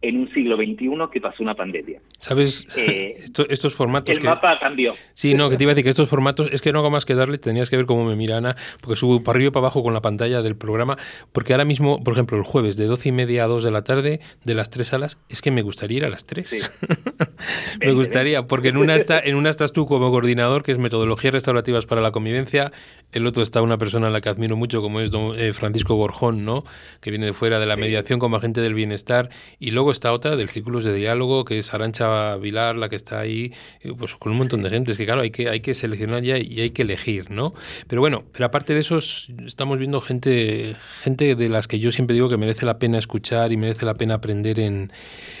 en 0.00 0.16
un 0.18 0.32
siglo 0.32 0.56
XXI 0.56 0.90
que 1.12 1.20
pasó 1.20 1.42
una 1.42 1.54
pandemia. 1.54 2.00
¿Sabes? 2.18 2.66
Eh, 2.76 3.16
estos 3.48 3.74
formatos. 3.74 4.16
El 4.16 4.22
mapa 4.22 4.58
cambió. 4.60 4.94
Sí, 5.14 5.34
no, 5.34 5.50
que 5.50 5.56
te 5.56 5.64
iba 5.64 5.72
a 5.72 5.74
decir 5.74 5.84
que 5.84 5.90
estos 5.90 6.08
formatos, 6.08 6.50
es 6.52 6.62
que 6.62 6.72
no 6.72 6.80
hago 6.80 6.90
más 6.90 7.04
que 7.04 7.14
darle, 7.14 7.38
tenías 7.38 7.70
que 7.70 7.76
ver 7.76 7.86
cómo 7.86 8.04
me 8.04 8.14
mira 8.16 8.36
Ana, 8.36 8.56
porque 8.80 8.96
subo 8.96 9.22
para 9.22 9.36
arriba 9.36 9.48
y 9.48 9.52
para 9.52 9.66
abajo 9.66 9.82
con 9.82 9.94
la 9.94 10.00
pantalla 10.00 10.42
del 10.42 10.56
programa, 10.56 10.96
porque 11.32 11.52
ahora 11.52 11.64
mismo, 11.64 12.02
por 12.02 12.14
ejemplo, 12.14 12.36
el 12.36 12.44
jueves 12.44 12.76
de 12.76 12.86
12 12.86 13.08
y 13.08 13.12
media 13.12 13.44
a 13.44 13.46
2 13.48 13.64
de 13.64 13.70
la 13.70 13.82
tarde, 13.82 14.20
de 14.44 14.54
las 14.54 14.70
tres 14.70 14.88
salas, 14.88 15.18
es 15.28 15.42
que 15.42 15.50
me 15.50 15.62
gustaría 15.62 15.98
ir 15.98 16.04
a 16.04 16.08
las 16.08 16.26
tres. 16.26 16.78
me 17.80 17.92
gustaría, 17.92 18.46
porque 18.46 18.68
en 18.68 18.76
una, 18.76 18.96
está, 18.96 19.18
en 19.18 19.34
una 19.34 19.50
estás 19.50 19.72
tú 19.72 19.86
como 19.86 20.10
coordinador, 20.10 20.62
que 20.62 20.72
es 20.72 20.78
metodologías 20.78 21.32
restaurativas 21.32 21.86
para 21.86 22.00
la 22.00 22.12
convivencia, 22.12 22.72
el 23.12 23.26
otro 23.26 23.42
está 23.42 23.62
una 23.62 23.78
persona 23.78 24.08
a 24.08 24.10
la 24.10 24.20
que 24.20 24.28
admiro 24.28 24.56
mucho, 24.56 24.82
como 24.82 25.00
es 25.00 25.10
eh, 25.36 25.52
Francisco 25.52 25.96
Borjón, 25.96 26.44
¿no? 26.44 26.64
que 27.00 27.10
viene 27.10 27.26
de 27.26 27.32
fuera 27.32 27.58
de 27.58 27.66
la 27.66 27.76
mediación 27.76 28.18
como 28.18 28.36
agente 28.36 28.60
del 28.60 28.74
bienestar, 28.74 29.30
y 29.58 29.70
luego 29.70 29.92
está 29.92 30.12
otra 30.12 30.36
del 30.36 30.48
Círculos 30.48 30.84
de 30.84 30.94
Diálogo, 30.94 31.44
que 31.44 31.58
es 31.58 31.72
Arancha 31.72 32.36
Vilar, 32.36 32.76
la 32.76 32.88
que 32.88 32.96
está 32.96 33.20
ahí, 33.20 33.52
eh, 33.80 33.92
pues 33.96 34.14
con 34.16 34.32
un 34.32 34.38
montón 34.38 34.62
de 34.62 34.70
gente. 34.70 34.92
Es 34.92 34.98
que 34.98 35.06
claro, 35.06 35.22
hay 35.22 35.30
que, 35.30 35.48
hay 35.48 35.60
que 35.60 35.74
seleccionar 35.74 36.22
ya 36.22 36.38
y 36.38 36.60
hay 36.60 36.70
que 36.70 36.82
elegir, 36.82 37.30
¿no? 37.30 37.54
Pero 37.86 38.00
bueno, 38.00 38.24
pero 38.32 38.46
aparte 38.46 38.74
de 38.74 38.80
eso, 38.80 38.98
estamos 38.98 39.78
viendo 39.78 40.00
gente, 40.00 40.76
gente 41.02 41.34
de 41.34 41.48
las 41.48 41.68
que 41.68 41.78
yo 41.78 41.92
siempre 41.92 42.14
digo 42.14 42.28
que 42.28 42.36
merece 42.36 42.66
la 42.66 42.78
pena 42.78 42.98
escuchar 42.98 43.52
y 43.52 43.56
merece 43.56 43.86
la 43.86 43.94
pena 43.94 44.14
aprender 44.14 44.60
en, 44.60 44.92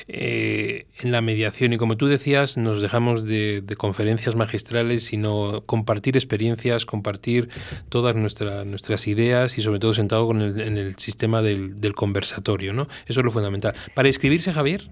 eh, 0.08 0.86
en 1.00 1.12
la 1.12 1.20
mediación. 1.20 1.67
Y 1.72 1.78
como 1.78 1.96
tú 1.96 2.06
decías, 2.06 2.56
nos 2.56 2.82
dejamos 2.82 3.26
de, 3.26 3.62
conferencias 3.76 4.36
magistrales, 4.36 5.04
sino 5.04 5.62
compartir 5.66 6.16
experiencias, 6.16 6.84
compartir 6.84 7.48
todas 7.88 8.16
nuestras 8.16 8.66
nuestras 8.66 9.06
ideas 9.06 9.58
y 9.58 9.62
sobre 9.62 9.78
todo 9.78 9.94
sentado 9.94 10.26
con 10.26 10.40
el, 10.42 10.60
en 10.60 10.76
el 10.76 10.96
sistema 10.96 11.42
del, 11.42 11.76
del 11.76 11.94
conversatorio, 11.94 12.72
¿no? 12.72 12.88
Eso 13.06 13.20
es 13.20 13.24
lo 13.24 13.30
fundamental. 13.30 13.74
Para 13.94 14.08
inscribirse 14.08 14.52
Javier? 14.52 14.88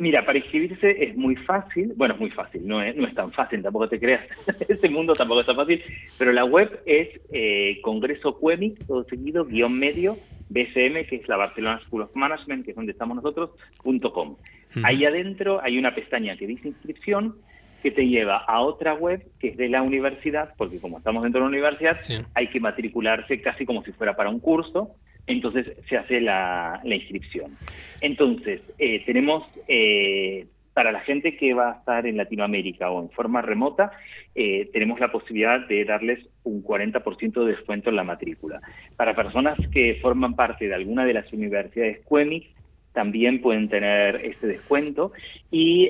Mira, 0.00 0.24
para 0.24 0.38
inscribirse 0.38 1.04
es 1.04 1.16
muy 1.16 1.34
fácil, 1.34 1.92
bueno, 1.96 2.14
es 2.14 2.20
muy 2.20 2.30
fácil, 2.30 2.64
no 2.64 2.80
es, 2.80 2.94
no 2.94 3.04
es 3.04 3.14
tan 3.16 3.32
fácil, 3.32 3.64
tampoco 3.64 3.88
te 3.88 3.98
creas, 3.98 4.24
este 4.68 4.88
mundo 4.88 5.12
tampoco 5.14 5.40
es 5.40 5.46
tan 5.46 5.56
fácil, 5.56 5.82
pero 6.16 6.32
la 6.32 6.44
web 6.44 6.82
es 6.86 7.20
eh, 7.32 7.80
Congreso 7.82 8.38
Cuemic, 8.38 8.86
todo 8.86 9.02
seguido, 9.04 9.44
guion 9.44 9.76
medio, 9.76 10.16
BCM, 10.50 11.04
que 11.08 11.16
es 11.16 11.28
la 11.28 11.36
Barcelona 11.36 11.80
School 11.80 12.02
of 12.02 12.14
Management, 12.14 12.64
que 12.64 12.70
es 12.70 12.76
donde 12.76 12.92
estamos 12.92 13.16
nosotros, 13.16 13.50
punto 13.82 14.12
com. 14.12 14.36
Ahí 14.82 15.04
adentro 15.04 15.60
hay 15.62 15.78
una 15.78 15.94
pestaña 15.94 16.36
que 16.36 16.46
dice 16.46 16.68
inscripción, 16.68 17.36
que 17.82 17.90
te 17.90 18.06
lleva 18.06 18.38
a 18.38 18.60
otra 18.60 18.94
web 18.94 19.24
que 19.38 19.48
es 19.48 19.56
de 19.56 19.68
la 19.68 19.82
universidad, 19.82 20.54
porque 20.56 20.80
como 20.80 20.98
estamos 20.98 21.22
dentro 21.22 21.40
de 21.40 21.44
la 21.44 21.48
universidad, 21.48 22.00
hay 22.34 22.48
que 22.48 22.60
matricularse 22.60 23.40
casi 23.40 23.64
como 23.64 23.84
si 23.84 23.92
fuera 23.92 24.16
para 24.16 24.30
un 24.30 24.40
curso, 24.40 24.96
entonces 25.26 25.66
se 25.88 25.96
hace 25.96 26.20
la, 26.20 26.80
inscripción. 26.84 27.56
Entonces, 28.00 28.60
eh, 28.78 29.04
tenemos, 29.04 29.44
eh, 29.68 30.46
para 30.72 30.90
la 30.90 31.00
gente 31.00 31.36
que 31.36 31.54
va 31.54 31.70
a 31.70 31.74
estar 31.74 32.06
en 32.06 32.16
Latinoamérica 32.16 32.90
o 32.90 33.02
en 33.02 33.10
forma 33.10 33.42
remota, 33.42 33.92
eh, 34.34 34.70
tenemos 34.72 34.98
la 35.00 35.12
posibilidad 35.12 35.66
de 35.66 35.84
darles 35.84 36.26
un 36.44 36.62
40% 36.62 37.44
de 37.44 37.52
descuento 37.52 37.90
en 37.90 37.96
la 37.96 38.04
matrícula. 38.04 38.60
Para 38.96 39.14
personas 39.14 39.58
que 39.72 39.98
forman 40.00 40.34
parte 40.34 40.66
de 40.66 40.74
alguna 40.74 41.04
de 41.04 41.14
las 41.14 41.32
universidades 41.32 42.00
CUEMIC, 42.04 42.57
también 42.98 43.40
pueden 43.40 43.68
tener 43.68 44.16
este 44.24 44.48
descuento 44.48 45.12
y, 45.52 45.88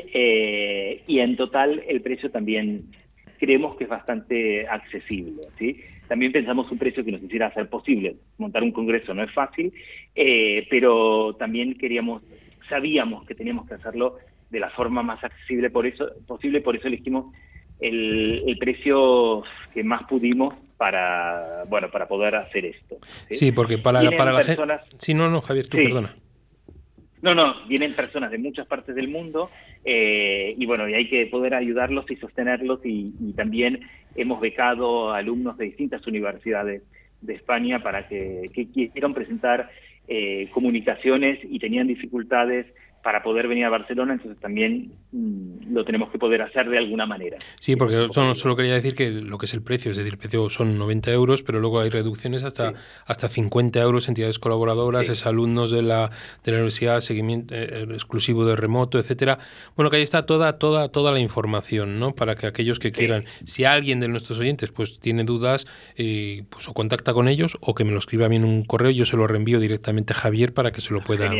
y 1.06 1.20
en 1.20 1.36
total 1.36 1.82
el 1.88 2.02
precio 2.02 2.30
también 2.30 2.84
creemos 3.38 3.76
que 3.76 3.84
es 3.84 3.90
bastante 3.90 4.68
accesible. 4.68 5.44
¿sí? 5.58 5.80
También 6.06 6.32
pensamos 6.32 6.70
un 6.70 6.76
precio 6.76 7.02
que 7.02 7.12
nos 7.12 7.22
hiciera 7.22 7.46
hacer 7.46 7.70
posible. 7.70 8.16
Montar 8.36 8.62
un 8.62 8.72
congreso 8.72 9.14
no 9.14 9.22
es 9.22 9.32
fácil, 9.32 9.72
eh, 10.14 10.66
pero 10.68 11.34
también 11.38 11.78
queríamos, 11.78 12.22
sabíamos 12.68 13.26
que 13.26 13.34
teníamos 13.34 13.66
que 13.66 13.74
hacerlo 13.74 14.18
de 14.50 14.60
la 14.60 14.68
forma 14.68 15.02
más 15.02 15.24
accesible 15.24 15.70
por 15.70 15.86
eso, 15.86 16.10
posible, 16.26 16.60
por 16.60 16.76
eso 16.76 16.88
elegimos 16.88 17.34
el, 17.80 18.54
precio 18.60 19.44
que 19.72 19.82
más 19.82 20.02
pudimos 20.04 20.54
para 20.76 21.64
bueno 21.68 21.90
para 21.90 22.06
poder 22.06 22.34
hacer 22.34 22.66
esto. 22.66 22.98
Sí, 23.30 23.52
porque 23.52 23.78
para, 23.78 24.02
para 24.10 24.32
la 24.32 24.44
gente... 24.44 24.62
Sí, 24.98 25.14
no, 25.14 25.30
no, 25.30 25.40
Javier, 25.40 25.68
tú 25.68 25.78
perdona. 25.78 26.14
No, 27.20 27.34
no, 27.34 27.66
vienen 27.66 27.94
personas 27.94 28.30
de 28.30 28.38
muchas 28.38 28.66
partes 28.66 28.94
del 28.94 29.08
mundo 29.08 29.50
eh, 29.84 30.54
y 30.56 30.66
bueno, 30.66 30.88
y 30.88 30.94
hay 30.94 31.08
que 31.08 31.26
poder 31.26 31.54
ayudarlos 31.54 32.08
y 32.10 32.16
sostenerlos 32.16 32.80
y, 32.84 33.12
también 33.36 33.80
hemos 34.14 34.40
becado 34.40 35.12
alumnos 35.12 35.56
de 35.58 35.66
distintas 35.66 36.06
universidades 36.06 36.82
de 37.20 37.34
España 37.34 37.82
para 37.82 38.08
que, 38.08 38.50
quieran 38.72 39.14
presentar 39.14 39.70
eh, 40.06 40.48
comunicaciones 40.52 41.38
y 41.42 41.58
tenían 41.58 41.86
dificultades 41.86 42.66
para 43.08 43.22
poder 43.22 43.48
venir 43.48 43.64
a 43.64 43.70
Barcelona, 43.70 44.12
entonces 44.12 44.38
también 44.38 44.92
mm, 45.12 45.72
lo 45.72 45.82
tenemos 45.82 46.10
que 46.10 46.18
poder 46.18 46.42
hacer 46.42 46.68
de 46.68 46.76
alguna 46.76 47.06
manera. 47.06 47.38
Sí, 47.58 47.74
porque 47.74 48.06
solo, 48.12 48.54
quería 48.54 48.74
decir 48.74 48.94
que 48.94 49.10
lo 49.10 49.38
que 49.38 49.46
es 49.46 49.54
el 49.54 49.62
precio, 49.62 49.90
es 49.90 49.96
decir, 49.96 50.12
el 50.12 50.18
precio 50.18 50.50
son 50.50 50.78
90 50.78 51.10
euros, 51.12 51.42
pero 51.42 51.58
luego 51.58 51.80
hay 51.80 51.88
reducciones 51.88 52.42
hasta, 52.42 52.74
hasta 53.06 53.28
50 53.28 53.80
euros, 53.80 54.08
entidades 54.08 54.38
colaboradoras, 54.38 55.08
es 55.08 55.24
alumnos 55.24 55.70
de 55.70 55.80
la, 55.80 56.10
de 56.44 56.52
la 56.52 56.58
universidad, 56.58 57.00
seguimiento 57.00 57.54
eh, 57.54 57.86
exclusivo 57.94 58.44
de 58.44 58.56
remoto, 58.56 58.98
etcétera. 58.98 59.38
Bueno, 59.74 59.88
que 59.88 59.96
ahí 59.96 60.02
está 60.02 60.26
toda, 60.26 60.58
toda, 60.58 60.90
toda 60.90 61.10
la 61.10 61.20
información, 61.20 61.98
¿no? 61.98 62.14
Para 62.14 62.36
que 62.36 62.46
aquellos 62.46 62.78
que 62.78 62.92
quieran, 62.92 63.24
si 63.46 63.64
alguien 63.64 64.00
de 64.00 64.08
nuestros 64.08 64.38
oyentes 64.38 64.70
pues 64.70 65.00
tiene 65.00 65.24
dudas, 65.24 65.66
eh, 65.96 66.42
pues 66.50 66.68
o 66.68 66.74
contacta 66.74 67.14
con 67.14 67.26
ellos 67.26 67.56
o 67.62 67.74
que 67.74 67.84
me 67.84 67.92
lo 67.92 67.98
escriba 68.00 68.26
a 68.26 68.28
mí 68.28 68.36
en 68.36 68.44
un 68.44 68.64
correo, 68.64 68.90
yo 68.90 69.06
se 69.06 69.16
lo 69.16 69.26
reenvío 69.26 69.60
directamente 69.60 70.12
a 70.12 70.16
Javier 70.16 70.52
para 70.52 70.72
que 70.72 70.82
se 70.82 70.92
lo 70.92 71.02
pueda, 71.02 71.30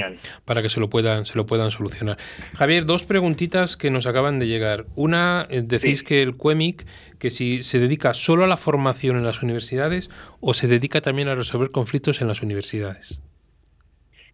para 0.47 0.63
que 0.63 0.71
se 0.71 0.81
lo 0.81 0.89
puedan, 0.89 1.27
se 1.27 1.35
lo 1.35 1.45
puedan 1.45 1.58
solucionar. 1.71 2.19
Javier, 2.55 2.85
dos 2.85 3.05
preguntitas 3.05 3.77
que 3.77 3.91
nos 3.91 4.07
acaban 4.07 4.39
de 4.39 4.47
llegar. 4.47 4.87
Una, 4.97 5.47
eh, 5.51 5.63
decís 5.63 6.03
que 6.03 6.23
el 6.23 6.37
CUEMIC, 6.37 6.87
que 7.19 7.31
si 7.31 7.63
se 7.63 7.79
dedica 7.79 8.15
solo 8.15 8.45
a 8.45 8.47
la 8.47 8.57
formación 8.57 9.17
en 9.17 9.25
las 9.25 9.43
universidades 9.43 10.11
o 10.41 10.55
se 10.55 10.69
dedica 10.69 11.01
también 11.01 11.29
a 11.29 11.35
resolver 11.35 11.71
conflictos 11.71 12.21
en 12.21 12.29
las 12.29 12.43
universidades. 12.43 13.21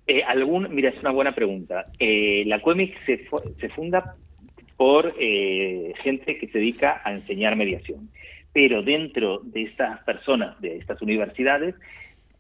Eh, 0.07 0.23
algún, 0.23 0.75
mira, 0.75 0.91
es 0.91 1.01
una 1.01 1.11
buena 1.11 1.35
pregunta. 1.35 1.87
Eh, 1.99 2.45
la 2.47 2.61
CUEMIC 2.61 3.05
se, 3.07 3.27
se 3.61 3.69
funda 3.71 4.17
por 4.77 5.15
gente 5.17 6.37
que 6.37 6.49
se 6.49 6.59
dedica 6.59 7.01
a 7.05 7.13
enseñar 7.13 7.55
mediación. 7.55 8.11
Pero 8.53 8.83
dentro 8.83 9.41
de 9.45 9.63
estas 9.63 10.03
personas, 10.03 10.61
de 10.61 10.77
estas 10.79 11.01
universidades, 11.01 11.77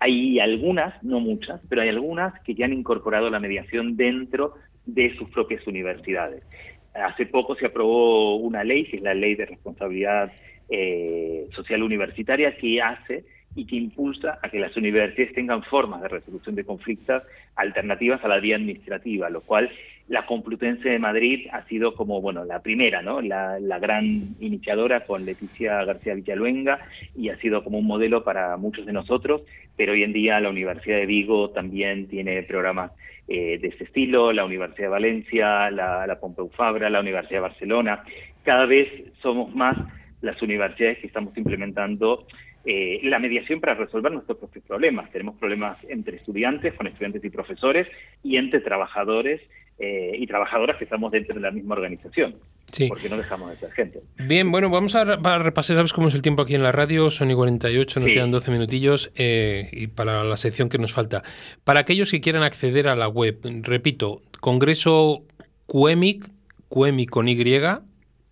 hay 0.04 0.38
algunas, 0.38 1.02
no 1.02 1.20
muchas, 1.20 1.60
pero 1.68 1.82
hay 1.82 1.88
algunas 1.88 2.38
que 2.42 2.54
ya 2.54 2.66
han 2.66 2.72
incorporado 2.72 3.30
la 3.30 3.40
mediación 3.40 3.96
dentro 3.96 4.54
de 4.86 5.14
sus 5.16 5.28
propias 5.30 5.66
universidades. 5.66 6.46
Hace 6.94 7.26
poco 7.26 7.56
se 7.56 7.66
aprobó 7.66 8.36
una 8.36 8.62
ley, 8.62 8.84
que 8.84 8.98
es 8.98 9.02
la 9.02 9.14
Ley 9.14 9.34
de 9.34 9.46
Responsabilidad 9.46 10.32
eh, 10.68 11.46
Social 11.52 11.82
Universitaria, 11.82 12.56
que 12.56 12.80
hace 12.80 13.24
y 13.56 13.66
que 13.66 13.76
impulsa 13.76 14.38
a 14.42 14.48
que 14.48 14.58
las 14.58 14.76
universidades 14.76 15.34
tengan 15.34 15.62
formas 15.64 16.02
de 16.02 16.08
resolución 16.08 16.54
de 16.54 16.64
conflictos 16.64 17.22
alternativas 17.56 18.24
a 18.24 18.28
la 18.28 18.40
vía 18.40 18.56
administrativa, 18.56 19.30
lo 19.30 19.40
cual 19.40 19.70
la 20.08 20.26
Complutense 20.26 20.88
de 20.90 20.98
Madrid 20.98 21.46
ha 21.52 21.64
sido 21.66 21.94
como, 21.94 22.20
bueno, 22.20 22.44
la 22.44 22.60
primera, 22.60 23.00
¿no? 23.00 23.22
La, 23.22 23.58
la, 23.58 23.78
gran 23.78 24.36
iniciadora 24.38 25.00
con 25.00 25.24
Leticia 25.24 25.82
García 25.84 26.14
Villaluenga 26.14 26.78
y 27.16 27.30
ha 27.30 27.38
sido 27.38 27.64
como 27.64 27.78
un 27.78 27.86
modelo 27.86 28.22
para 28.22 28.56
muchos 28.58 28.84
de 28.84 28.92
nosotros, 28.92 29.42
pero 29.76 29.92
hoy 29.92 30.02
en 30.02 30.12
día 30.12 30.40
la 30.40 30.50
Universidad 30.50 30.98
de 30.98 31.06
Vigo 31.06 31.50
también 31.50 32.06
tiene 32.08 32.42
programas 32.42 32.92
eh, 33.28 33.58
de 33.58 33.68
ese 33.68 33.84
estilo, 33.84 34.32
la 34.32 34.44
Universidad 34.44 34.88
de 34.88 34.88
Valencia, 34.88 35.70
la, 35.70 36.06
la 36.06 36.20
Pompeu 36.20 36.50
Fabra, 36.50 36.90
la 36.90 37.00
Universidad 37.00 37.38
de 37.38 37.48
Barcelona. 37.48 38.04
Cada 38.42 38.66
vez 38.66 38.88
somos 39.22 39.54
más 39.54 39.78
las 40.20 40.40
universidades 40.42 40.98
que 40.98 41.06
estamos 41.06 41.36
implementando 41.38 42.26
eh, 42.66 43.00
la 43.04 43.18
mediación 43.18 43.60
para 43.60 43.74
resolver 43.74 44.12
nuestros 44.12 44.38
propios 44.38 44.64
problemas. 44.64 45.10
Tenemos 45.10 45.36
problemas 45.36 45.78
entre 45.88 46.16
estudiantes, 46.16 46.74
con 46.74 46.86
estudiantes 46.86 47.24
y 47.24 47.30
profesores, 47.30 47.86
y 48.22 48.36
entre 48.36 48.60
trabajadores 48.60 49.40
eh, 49.78 50.12
y 50.16 50.26
trabajadoras 50.26 50.76
que 50.76 50.84
estamos 50.84 51.10
dentro 51.10 51.34
de 51.34 51.40
la 51.40 51.50
misma 51.50 51.74
organización. 51.74 52.36
Sí. 52.72 52.86
Porque 52.88 53.08
no 53.08 53.16
dejamos 53.16 53.50
de 53.50 53.56
ser 53.56 53.72
gente. 53.72 54.00
Bien, 54.18 54.50
bueno, 54.50 54.70
vamos 54.70 54.94
a, 54.94 55.04
repasar, 55.04 55.76
¿sabes 55.76 55.92
cómo 55.92 56.08
es 56.08 56.14
el 56.14 56.22
tiempo 56.22 56.42
aquí 56.42 56.54
en 56.54 56.62
la 56.62 56.72
radio? 56.72 57.10
Son 57.10 57.30
y 57.30 57.34
48, 57.34 58.00
nos 58.00 58.12
quedan 58.12 58.30
12 58.30 58.50
minutillos 58.50 59.12
eh, 59.16 59.68
y 59.72 59.88
para 59.88 60.24
la 60.24 60.36
sección 60.36 60.68
que 60.68 60.78
nos 60.78 60.92
falta. 60.92 61.22
Para 61.62 61.80
aquellos 61.80 62.10
que 62.10 62.20
quieran 62.20 62.42
acceder 62.42 62.88
a 62.88 62.96
la 62.96 63.08
web, 63.08 63.38
repito, 63.62 64.22
Congreso 64.40 65.22
CUEMIC, 65.66 66.28
CUEMIC 66.68 67.10
con 67.10 67.28
Y, 67.28 67.36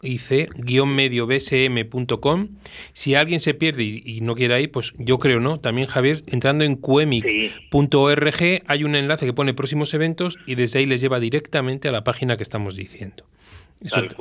ic-medio-bsm.com. 0.03 2.49
Si 2.93 3.15
alguien 3.15 3.41
se 3.41 3.55
pierde 3.55 3.85
y, 3.85 4.21
no 4.21 4.35
quiere 4.35 4.61
ir, 4.61 4.71
pues 4.71 4.93
yo 4.99 5.19
creo, 5.19 5.41
¿no? 5.41 5.57
También, 5.59 5.87
Javier, 5.87 6.23
entrando 6.27 6.65
en 6.65 6.77
cuemic.org 6.77 8.63
hay 8.67 8.85
un 8.85 8.95
enlace 8.95 9.25
que 9.27 9.33
pone 9.33 9.55
próximos 9.55 9.95
eventos 9.95 10.39
y 10.47 10.57
desde 10.57 10.81
ahí 10.81 10.87
les 10.87 11.01
lleva 11.01 11.21
directamente 11.21 11.89
a 11.89 11.93
la 11.93 12.05
página 12.05 12.37
que 12.37 12.43
estamos 12.43 12.77
diciendo. 12.77 13.25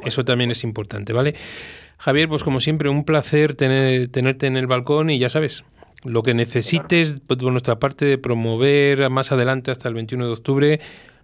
Eso, 0.06 0.24
también 0.26 0.52
es 0.52 0.64
importante, 0.64 1.14
¿vale? 1.14 1.36
Javier, 1.98 2.30
pues 2.30 2.44
como 2.44 2.62
siempre, 2.62 2.90
un 2.90 3.04
placer 3.04 3.54
tener, 3.54 4.08
tenerte 4.08 4.48
en 4.48 4.58
el 4.58 4.66
balcón 4.66 5.12
y 5.12 5.20
ya 5.20 5.30
sabes, 5.30 5.64
lo 6.04 6.24
que 6.24 6.34
necesites 6.34 7.16
pues, 7.28 7.40
por 7.40 7.52
nuestra 7.52 7.80
parte 7.80 8.06
de 8.06 8.18
promover 8.18 9.10
más 9.10 9.32
adelante 9.32 9.72
hasta 9.72 9.88
el 9.88 9.96
21 9.96 10.26
de 10.26 10.32
octubre, 10.32 10.80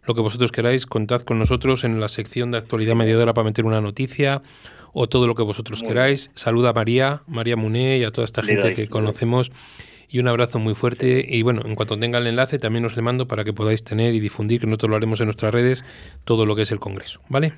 lo 0.08 0.16
que 0.16 0.22
vosotros 0.22 0.52
queráis, 0.52 0.86
contad 0.86 1.22
con 1.22 1.38
nosotros 1.38 1.84
en 1.84 2.00
la 2.00 2.08
sección 2.08 2.52
de 2.52 2.58
actualidad 2.58 2.96
mediadora 2.96 3.34
para 3.34 3.46
meter 3.46 3.66
una 3.66 3.82
noticia 3.82 4.42
o 4.94 5.08
todo 5.08 5.28
lo 5.28 5.36
que 5.36 5.44
vosotros 5.44 5.84
queráis. 5.84 6.32
Saluda 6.34 6.70
a 6.70 6.74
María, 6.74 7.22
María 7.28 7.56
Muné 7.56 7.98
y 7.98 8.04
a 8.04 8.12
toda 8.12 8.26
esta 8.26 8.42
gente 8.42 8.74
que 8.74 8.88
conocemos 8.88 9.52
y 10.10 10.20
un 10.20 10.28
abrazo 10.28 10.60
muy 10.60 10.76
fuerte. 10.76 11.26
Y 11.28 11.42
bueno, 11.44 11.62
en 11.66 11.76
cuanto 11.76 12.00
tenga 12.00 12.20
el 12.20 12.28
enlace, 12.28 12.58
también 12.58 12.86
os 12.86 12.96
le 12.96 13.02
mando 13.02 13.28
para 13.28 13.44
que 13.44 13.54
podáis 13.54 13.84
tener 13.84 14.14
y 14.14 14.20
difundir, 14.20 14.62
que 14.62 14.68
nosotros 14.68 14.92
lo 14.92 14.96
haremos 14.96 15.20
en 15.20 15.28
nuestras 15.28 15.54
redes, 15.54 15.84
todo 16.24 16.46
lo 16.46 16.56
que 16.56 16.62
es 16.62 16.72
el 16.72 16.80
Congreso. 16.80 17.22
¿Vale? 17.30 17.54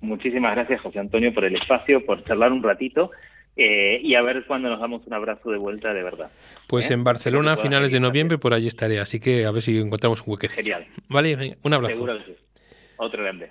Muchísimas 0.00 0.54
gracias, 0.54 0.80
José 0.80 0.98
Antonio, 0.98 1.32
por 1.34 1.44
el 1.44 1.56
espacio, 1.56 2.04
por 2.04 2.24
charlar 2.24 2.52
un 2.52 2.62
ratito. 2.62 3.10
Eh, 3.56 4.00
y 4.02 4.14
a 4.14 4.22
ver 4.22 4.44
cuándo 4.46 4.68
nos 4.68 4.80
damos 4.80 5.06
un 5.06 5.12
abrazo 5.12 5.50
de 5.50 5.58
vuelta 5.58 5.92
de 5.92 6.02
verdad. 6.02 6.30
Pues 6.66 6.90
¿Eh? 6.90 6.94
en 6.94 7.04
Barcelona 7.04 7.54
a 7.54 7.56
finales 7.56 7.92
de 7.92 8.00
noviembre 8.00 8.38
por 8.38 8.54
allí 8.54 8.66
estaré, 8.66 9.00
así 9.00 9.20
que 9.20 9.44
a 9.44 9.50
ver 9.50 9.60
si 9.60 9.78
encontramos 9.78 10.22
un 10.22 10.32
huequecito. 10.32 10.62
Genial. 10.62 10.86
Vale, 11.08 11.58
un 11.62 11.74
abrazo. 11.74 11.94
Seguro 11.94 12.18
que 12.18 12.24
sí. 12.24 12.36
Otro 12.96 13.22
grande. 13.22 13.50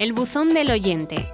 El 0.00 0.12
buzón 0.12 0.52
del 0.52 0.70
oyente. 0.72 1.30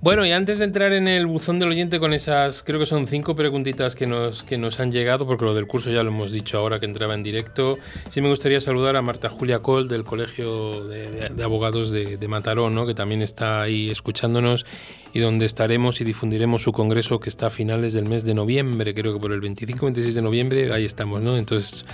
Bueno, 0.00 0.26
y 0.26 0.32
antes 0.32 0.58
de 0.58 0.64
entrar 0.64 0.92
en 0.92 1.06
el 1.06 1.26
buzón 1.26 1.60
del 1.60 1.68
oyente 1.68 2.00
con 2.00 2.12
esas, 2.12 2.64
creo 2.64 2.80
que 2.80 2.86
son 2.86 3.06
cinco 3.06 3.36
preguntitas 3.36 3.94
que 3.94 4.06
nos, 4.06 4.42
que 4.42 4.56
nos 4.56 4.80
han 4.80 4.90
llegado, 4.90 5.24
porque 5.24 5.44
lo 5.44 5.54
del 5.54 5.68
curso 5.68 5.90
ya 5.90 6.02
lo 6.02 6.08
hemos 6.08 6.32
dicho 6.32 6.58
ahora 6.58 6.80
que 6.80 6.86
entraba 6.86 7.14
en 7.14 7.22
directo, 7.22 7.78
sí 8.08 8.20
me 8.20 8.28
gustaría 8.28 8.60
saludar 8.60 8.96
a 8.96 9.02
Marta 9.02 9.28
Julia 9.28 9.60
Col 9.60 9.88
del 9.88 10.02
Colegio 10.02 10.88
de, 10.88 11.44
Abogados 11.44 11.90
de, 11.90 12.16
de, 12.16 12.28
Mataró, 12.28 12.70
¿no? 12.70 12.86
que 12.86 12.94
también 12.94 13.22
está 13.22 13.62
ahí 13.62 13.90
escuchándonos 13.90 14.64
y 15.12 15.20
donde 15.20 15.44
estaremos 15.44 16.00
y 16.00 16.04
difundiremos 16.04 16.62
su 16.62 16.72
congreso 16.72 17.20
que 17.20 17.28
está 17.28 17.48
a 17.48 17.50
finales 17.50 17.92
del 17.92 18.06
mes 18.06 18.24
de 18.24 18.34
noviembre, 18.34 18.94
creo 18.94 19.12
que 19.12 19.20
por 19.20 19.32
el 19.32 19.42
25-26 19.42 20.12
de 20.12 20.22
noviembre, 20.22 20.72
ahí 20.72 20.86
estamos, 20.86 21.22
¿no? 21.22 21.36
Entonces 21.36 21.84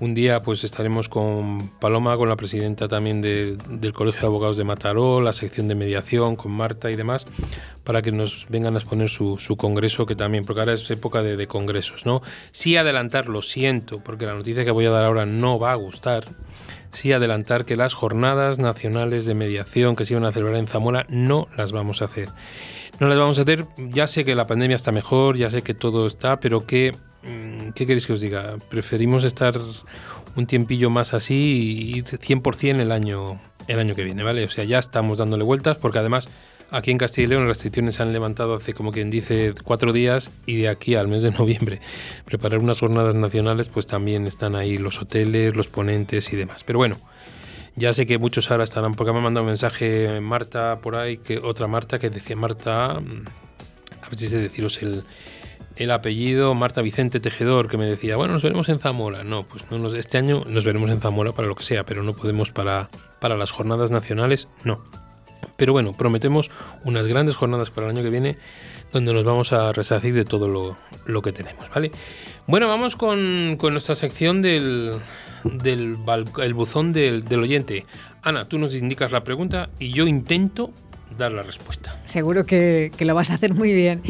un 0.00 0.14
día 0.14 0.40
pues 0.40 0.64
estaremos 0.64 1.08
con 1.08 1.68
Paloma, 1.80 2.16
con 2.16 2.28
la 2.28 2.36
presidenta 2.36 2.88
también 2.88 3.20
del 3.20 3.92
Colegio 3.92 4.22
de 4.22 4.26
Abogados 4.26 4.56
de 4.56 4.64
Mataró, 4.64 5.20
la 5.20 5.32
sección 5.32 5.68
de 5.68 5.74
mediación, 5.74 6.36
con 6.36 6.52
Marta 6.52 6.90
y 6.90 6.96
demás, 6.96 7.26
para 7.84 8.02
que 8.02 8.12
nos 8.12 8.46
vengan 8.48 8.74
a 8.74 8.78
exponer 8.78 9.08
su, 9.08 9.56
congreso, 9.56 10.06
que 10.06 10.16
también, 10.16 10.44
porque 10.44 10.60
ahora 10.60 10.72
es 10.72 10.90
época 10.90 11.22
de, 11.22 11.46
congresos, 11.46 12.06
¿no? 12.06 12.22
Sí 12.52 12.76
adelantar, 12.76 13.28
lo 13.28 13.42
siento, 13.42 14.00
porque 14.00 14.26
la 14.26 14.34
noticia 14.34 14.64
que 14.64 14.70
voy 14.70 14.86
a 14.86 14.90
dar 14.90 15.04
ahora 15.04 15.26
no 15.26 15.58
va 15.58 15.72
a 15.72 15.76
gustar, 15.76 16.24
sí 16.92 17.12
adelantar 17.12 17.64
que 17.64 17.76
las 17.76 17.94
jornadas 17.94 18.58
nacionales 18.58 19.24
de 19.26 19.34
mediación 19.34 19.96
que 19.96 20.04
se 20.04 20.14
iban 20.14 20.24
a 20.24 20.32
celebrar 20.32 20.56
en 20.56 20.66
Zamora 20.66 21.06
no 21.08 21.48
las 21.56 21.72
vamos 21.72 22.02
a 22.02 22.06
hacer. 22.06 22.30
No 23.00 23.08
las 23.08 23.18
vamos 23.18 23.38
a 23.38 23.42
hacer, 23.42 23.66
ya 23.76 24.06
sé 24.06 24.24
que 24.24 24.34
la 24.34 24.46
pandemia 24.46 24.76
está 24.76 24.92
mejor, 24.92 25.36
ya 25.36 25.50
sé 25.50 25.62
que 25.62 25.74
todo 25.74 26.06
está, 26.06 26.38
pero 26.38 26.64
que 26.64 26.92
Mm, 27.24 27.53
¿Qué 27.74 27.86
queréis 27.86 28.06
que 28.06 28.12
os 28.12 28.20
diga? 28.20 28.56
Preferimos 28.68 29.24
estar 29.24 29.58
un 30.36 30.46
tiempillo 30.46 30.90
más 30.90 31.14
así 31.14 31.34
y 31.34 31.98
ir 31.98 32.04
100% 32.04 32.80
el 32.80 32.92
año, 32.92 33.40
el 33.66 33.78
año 33.78 33.94
que 33.94 34.04
viene, 34.04 34.22
¿vale? 34.22 34.44
O 34.44 34.50
sea, 34.50 34.64
ya 34.64 34.78
estamos 34.78 35.18
dándole 35.18 35.44
vueltas 35.44 35.76
porque 35.78 35.98
además 35.98 36.28
aquí 36.70 36.90
en 36.90 36.98
Castilla 36.98 37.24
y 37.24 37.28
León 37.28 37.42
las 37.42 37.56
restricciones 37.56 37.96
se 37.96 38.02
han 38.02 38.12
levantado 38.12 38.54
hace 38.54 38.74
como 38.74 38.92
quien 38.92 39.10
dice 39.10 39.54
cuatro 39.64 39.92
días 39.92 40.30
y 40.46 40.56
de 40.56 40.68
aquí 40.68 40.94
al 40.94 41.08
mes 41.08 41.22
de 41.22 41.30
noviembre 41.30 41.80
preparar 42.24 42.60
unas 42.60 42.80
jornadas 42.80 43.14
nacionales 43.14 43.68
pues 43.68 43.86
también 43.86 44.26
están 44.26 44.54
ahí 44.54 44.78
los 44.78 45.00
hoteles, 45.00 45.56
los 45.56 45.68
ponentes 45.68 46.32
y 46.32 46.36
demás. 46.36 46.62
Pero 46.64 46.78
bueno, 46.78 46.96
ya 47.76 47.92
sé 47.92 48.06
que 48.06 48.18
muchos 48.18 48.50
ahora 48.50 48.64
estarán 48.64 48.94
porque 48.94 49.12
me 49.12 49.18
ha 49.18 49.22
mandado 49.22 49.42
un 49.42 49.48
mensaje 49.48 50.20
Marta 50.20 50.78
por 50.80 50.96
ahí, 50.96 51.16
que 51.16 51.38
otra 51.38 51.66
Marta 51.66 51.98
que 51.98 52.10
decía 52.10 52.36
Marta, 52.36 53.00
mm, 53.00 53.24
a 54.02 54.08
ver 54.08 54.18
si 54.18 54.28
sé 54.28 54.38
deciros 54.38 54.80
el 54.82 55.04
el 55.76 55.90
apellido 55.90 56.54
Marta 56.54 56.82
Vicente 56.82 57.20
Tejedor, 57.20 57.68
que 57.68 57.76
me 57.76 57.86
decía, 57.86 58.16
bueno, 58.16 58.34
nos 58.34 58.42
veremos 58.42 58.68
en 58.68 58.78
Zamora. 58.78 59.24
No, 59.24 59.44
pues 59.44 59.64
no 59.70 59.78
nos, 59.78 59.94
este 59.94 60.18
año 60.18 60.44
nos 60.46 60.64
veremos 60.64 60.90
en 60.90 61.00
Zamora 61.00 61.32
para 61.32 61.48
lo 61.48 61.54
que 61.54 61.64
sea, 61.64 61.84
pero 61.84 62.02
no 62.02 62.14
podemos 62.14 62.50
para, 62.50 62.88
para 63.20 63.36
las 63.36 63.50
jornadas 63.50 63.90
nacionales, 63.90 64.48
no. 64.64 64.82
Pero 65.56 65.72
bueno, 65.72 65.92
prometemos 65.92 66.50
unas 66.84 67.06
grandes 67.06 67.36
jornadas 67.36 67.70
para 67.70 67.86
el 67.86 67.96
año 67.96 68.02
que 68.02 68.10
viene 68.10 68.36
donde 68.92 69.12
nos 69.12 69.24
vamos 69.24 69.52
a 69.52 69.72
resarcir 69.72 70.14
de 70.14 70.24
todo 70.24 70.76
lo, 71.06 71.22
que 71.22 71.32
tenemos, 71.32 71.68
¿vale? 71.74 71.90
Bueno, 72.46 72.68
vamos 72.68 72.94
con, 72.94 73.56
nuestra 73.58 73.96
sección 73.96 74.40
del, 74.40 74.92
del 75.42 75.98
el 76.40 76.54
buzón 76.54 76.92
del, 76.92 77.24
oyente. 77.40 77.86
Ana, 78.22 78.46
tú 78.48 78.56
nos 78.58 78.72
indicas 78.74 79.10
la 79.10 79.24
pregunta 79.24 79.68
y 79.80 79.90
yo 79.90 80.06
intento 80.06 80.70
dar 81.18 81.32
la 81.32 81.42
respuesta. 81.42 82.00
Seguro 82.04 82.46
que, 82.46 82.92
que 82.96 83.04
lo 83.04 83.16
vas 83.16 83.30
a 83.30 83.34
hacer 83.34 83.52
muy 83.52 83.72
bien. 83.72 84.00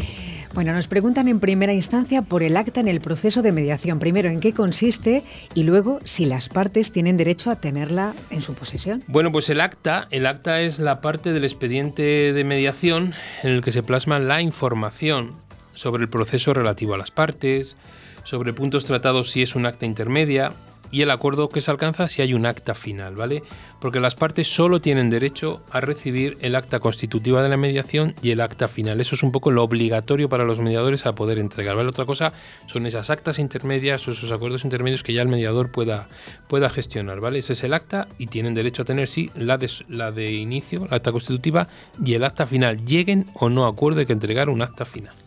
Bueno, 0.55 0.71
nos 0.71 0.87
preguntan 0.87 1.27
en 1.27 1.41
primera 1.41 1.73
instancia 1.73 2.21
por 2.21 2.41
el 2.41 2.55
acta 2.55 2.79
en 2.79 2.87
el 2.87 3.01
proceso 3.01 3.41
de 3.41 3.51
mediación. 3.51 3.99
Primero, 3.99 4.29
en 4.29 4.39
qué 4.39 4.53
consiste 4.53 5.21
y 5.53 5.63
luego 5.63 5.99
si 6.05 6.23
las 6.23 6.47
partes 6.47 6.93
tienen 6.93 7.17
derecho 7.17 7.51
a 7.51 7.57
tenerla 7.57 8.15
en 8.29 8.41
su 8.41 8.53
posesión. 8.53 9.03
Bueno, 9.07 9.33
pues 9.33 9.49
el 9.49 9.59
acta, 9.59 10.07
el 10.11 10.25
acta 10.25 10.61
es 10.61 10.79
la 10.79 11.01
parte 11.01 11.33
del 11.33 11.43
expediente 11.43 12.31
de 12.31 12.43
mediación 12.45 13.13
en 13.43 13.49
el 13.49 13.63
que 13.63 13.73
se 13.73 13.83
plasma 13.83 14.17
la 14.19 14.41
información 14.41 15.33
sobre 15.73 16.03
el 16.03 16.09
proceso 16.09 16.53
relativo 16.53 16.93
a 16.93 16.97
las 16.97 17.11
partes, 17.11 17.75
sobre 18.23 18.53
puntos 18.53 18.85
tratados 18.85 19.31
si 19.31 19.41
es 19.41 19.55
un 19.55 19.65
acta 19.65 19.85
intermedia, 19.85 20.53
y 20.91 21.01
el 21.01 21.11
acuerdo 21.11 21.49
que 21.49 21.61
se 21.61 21.71
alcanza 21.71 22.07
si 22.07 22.21
hay 22.21 22.33
un 22.33 22.45
acta 22.45 22.75
final, 22.75 23.15
¿vale? 23.15 23.43
Porque 23.79 23.99
las 23.99 24.15
partes 24.15 24.47
solo 24.47 24.81
tienen 24.81 25.09
derecho 25.09 25.61
a 25.71 25.81
recibir 25.81 26.37
el 26.41 26.55
acta 26.55 26.79
constitutiva 26.79 27.43
de 27.43 27.49
la 27.49 27.57
mediación 27.57 28.15
y 28.21 28.31
el 28.31 28.41
acta 28.41 28.67
final. 28.67 29.01
Eso 29.01 29.15
es 29.15 29.23
un 29.23 29.31
poco 29.31 29.51
lo 29.51 29.63
obligatorio 29.63 30.29
para 30.29 30.45
los 30.45 30.59
mediadores 30.59 31.05
a 31.05 31.15
poder 31.15 31.39
entregar, 31.39 31.75
¿vale? 31.75 31.89
Otra 31.89 32.05
cosa 32.05 32.33
son 32.67 32.85
esas 32.85 33.09
actas 33.09 33.39
intermedias 33.39 34.07
o 34.07 34.11
esos 34.11 34.31
acuerdos 34.31 34.63
intermedios 34.63 35.03
que 35.03 35.13
ya 35.13 35.21
el 35.21 35.27
mediador 35.27 35.71
pueda, 35.71 36.07
pueda 36.47 36.69
gestionar, 36.69 37.19
¿vale? 37.19 37.39
Ese 37.39 37.53
es 37.53 37.63
el 37.63 37.73
acta 37.73 38.07
y 38.17 38.27
tienen 38.27 38.53
derecho 38.53 38.83
a 38.83 38.85
tener, 38.85 39.07
sí, 39.07 39.31
la 39.35 39.57
de, 39.57 39.69
la 39.89 40.11
de 40.11 40.33
inicio, 40.33 40.87
la 40.89 40.97
acta 40.97 41.11
constitutiva 41.11 41.67
y 42.03 42.13
el 42.13 42.23
acta 42.23 42.47
final, 42.47 42.85
lleguen 42.85 43.25
o 43.33 43.49
no 43.49 43.65
acuerdo 43.65 43.99
de 43.99 44.05
que 44.05 44.13
entregar 44.13 44.49
un 44.49 44.61
acta 44.61 44.85
final. 44.85 45.24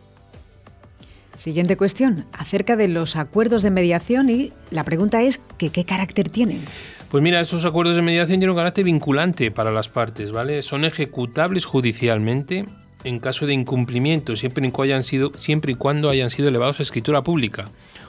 Siguiente 1.38 1.76
cuestión, 1.76 2.26
acerca 2.32 2.74
de 2.74 2.88
los 2.88 3.14
acuerdos 3.14 3.62
de 3.62 3.70
mediación 3.70 4.28
y 4.28 4.52
la 4.72 4.82
pregunta 4.82 5.22
es 5.22 5.40
que 5.56 5.70
qué 5.70 5.84
carácter 5.84 6.28
tienen. 6.28 6.64
Pues 7.12 7.22
mira, 7.22 7.40
esos 7.40 7.64
acuerdos 7.64 7.94
de 7.94 8.02
mediación 8.02 8.40
tienen 8.40 8.50
un 8.50 8.56
carácter 8.56 8.84
vinculante 8.84 9.52
para 9.52 9.70
las 9.70 9.88
partes, 9.88 10.32
¿vale? 10.32 10.62
Son 10.62 10.84
ejecutables 10.84 11.64
judicialmente 11.64 12.64
en 13.04 13.20
caso 13.20 13.46
de 13.46 13.54
incumplimiento, 13.54 14.34
siempre 14.34 14.66
y 14.66 14.80
hayan 14.82 15.04
sido, 15.04 15.30
siempre 15.36 15.70
y 15.70 15.74
cuando 15.76 16.10
hayan 16.10 16.30
sido 16.30 16.48
elevados 16.48 16.80
a 16.80 16.82
escritura 16.82 17.22
pública 17.22 17.66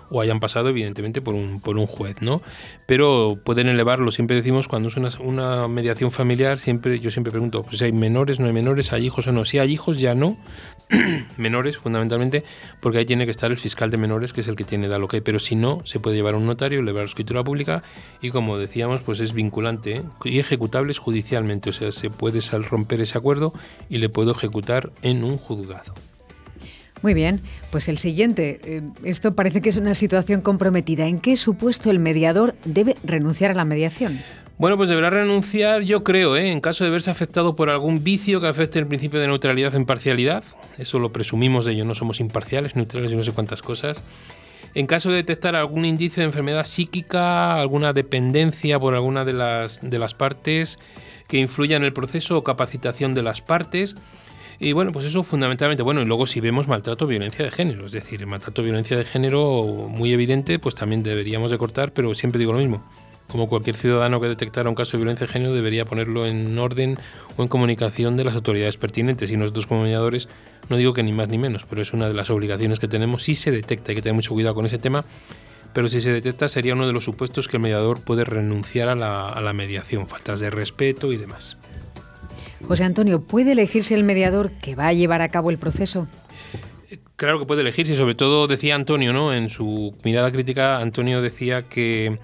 o 0.10 0.22
hayan 0.22 0.40
pasado 0.40 0.70
evidentemente 0.70 1.22
por 1.22 1.36
un, 1.36 1.60
por 1.62 1.78
un 1.78 1.88
juez, 1.88 2.22
¿no? 2.22 2.42
Pero 2.86 3.40
pueden 3.44 3.68
elevarlo, 3.68 4.12
siempre 4.12 4.36
decimos 4.36 4.68
cuando 4.68 4.90
es 4.90 4.98
una, 4.98 5.10
una 5.20 5.68
mediación 5.68 6.12
familiar, 6.12 6.60
siempre 6.60 7.00
yo 7.00 7.12
siempre 7.12 7.32
pregunto, 7.32 7.64
pues 7.64 7.78
si 7.78 7.86
hay 7.86 7.92
menores, 7.92 8.40
no 8.40 8.48
hay 8.48 8.54
menores, 8.54 8.92
hay 8.94 9.06
hijos 9.06 9.28
o 9.28 9.32
no. 9.32 9.46
Si 9.46 9.60
hay 9.60 9.72
hijos 9.72 10.00
ya 10.00 10.16
no, 10.16 10.38
menores 11.38 11.78
fundamentalmente, 11.78 12.44
porque 12.80 13.00
ahí 13.00 13.06
tiene 13.06 13.26
que 13.26 13.32
estar 13.32 13.52
el 13.52 13.58
fiscal 13.58 13.92
de 13.92 13.98
menores, 13.98 14.34
que 14.34 14.42
es 14.42 14.48
el 14.48 14.56
que 14.56 14.64
tiene 14.64 14.88
da 14.88 14.98
lo 14.98 15.08
que, 15.08 15.22
pero 15.22 15.40
si 15.40 15.56
no, 15.56 15.82
se 15.86 16.00
puede 16.00 16.16
llevar 16.16 16.34
a 16.34 16.38
un 16.38 16.46
notario, 16.46 16.80
elevar 16.80 17.04
a 17.04 17.06
escritura 17.06 17.44
pública 17.44 17.84
y 18.22 18.32
como 18.32 18.58
decíamos, 18.58 19.02
pues 19.02 19.20
es 19.20 19.34
vinculante 19.34 19.98
¿eh? 19.98 20.04
y 20.26 20.40
ejecutables 20.40 20.98
judicialmente, 20.98 21.70
o 21.70 21.74
sea, 21.74 21.92
se 21.92 22.10
puede 22.10 22.40
romper 22.58 23.02
ese 23.02 23.18
acuerdo 23.18 23.54
y 23.90 23.98
le 23.98 24.10
puedo 24.10 24.32
ejecutar 24.32 24.92
en 25.02 25.24
un 25.24 25.38
juzgado. 25.38 25.94
Muy 27.02 27.14
bien, 27.14 27.42
pues 27.72 27.88
el 27.88 27.98
siguiente. 27.98 28.60
Eh, 28.64 28.82
esto 29.04 29.34
parece 29.34 29.62
que 29.62 29.70
es 29.70 29.78
una 29.78 29.94
situación 29.94 30.42
comprometida. 30.42 31.08
¿En 31.08 31.20
qué 31.20 31.36
supuesto 31.36 31.90
el 31.90 32.00
mediador 32.00 32.56
debe 32.66 32.96
renunciar 33.04 33.52
a 33.52 33.54
la 33.54 33.66
mediación? 33.66 34.20
Bueno, 34.58 34.76
pues 34.76 34.90
deberá 34.90 35.10
renunciar, 35.10 35.84
yo 35.84 36.04
creo, 36.04 36.36
¿eh? 36.36 36.52
en 36.52 36.60
caso 36.60 36.84
de 36.84 36.90
verse 36.90 37.10
afectado 37.10 37.56
por 37.56 37.70
algún 37.70 38.04
vicio 38.04 38.42
que 38.42 38.48
afecte 38.48 38.78
el 38.78 38.88
principio 38.88 39.22
de 39.22 39.28
neutralidad 39.28 39.74
o 39.74 39.78
imparcialidad. 39.78 40.44
Eso 40.78 41.00
lo 41.00 41.14
presumimos 41.14 41.64
de 41.64 41.72
ello, 41.72 41.86
no 41.86 41.96
somos 41.96 42.20
imparciales, 42.20 42.76
neutrales 42.76 43.14
y 43.14 43.16
no 43.16 43.24
sé 43.24 43.32
cuántas 43.32 43.62
cosas. 43.62 44.04
En 44.76 44.86
caso 44.86 45.12
de 45.12 45.16
detectar 45.16 45.56
algún 45.56 45.86
indicio 45.86 46.22
de 46.22 46.28
enfermedad 46.28 46.66
psíquica, 46.66 47.56
alguna 47.56 47.94
dependencia 47.94 48.78
por 48.78 48.96
alguna 48.96 49.24
de 49.24 49.32
las, 49.32 49.80
de 49.82 49.98
las 49.98 50.14
partes 50.14 50.78
que 51.30 51.38
influya 51.38 51.78
en 51.78 51.86
el 51.86 51.94
proceso 51.94 52.38
o 52.38 52.44
capacitación 52.44 53.14
de 53.14 53.24
las 53.24 53.40
partes, 53.40 53.96
y 54.60 54.74
bueno, 54.74 54.92
pues 54.92 55.06
eso 55.06 55.24
fundamentalmente, 55.24 55.84
bueno, 55.84 56.02
y 56.02 56.06
luego 56.06 56.28
si 56.28 56.42
vemos 56.42 56.68
maltrato 56.68 57.08
violencia 57.08 57.46
de 57.46 57.52
género, 57.52 57.86
es 57.86 57.94
decir, 57.94 58.26
maltrato 58.28 58.62
violencia 58.62 58.98
de 58.98 59.06
género 59.06 59.64
muy 59.90 60.12
evidente, 60.12 60.60
pues 60.60 60.76
también 60.76 61.02
deberíamos 61.02 61.50
de 61.50 61.58
cortar, 61.58 61.94
pero 61.94 62.14
siempre 62.14 62.40
digo 62.40 62.52
lo 62.52 62.60
mismo. 62.60 62.84
Como 63.30 63.48
cualquier 63.48 63.78
ciudadano 63.78 64.20
que 64.20 64.28
detectara 64.28 64.68
un 64.70 64.76
caso 64.76 64.94
de 64.94 65.04
violencia 65.04 65.28
de 65.28 65.32
género 65.32 65.54
debería 65.54 65.86
ponerlo 65.86 66.26
en 66.26 66.58
orden 66.58 66.98
o 67.38 67.44
en 67.44 67.48
comunicación 67.48 68.18
de 68.18 68.24
las 68.24 68.34
autoridades 68.34 68.76
pertinentes. 68.78 69.30
Y 69.30 69.38
nosotros 69.38 69.68
como 69.68 69.84
mediadores, 69.84 70.28
no 70.68 70.78
digo 70.78 70.94
que 70.94 71.04
ni 71.04 71.14
más 71.14 71.30
ni 71.30 71.38
menos, 71.38 71.64
pero 71.70 71.84
es 71.84 71.94
una 71.94 72.08
de 72.08 72.16
las 72.16 72.32
obligaciones 72.32 72.80
que 72.80 72.88
tenemos. 72.88 73.24
Si 73.24 73.36
se 73.36 73.52
detecta, 73.52 73.92
hay 73.92 73.96
que 73.96 74.02
tener 74.02 74.16
mucho 74.16 74.34
cuidado 74.34 74.56
con 74.56 74.66
ese 74.66 74.80
tema, 74.80 75.06
pero 75.74 75.88
si 75.90 76.02
se 76.02 76.12
detecta 76.12 76.50
sería 76.50 76.74
uno 76.74 76.88
de 76.88 76.94
los 76.94 77.04
supuestos 77.04 77.48
que 77.48 77.58
el 77.58 77.62
mediador 77.62 78.02
puede 78.02 78.26
renunciar 78.26 78.90
a 78.90 78.96
la 78.96 79.54
mediación, 79.54 80.08
faltas 80.08 80.40
de 80.40 80.50
respeto 80.50 81.14
y 81.14 81.18
demás. 81.18 81.59
José 82.68 82.84
Antonio, 82.84 83.22
¿puede 83.22 83.54
elegirse 83.54 83.94
el 83.94 84.04
mediador 84.04 84.52
que 84.52 84.76
va 84.76 84.88
a 84.88 84.94
llevar 84.94 85.22
a 85.22 85.30
cabo 85.30 85.50
el 85.50 85.58
proceso? 85.58 86.08
Claro 87.16 87.40
que 87.40 87.46
puede 87.46 87.62
elegirse, 87.62 87.96
sobre 87.96 88.16
todo 88.16 88.48
decía 88.48 88.76
Antonio, 88.76 89.12
¿no? 89.12 89.34
En 89.34 89.50
su 89.50 89.96
mirada 90.04 90.32
crítica, 90.32 90.80
Antonio 90.80 91.22
decía 91.22 91.64
que 91.64 92.20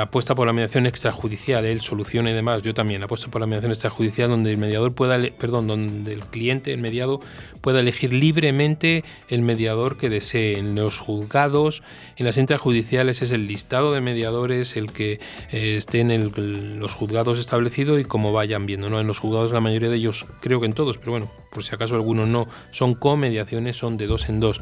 apuesta 0.00 0.36
por 0.36 0.46
la 0.46 0.52
mediación 0.52 0.86
extrajudicial, 0.86 1.64
él 1.64 1.80
soluciona 1.80 2.30
y 2.30 2.32
demás, 2.34 2.62
yo 2.62 2.74
también 2.74 3.02
apuesto 3.02 3.28
por 3.28 3.40
la 3.40 3.48
mediación 3.48 3.72
extrajudicial 3.72 4.28
donde 4.28 4.52
el 4.52 4.56
mediador 4.56 4.94
pueda, 4.94 5.18
perdón, 5.36 5.66
donde 5.66 6.12
el 6.12 6.20
cliente, 6.26 6.72
el 6.72 6.80
mediado, 6.80 7.20
pueda 7.64 7.80
elegir 7.80 8.12
libremente 8.12 9.04
el 9.28 9.40
mediador 9.40 9.96
que 9.96 10.10
desee. 10.10 10.58
En 10.58 10.74
los 10.74 10.98
juzgados, 10.98 11.82
en 12.18 12.26
las 12.26 12.36
extrajudiciales 12.36 13.22
es 13.22 13.30
el 13.30 13.46
listado 13.46 13.94
de 13.94 14.02
mediadores 14.02 14.76
el 14.76 14.92
que 14.92 15.18
eh, 15.50 15.76
esté 15.78 16.00
en 16.00 16.78
los 16.78 16.94
juzgados 16.94 17.38
establecido 17.38 17.98
y 17.98 18.04
como 18.04 18.34
vayan 18.34 18.66
viendo, 18.66 18.90
¿no? 18.90 19.00
En 19.00 19.06
los 19.06 19.18
juzgados 19.18 19.50
la 19.50 19.60
mayoría 19.60 19.88
de 19.88 19.96
ellos, 19.96 20.26
creo 20.42 20.60
que 20.60 20.66
en 20.66 20.74
todos, 20.74 20.98
pero 20.98 21.12
bueno, 21.12 21.30
por 21.52 21.64
si 21.64 21.74
acaso 21.74 21.94
algunos 21.94 22.28
no, 22.28 22.48
son 22.70 22.94
comediaciones, 22.94 23.78
son 23.78 23.96
de 23.96 24.08
dos 24.08 24.28
en 24.28 24.40
dos. 24.40 24.60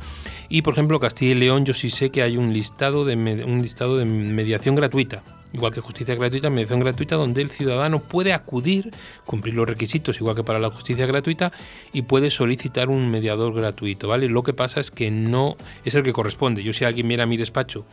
Y 0.48 0.62
por 0.62 0.74
ejemplo, 0.74 1.00
Castilla 1.00 1.32
y 1.32 1.34
León, 1.34 1.64
yo 1.64 1.74
sí 1.74 1.90
sé 1.90 2.10
que 2.10 2.22
hay 2.22 2.36
un 2.36 2.52
listado 2.52 3.04
de, 3.04 3.16
un 3.16 3.62
listado 3.62 3.96
de 3.96 4.04
mediación 4.04 4.76
gratuita 4.76 5.24
igual 5.52 5.72
que 5.72 5.80
justicia 5.80 6.14
gratuita, 6.14 6.50
mediación 6.50 6.80
gratuita, 6.80 7.16
donde 7.16 7.42
el 7.42 7.50
ciudadano 7.50 8.00
puede 8.00 8.32
acudir, 8.32 8.90
cumplir 9.26 9.54
los 9.54 9.68
requisitos, 9.68 10.20
igual 10.20 10.36
que 10.36 10.44
para 10.44 10.58
la 10.58 10.70
justicia 10.70 11.06
gratuita, 11.06 11.52
y 11.92 12.02
puede 12.02 12.30
solicitar 12.30 12.88
un 12.88 13.10
mediador 13.10 13.54
gratuito, 13.54 14.08
¿vale? 14.08 14.28
Lo 14.28 14.42
que 14.42 14.52
pasa 14.52 14.80
es 14.80 14.90
que 14.90 15.10
no 15.10 15.56
es 15.84 15.94
el 15.94 16.02
que 16.02 16.12
corresponde. 16.12 16.62
Yo 16.62 16.72
si 16.72 16.84
alguien 16.84 17.08
viene 17.08 17.22
a 17.22 17.26
mi 17.26 17.36
despacho 17.36 17.84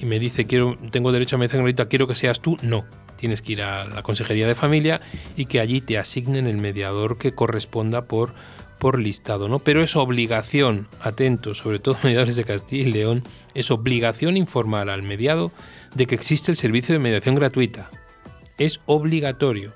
y 0.00 0.06
me 0.06 0.18
dice, 0.18 0.46
quiero, 0.46 0.76
tengo 0.90 1.12
derecho 1.12 1.36
a 1.36 1.38
mediación 1.38 1.62
gratuita, 1.62 1.88
quiero 1.88 2.06
que 2.06 2.14
seas 2.14 2.40
tú, 2.40 2.56
no. 2.62 2.84
Tienes 3.16 3.42
que 3.42 3.52
ir 3.52 3.62
a 3.62 3.84
la 3.84 4.02
Consejería 4.04 4.46
de 4.46 4.54
Familia 4.54 5.00
y 5.36 5.46
que 5.46 5.58
allí 5.58 5.80
te 5.80 5.98
asignen 5.98 6.46
el 6.46 6.58
mediador 6.58 7.18
que 7.18 7.32
corresponda 7.32 8.04
por 8.04 8.32
por 8.78 8.98
listado, 8.98 9.48
¿no? 9.48 9.58
Pero 9.58 9.82
es 9.82 9.96
obligación, 9.96 10.88
atento, 11.00 11.54
sobre 11.54 11.78
todo 11.78 11.98
mediadores 12.02 12.36
de 12.36 12.44
Castilla 12.44 12.88
y 12.88 12.92
León, 12.92 13.22
es 13.54 13.70
obligación 13.70 14.36
informar 14.36 14.88
al 14.88 15.02
mediado 15.02 15.50
de 15.94 16.06
que 16.06 16.14
existe 16.14 16.50
el 16.50 16.56
servicio 16.56 16.92
de 16.92 16.98
mediación 16.98 17.34
gratuita. 17.34 17.90
Es 18.58 18.80
obligatorio. 18.86 19.72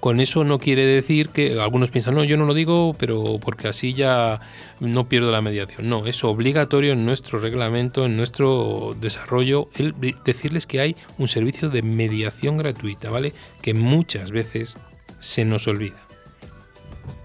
Con 0.00 0.20
eso 0.20 0.44
no 0.44 0.58
quiere 0.58 0.84
decir 0.84 1.30
que 1.30 1.58
algunos 1.58 1.90
piensan, 1.90 2.14
no, 2.14 2.22
yo 2.22 2.36
no 2.36 2.44
lo 2.44 2.54
digo, 2.54 2.94
pero 2.98 3.38
porque 3.40 3.66
así 3.66 3.94
ya 3.94 4.40
no 4.78 5.08
pierdo 5.08 5.32
la 5.32 5.40
mediación. 5.40 5.88
No, 5.88 6.06
es 6.06 6.22
obligatorio 6.22 6.92
en 6.92 7.06
nuestro 7.06 7.40
reglamento, 7.40 8.04
en 8.04 8.16
nuestro 8.16 8.94
desarrollo, 9.00 9.68
decirles 10.24 10.66
que 10.66 10.80
hay 10.80 10.96
un 11.18 11.28
servicio 11.28 11.70
de 11.70 11.82
mediación 11.82 12.58
gratuita, 12.58 13.10
¿vale? 13.10 13.32
Que 13.62 13.74
muchas 13.74 14.30
veces 14.30 14.76
se 15.18 15.44
nos 15.44 15.66
olvida. 15.66 16.06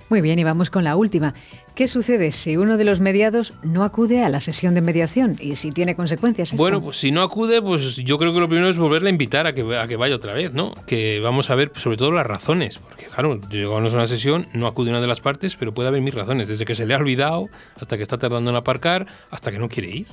Muy 0.10 0.22
bien, 0.22 0.40
y 0.40 0.44
vamos 0.44 0.70
con 0.70 0.84
la 0.84 0.96
última. 0.96 1.34
¿Qué 1.76 1.88
sucede 1.88 2.32
si 2.34 2.57
uno 2.57 2.78
de 2.78 2.84
los 2.84 2.99
mediados 2.99 3.53
no 3.63 3.84
acude 3.84 4.24
a 4.24 4.30
la 4.30 4.41
sesión 4.41 4.74
de 4.74 4.82
mediación 4.82 5.38
y 5.39 5.55
si 5.55 5.72
tiene 5.72 5.95
consecuencias? 5.95 6.53
Bueno, 6.53 6.82
pues 6.82 6.97
si 6.97 7.11
no 7.11 7.22
acude, 7.22 7.61
pues 7.61 7.95
yo 7.95 8.17
creo 8.17 8.34
que 8.34 8.39
lo 8.41 8.47
primero 8.49 8.69
es 8.69 8.78
volverle 8.78 9.09
a 9.09 9.11
invitar 9.11 9.47
a 9.47 9.53
que, 9.53 9.78
a 9.78 9.88
que 9.88 9.95
vaya 9.95 10.15
otra 10.15 10.34
vez, 10.34 10.53
¿no? 10.53 10.74
Que 10.86 11.22
vamos 11.22 11.49
a 11.49 11.55
ver 11.55 11.72
sobre 11.76 11.95
todo 11.95 12.11
las 12.11 12.28
razones, 12.28 12.78
porque 12.78 13.05
claro, 13.05 13.39
llegamos 13.49 13.93
a 13.93 13.97
una 13.97 14.07
sesión, 14.07 14.47
no 14.53 14.67
acude 14.67 14.89
una 14.89 14.99
de 14.99 15.07
las 15.07 15.22
partes, 15.22 15.55
pero 15.55 15.74
puede 15.74 15.88
haber 15.88 16.01
mil 16.01 16.13
razones, 16.13 16.49
desde 16.49 16.65
que 16.65 16.76
se 16.76 16.86
le 16.86 16.93
ha 16.93 16.97
olvidado, 16.97 17.47
hasta 17.78 17.95
que 17.95 18.03
está 18.03 18.17
tardando 18.17 18.49
en 18.49 18.57
aparcar, 18.57 19.07
hasta 19.30 19.51
que 19.51 19.57
no 19.57 19.69
quiere 19.69 19.89
ir 19.91 20.07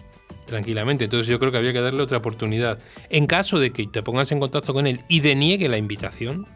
tranquilamente. 0.47 1.05
Entonces 1.05 1.27
yo 1.27 1.39
creo 1.39 1.51
que 1.51 1.59
habría 1.59 1.73
que 1.73 1.81
darle 1.81 2.03
otra 2.03 2.19
oportunidad. 2.19 2.79
En 3.11 3.27
caso 3.27 3.59
de 3.59 3.73
que 3.73 3.87
te 3.87 4.03
pongas 4.03 4.33
en 4.33 4.41
contacto 4.41 4.73
con 4.73 4.87
él 4.87 5.03
y 5.09 5.21
deniegue 5.21 5.69
la 5.69 5.77
invitación, 5.77 6.47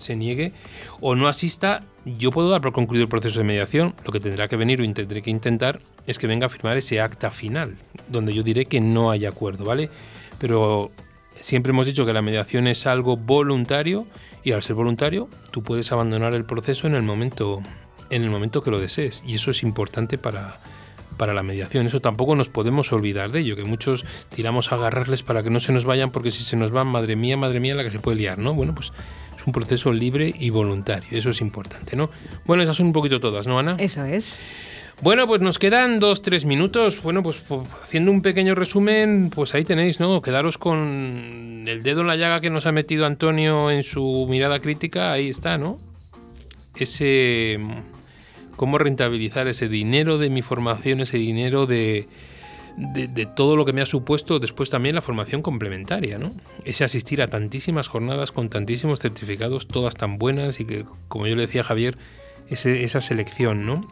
se 0.00 0.16
niegue 0.16 0.52
o 1.00 1.14
no 1.14 1.28
asista, 1.28 1.84
yo 2.04 2.30
puedo 2.30 2.48
dar 2.50 2.60
por 2.60 2.72
concluido 2.72 3.04
el 3.04 3.08
proceso 3.08 3.40
de 3.40 3.44
mediación. 3.44 3.94
Lo 4.04 4.12
que 4.12 4.20
tendrá 4.20 4.48
que 4.48 4.56
venir 4.56 4.80
o 4.80 4.92
tendré 4.92 5.22
que 5.22 5.30
intentar 5.30 5.80
es 6.06 6.18
que 6.18 6.26
venga 6.26 6.46
a 6.46 6.48
firmar 6.48 6.76
ese 6.76 7.00
acta 7.00 7.30
final, 7.30 7.76
donde 8.08 8.34
yo 8.34 8.42
diré 8.42 8.66
que 8.66 8.80
no 8.80 9.10
hay 9.10 9.26
acuerdo, 9.26 9.64
¿vale? 9.64 9.90
Pero 10.38 10.90
siempre 11.36 11.70
hemos 11.70 11.86
dicho 11.86 12.06
que 12.06 12.12
la 12.12 12.22
mediación 12.22 12.66
es 12.66 12.86
algo 12.86 13.16
voluntario 13.16 14.06
y 14.42 14.52
al 14.52 14.62
ser 14.62 14.74
voluntario 14.74 15.28
tú 15.50 15.62
puedes 15.62 15.92
abandonar 15.92 16.34
el 16.34 16.44
proceso 16.44 16.86
en 16.86 16.94
el 16.94 17.02
momento, 17.02 17.60
en 18.10 18.22
el 18.22 18.30
momento 18.30 18.62
que 18.62 18.70
lo 18.70 18.80
desees 18.80 19.22
y 19.26 19.34
eso 19.34 19.50
es 19.50 19.62
importante 19.62 20.18
para, 20.18 20.58
para 21.20 21.34
la 21.34 21.42
mediación. 21.42 21.86
Eso 21.86 22.00
tampoco 22.00 22.34
nos 22.34 22.48
podemos 22.48 22.92
olvidar 22.92 23.30
de 23.30 23.40
ello, 23.40 23.54
que 23.54 23.64
muchos 23.64 24.06
tiramos 24.34 24.72
a 24.72 24.76
agarrarles 24.76 25.22
para 25.22 25.42
que 25.42 25.50
no 25.50 25.60
se 25.60 25.70
nos 25.70 25.84
vayan 25.84 26.10
porque 26.10 26.30
si 26.30 26.44
se 26.44 26.56
nos 26.56 26.70
van, 26.70 26.86
madre 26.86 27.14
mía, 27.14 27.36
madre 27.36 27.60
mía, 27.60 27.74
la 27.74 27.84
que 27.84 27.90
se 27.90 27.98
puede 27.98 28.16
liar, 28.16 28.38
¿no? 28.38 28.54
Bueno, 28.54 28.74
pues 28.74 28.92
es 29.40 29.46
un 29.46 29.52
proceso 29.52 29.92
libre 29.92 30.34
y 30.38 30.50
voluntario, 30.50 31.08
eso 31.18 31.30
es 31.30 31.40
importante, 31.40 31.96
¿no? 31.96 32.10
Bueno, 32.44 32.62
esas 32.62 32.76
son 32.76 32.86
un 32.86 32.92
poquito 32.92 33.20
todas, 33.20 33.46
¿no, 33.46 33.58
Ana? 33.58 33.76
Eso 33.78 34.04
es. 34.04 34.38
Bueno, 35.02 35.26
pues 35.26 35.40
nos 35.40 35.58
quedan 35.58 35.98
dos, 35.98 36.20
tres 36.20 36.44
minutos. 36.44 37.02
Bueno, 37.02 37.22
pues, 37.22 37.40
pues 37.40 37.66
haciendo 37.82 38.10
un 38.10 38.20
pequeño 38.20 38.54
resumen, 38.54 39.30
pues 39.34 39.54
ahí 39.54 39.64
tenéis, 39.64 39.98
¿no? 39.98 40.20
Quedaros 40.20 40.58
con 40.58 41.64
el 41.66 41.82
dedo 41.82 42.02
en 42.02 42.06
la 42.06 42.16
llaga 42.16 42.42
que 42.42 42.50
nos 42.50 42.66
ha 42.66 42.72
metido 42.72 43.06
Antonio 43.06 43.70
en 43.70 43.82
su 43.82 44.26
mirada 44.28 44.60
crítica, 44.60 45.10
ahí 45.12 45.30
está, 45.30 45.56
¿no? 45.56 45.78
Ese... 46.76 47.58
cómo 48.56 48.76
rentabilizar 48.76 49.48
ese 49.48 49.70
dinero 49.70 50.18
de 50.18 50.28
mi 50.28 50.42
formación, 50.42 51.00
ese 51.00 51.16
dinero 51.16 51.64
de 51.64 52.08
de, 52.76 53.26
todo 53.26 53.56
lo 53.56 53.64
que 53.64 53.72
me 53.72 53.80
ha 53.80 53.86
supuesto 53.86 54.38
después 54.38 54.70
también 54.70 54.94
la 54.94 55.02
formación 55.02 55.42
complementaria, 55.42 56.18
¿no? 56.18 56.32
Ese 56.64 56.84
asistir 56.84 57.22
a 57.22 57.28
tantísimas 57.28 57.88
jornadas 57.88 58.32
con 58.32 58.48
tantísimos 58.48 59.00
certificados, 59.00 59.68
todas 59.68 59.94
tan 59.94 60.18
buenas 60.18 60.60
y 60.60 60.64
que, 60.64 60.84
como 61.08 61.26
yo 61.26 61.36
le 61.36 61.46
decía 61.46 61.62
a 61.62 61.64
Javier, 61.64 61.96
esa 62.48 63.00
selección, 63.00 63.66
¿no? 63.66 63.86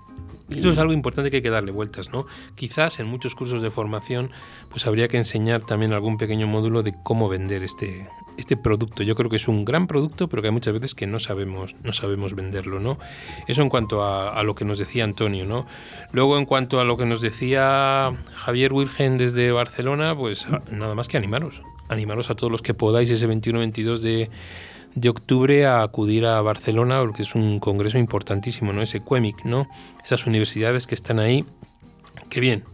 Eso 0.51 0.70
es 0.70 0.78
algo 0.78 0.92
importante 0.92 1.30
que 1.30 1.36
hay 1.36 1.42
que 1.42 1.51
darle 1.51 1.72
vueltas, 1.72 2.11
¿no? 2.11 2.26
Quizás 2.55 3.01
en 3.01 3.07
muchos 3.07 3.34
cursos 3.34 3.61
de 3.62 3.70
formación 3.70 4.30
pues 4.70 4.86
habría 4.86 5.09
que 5.09 5.18
enseñar 5.18 5.64
también 5.64 5.92
algún 5.92 6.16
pequeño 6.16 6.46
módulo 6.46 6.82
de 6.82 6.94
cómo 7.03 7.28
vender 7.28 7.62
este, 7.62 8.09
este 8.38 8.57
producto. 8.57 9.03
Yo 9.03 9.14
creo 9.14 9.28
que 9.28 9.36
es 9.36 9.49
un 9.49 9.64
gran 9.64 9.86
producto, 9.86 10.28
pero 10.28 10.40
que 10.40 10.49
hay 10.49 10.55
muchas 10.55 10.72
veces 10.72 10.94
que 10.94 11.07
no 11.07 11.18
sabemos, 11.18 11.76
no 11.82 11.92
sabemos 11.92 12.34
venderlo, 12.34 12.80
¿no? 12.80 12.99
Eso 13.46 13.61
en 13.62 13.68
cuanto 13.68 14.05
a, 14.05 14.42
lo 14.42 14.55
que 14.55 14.64
nos 14.64 14.78
decía 14.78 15.05
Antonio, 15.05 15.44
¿no? 15.44 15.66
Luego 16.12 16.38
en 16.38 16.46
cuanto 16.46 16.80
a 16.80 16.84
lo 16.84 16.96
que 16.96 17.05
nos 17.05 17.20
decía 17.20 18.12
Javier 18.34 18.72
Wirgen 18.72 19.18
desde 19.18 19.51
Barcelona, 19.51 20.16
pues 20.16 20.46
nada 20.70 20.94
más 20.94 21.09
que 21.09 21.16
animaros. 21.16 21.62
Animaros 21.88 22.30
a 22.30 22.36
todos 22.36 22.51
los 22.51 22.62
que 22.62 22.74
podáis 22.74 23.11
ese 23.11 23.28
21-22 23.28 23.99
de 23.99 24.30
de 24.95 25.09
octubre 25.09 25.66
a 25.66 25.82
acudir 25.82 26.26
a 26.26 26.41
Barcelona, 26.41 27.01
porque 27.01 27.22
es 27.22 27.34
un 27.34 27.61
congreso 27.61 27.99
importantísimo, 27.99 28.72
¿no? 28.72 28.82
Ese 28.82 29.01
CUEMIC, 29.01 29.45
¿no? 29.45 29.68
Esas 30.05 30.26
universidades 30.26 30.86
que 30.86 30.95
están 30.95 31.18
ahí, 31.18 31.45
qué 32.28 32.41
bien. 32.41 32.64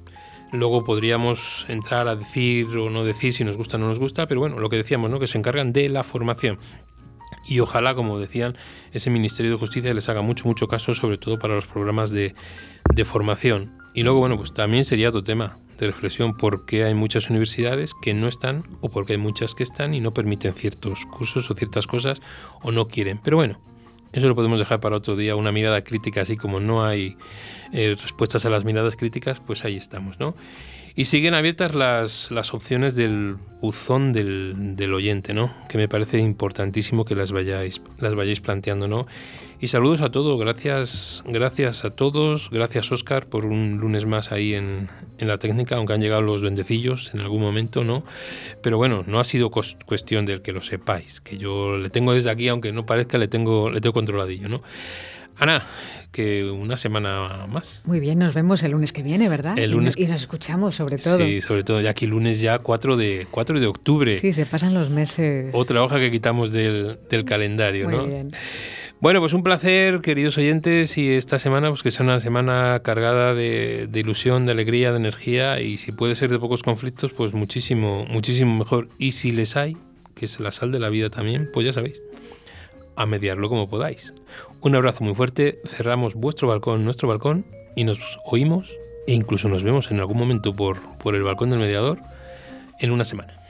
Luego 0.52 0.84
podríamos 0.84 1.66
entrar 1.68 2.06
a 2.06 2.16
decir 2.16 2.68
o 2.76 2.88
no 2.88 3.04
decir 3.04 3.34
si 3.34 3.44
nos 3.44 3.56
gusta 3.56 3.76
o 3.76 3.80
no 3.80 3.88
nos 3.88 3.98
gusta, 3.98 4.28
pero 4.28 4.40
bueno, 4.40 4.58
lo 4.58 4.70
que 4.70 4.76
decíamos, 4.76 5.10
¿no? 5.10 5.18
Que 5.18 5.26
se 5.26 5.38
encargan 5.38 5.72
de 5.72 5.88
la 5.88 6.04
formación. 6.04 6.58
Y 7.46 7.60
ojalá, 7.60 7.94
como 7.94 8.18
decían, 8.18 8.56
ese 8.92 9.10
Ministerio 9.10 9.52
de 9.52 9.58
Justicia 9.58 9.92
les 9.92 10.08
haga 10.08 10.22
mucho, 10.22 10.46
mucho 10.46 10.68
caso, 10.68 10.94
sobre 10.94 11.18
todo 11.18 11.38
para 11.38 11.54
los 11.54 11.66
programas 11.66 12.10
de, 12.10 12.34
de 12.94 13.04
formación. 13.04 13.72
Y 13.94 14.02
luego, 14.02 14.20
bueno, 14.20 14.36
pues 14.36 14.52
también 14.52 14.84
sería 14.84 15.08
otro 15.08 15.22
tema, 15.22 15.58
de 15.78 15.86
reflexión 15.86 16.36
por 16.36 16.64
qué 16.64 16.84
hay 16.84 16.94
muchas 16.94 17.30
universidades 17.30 17.92
que 17.94 18.14
no 18.14 18.28
están 18.28 18.64
o 18.80 18.88
por 18.88 19.06
qué 19.06 19.14
hay 19.14 19.18
muchas 19.18 19.54
que 19.54 19.62
están 19.62 19.94
y 19.94 20.00
no 20.00 20.14
permiten 20.14 20.54
ciertos 20.54 21.06
cursos 21.06 21.50
o 21.50 21.54
ciertas 21.54 21.86
cosas 21.86 22.20
o 22.62 22.72
no 22.72 22.88
quieren. 22.88 23.20
Pero 23.22 23.36
bueno, 23.36 23.58
eso 24.12 24.28
lo 24.28 24.34
podemos 24.34 24.58
dejar 24.58 24.80
para 24.80 24.96
otro 24.96 25.16
día, 25.16 25.36
una 25.36 25.52
mirada 25.52 25.82
crítica, 25.82 26.20
así 26.20 26.36
como 26.36 26.60
no 26.60 26.84
hay 26.84 27.16
eh, 27.74 27.96
respuestas 28.00 28.46
a 28.46 28.50
las 28.50 28.64
miradas 28.64 28.94
críticas, 28.94 29.40
pues 29.44 29.64
ahí 29.64 29.76
estamos, 29.76 30.20
¿no? 30.20 30.36
Y 30.94 31.06
siguen 31.06 31.34
abiertas 31.34 31.74
las, 31.74 32.30
las 32.30 32.54
opciones 32.54 32.94
del 32.94 33.34
buzón 33.60 34.12
del, 34.12 34.76
del, 34.76 34.94
oyente, 34.94 35.34
¿no? 35.34 35.52
Que 35.68 35.76
me 35.76 35.88
parece 35.88 36.20
importantísimo 36.20 37.04
que 37.04 37.16
las 37.16 37.32
vayáis, 37.32 37.82
las 37.98 38.14
vayáis 38.14 38.40
planteando, 38.40 38.86
¿no? 38.86 39.08
Y 39.60 39.66
saludos 39.66 40.02
a 40.02 40.12
todos, 40.12 40.38
gracias, 40.38 41.24
gracias 41.26 41.84
a 41.84 41.90
todos, 41.90 42.48
gracias 42.52 42.92
Oscar 42.92 43.26
por 43.26 43.44
un 43.44 43.78
lunes 43.78 44.06
más 44.06 44.30
ahí 44.30 44.54
en, 44.54 44.88
en 45.18 45.26
la 45.26 45.38
técnica, 45.38 45.76
aunque 45.76 45.94
han 45.94 46.00
llegado 46.00 46.22
los 46.22 46.42
bendecillos 46.42 47.12
en 47.12 47.20
algún 47.20 47.42
momento, 47.42 47.82
¿no? 47.82 48.04
Pero 48.62 48.76
bueno, 48.76 49.02
no 49.08 49.18
ha 49.18 49.24
sido 49.24 49.50
cuestión 49.50 50.26
del 50.26 50.42
que 50.42 50.52
lo 50.52 50.62
sepáis, 50.62 51.20
que 51.20 51.38
yo 51.38 51.76
le 51.76 51.90
tengo 51.90 52.12
desde 52.12 52.30
aquí, 52.30 52.46
aunque 52.46 52.70
no 52.70 52.86
parezca, 52.86 53.18
le 53.18 53.26
tengo, 53.26 53.68
le 53.68 53.80
tengo 53.80 53.94
controladillo, 53.94 54.48
¿no? 54.48 54.62
Ana, 55.38 55.64
que 56.12 56.44
una 56.44 56.76
semana 56.76 57.46
más. 57.48 57.82
Muy 57.84 58.00
bien, 58.00 58.18
nos 58.20 58.34
vemos 58.34 58.62
el 58.62 58.72
lunes 58.72 58.92
que 58.92 59.02
viene, 59.02 59.28
¿verdad? 59.28 59.58
El 59.58 59.72
lunes. 59.72 59.96
Y, 59.98 60.06
nos 60.06 60.20
escuchamos, 60.20 60.76
sobre 60.76 60.96
todo. 60.96 61.18
Sí, 61.18 61.40
sobre 61.40 61.64
todo, 61.64 61.80
ya 61.80 61.90
aquí 61.90 62.06
lunes 62.06 62.40
ya 62.40 62.60
4 62.60 62.96
de, 62.96 63.26
4 63.30 63.60
de 63.60 63.66
octubre. 63.66 64.18
Sí, 64.18 64.32
se 64.32 64.46
pasan 64.46 64.74
los 64.74 64.90
meses. 64.90 65.52
Otra 65.52 65.82
hoja 65.82 65.98
que 65.98 66.10
quitamos 66.10 66.52
del, 66.52 66.98
del 67.10 67.24
calendario, 67.24 67.88
Muy 67.88 68.06
Bien. 68.06 68.32
Bueno, 69.00 69.20
pues 69.20 69.34
un 69.34 69.42
placer, 69.42 70.00
queridos 70.00 70.38
oyentes, 70.38 70.96
y 70.96 71.10
esta 71.10 71.38
semana, 71.38 71.68
pues 71.68 71.82
que 71.82 71.90
sea 71.90 72.04
una 72.04 72.20
semana 72.20 72.80
cargada 72.82 73.34
de, 73.34 73.86
de, 73.86 74.00
ilusión, 74.00 74.46
de 74.46 74.52
alegría, 74.52 74.92
de 74.92 74.96
energía, 74.96 75.60
y 75.60 75.76
si 75.76 75.92
puede 75.92 76.14
ser 76.14 76.30
de 76.30 76.38
pocos 76.38 76.62
conflictos, 76.62 77.12
pues 77.12 77.34
muchísimo, 77.34 78.06
muchísimo 78.08 78.56
mejor. 78.56 78.88
Y 78.96 79.10
si 79.12 79.32
les 79.32 79.56
hay, 79.56 79.76
que 80.14 80.24
es 80.24 80.40
la 80.40 80.52
sal 80.52 80.72
de 80.72 80.78
la 80.78 80.88
vida 80.88 81.10
también, 81.10 81.50
pues 81.52 81.66
ya 81.66 81.72
sabéis, 81.72 82.00
a 82.96 83.06
mediarlo 83.06 83.48
como 83.48 83.68
podáis. 83.68 84.14
Un 84.60 84.74
abrazo 84.74 85.04
muy 85.04 85.14
fuerte, 85.14 85.60
cerramos 85.64 86.14
vuestro 86.14 86.48
balcón, 86.48 86.84
nuestro 86.84 87.08
balcón, 87.08 87.44
y 87.76 87.84
nos 87.84 87.98
oímos 88.24 88.76
e 89.06 89.12
incluso 89.12 89.48
nos 89.48 89.62
vemos 89.62 89.90
en 89.90 90.00
algún 90.00 90.18
momento 90.18 90.54
por, 90.54 90.80
por 90.98 91.14
el 91.14 91.22
balcón 91.22 91.50
del 91.50 91.58
mediador 91.58 91.98
en 92.80 92.90
una 92.90 93.04
semana. 93.04 93.43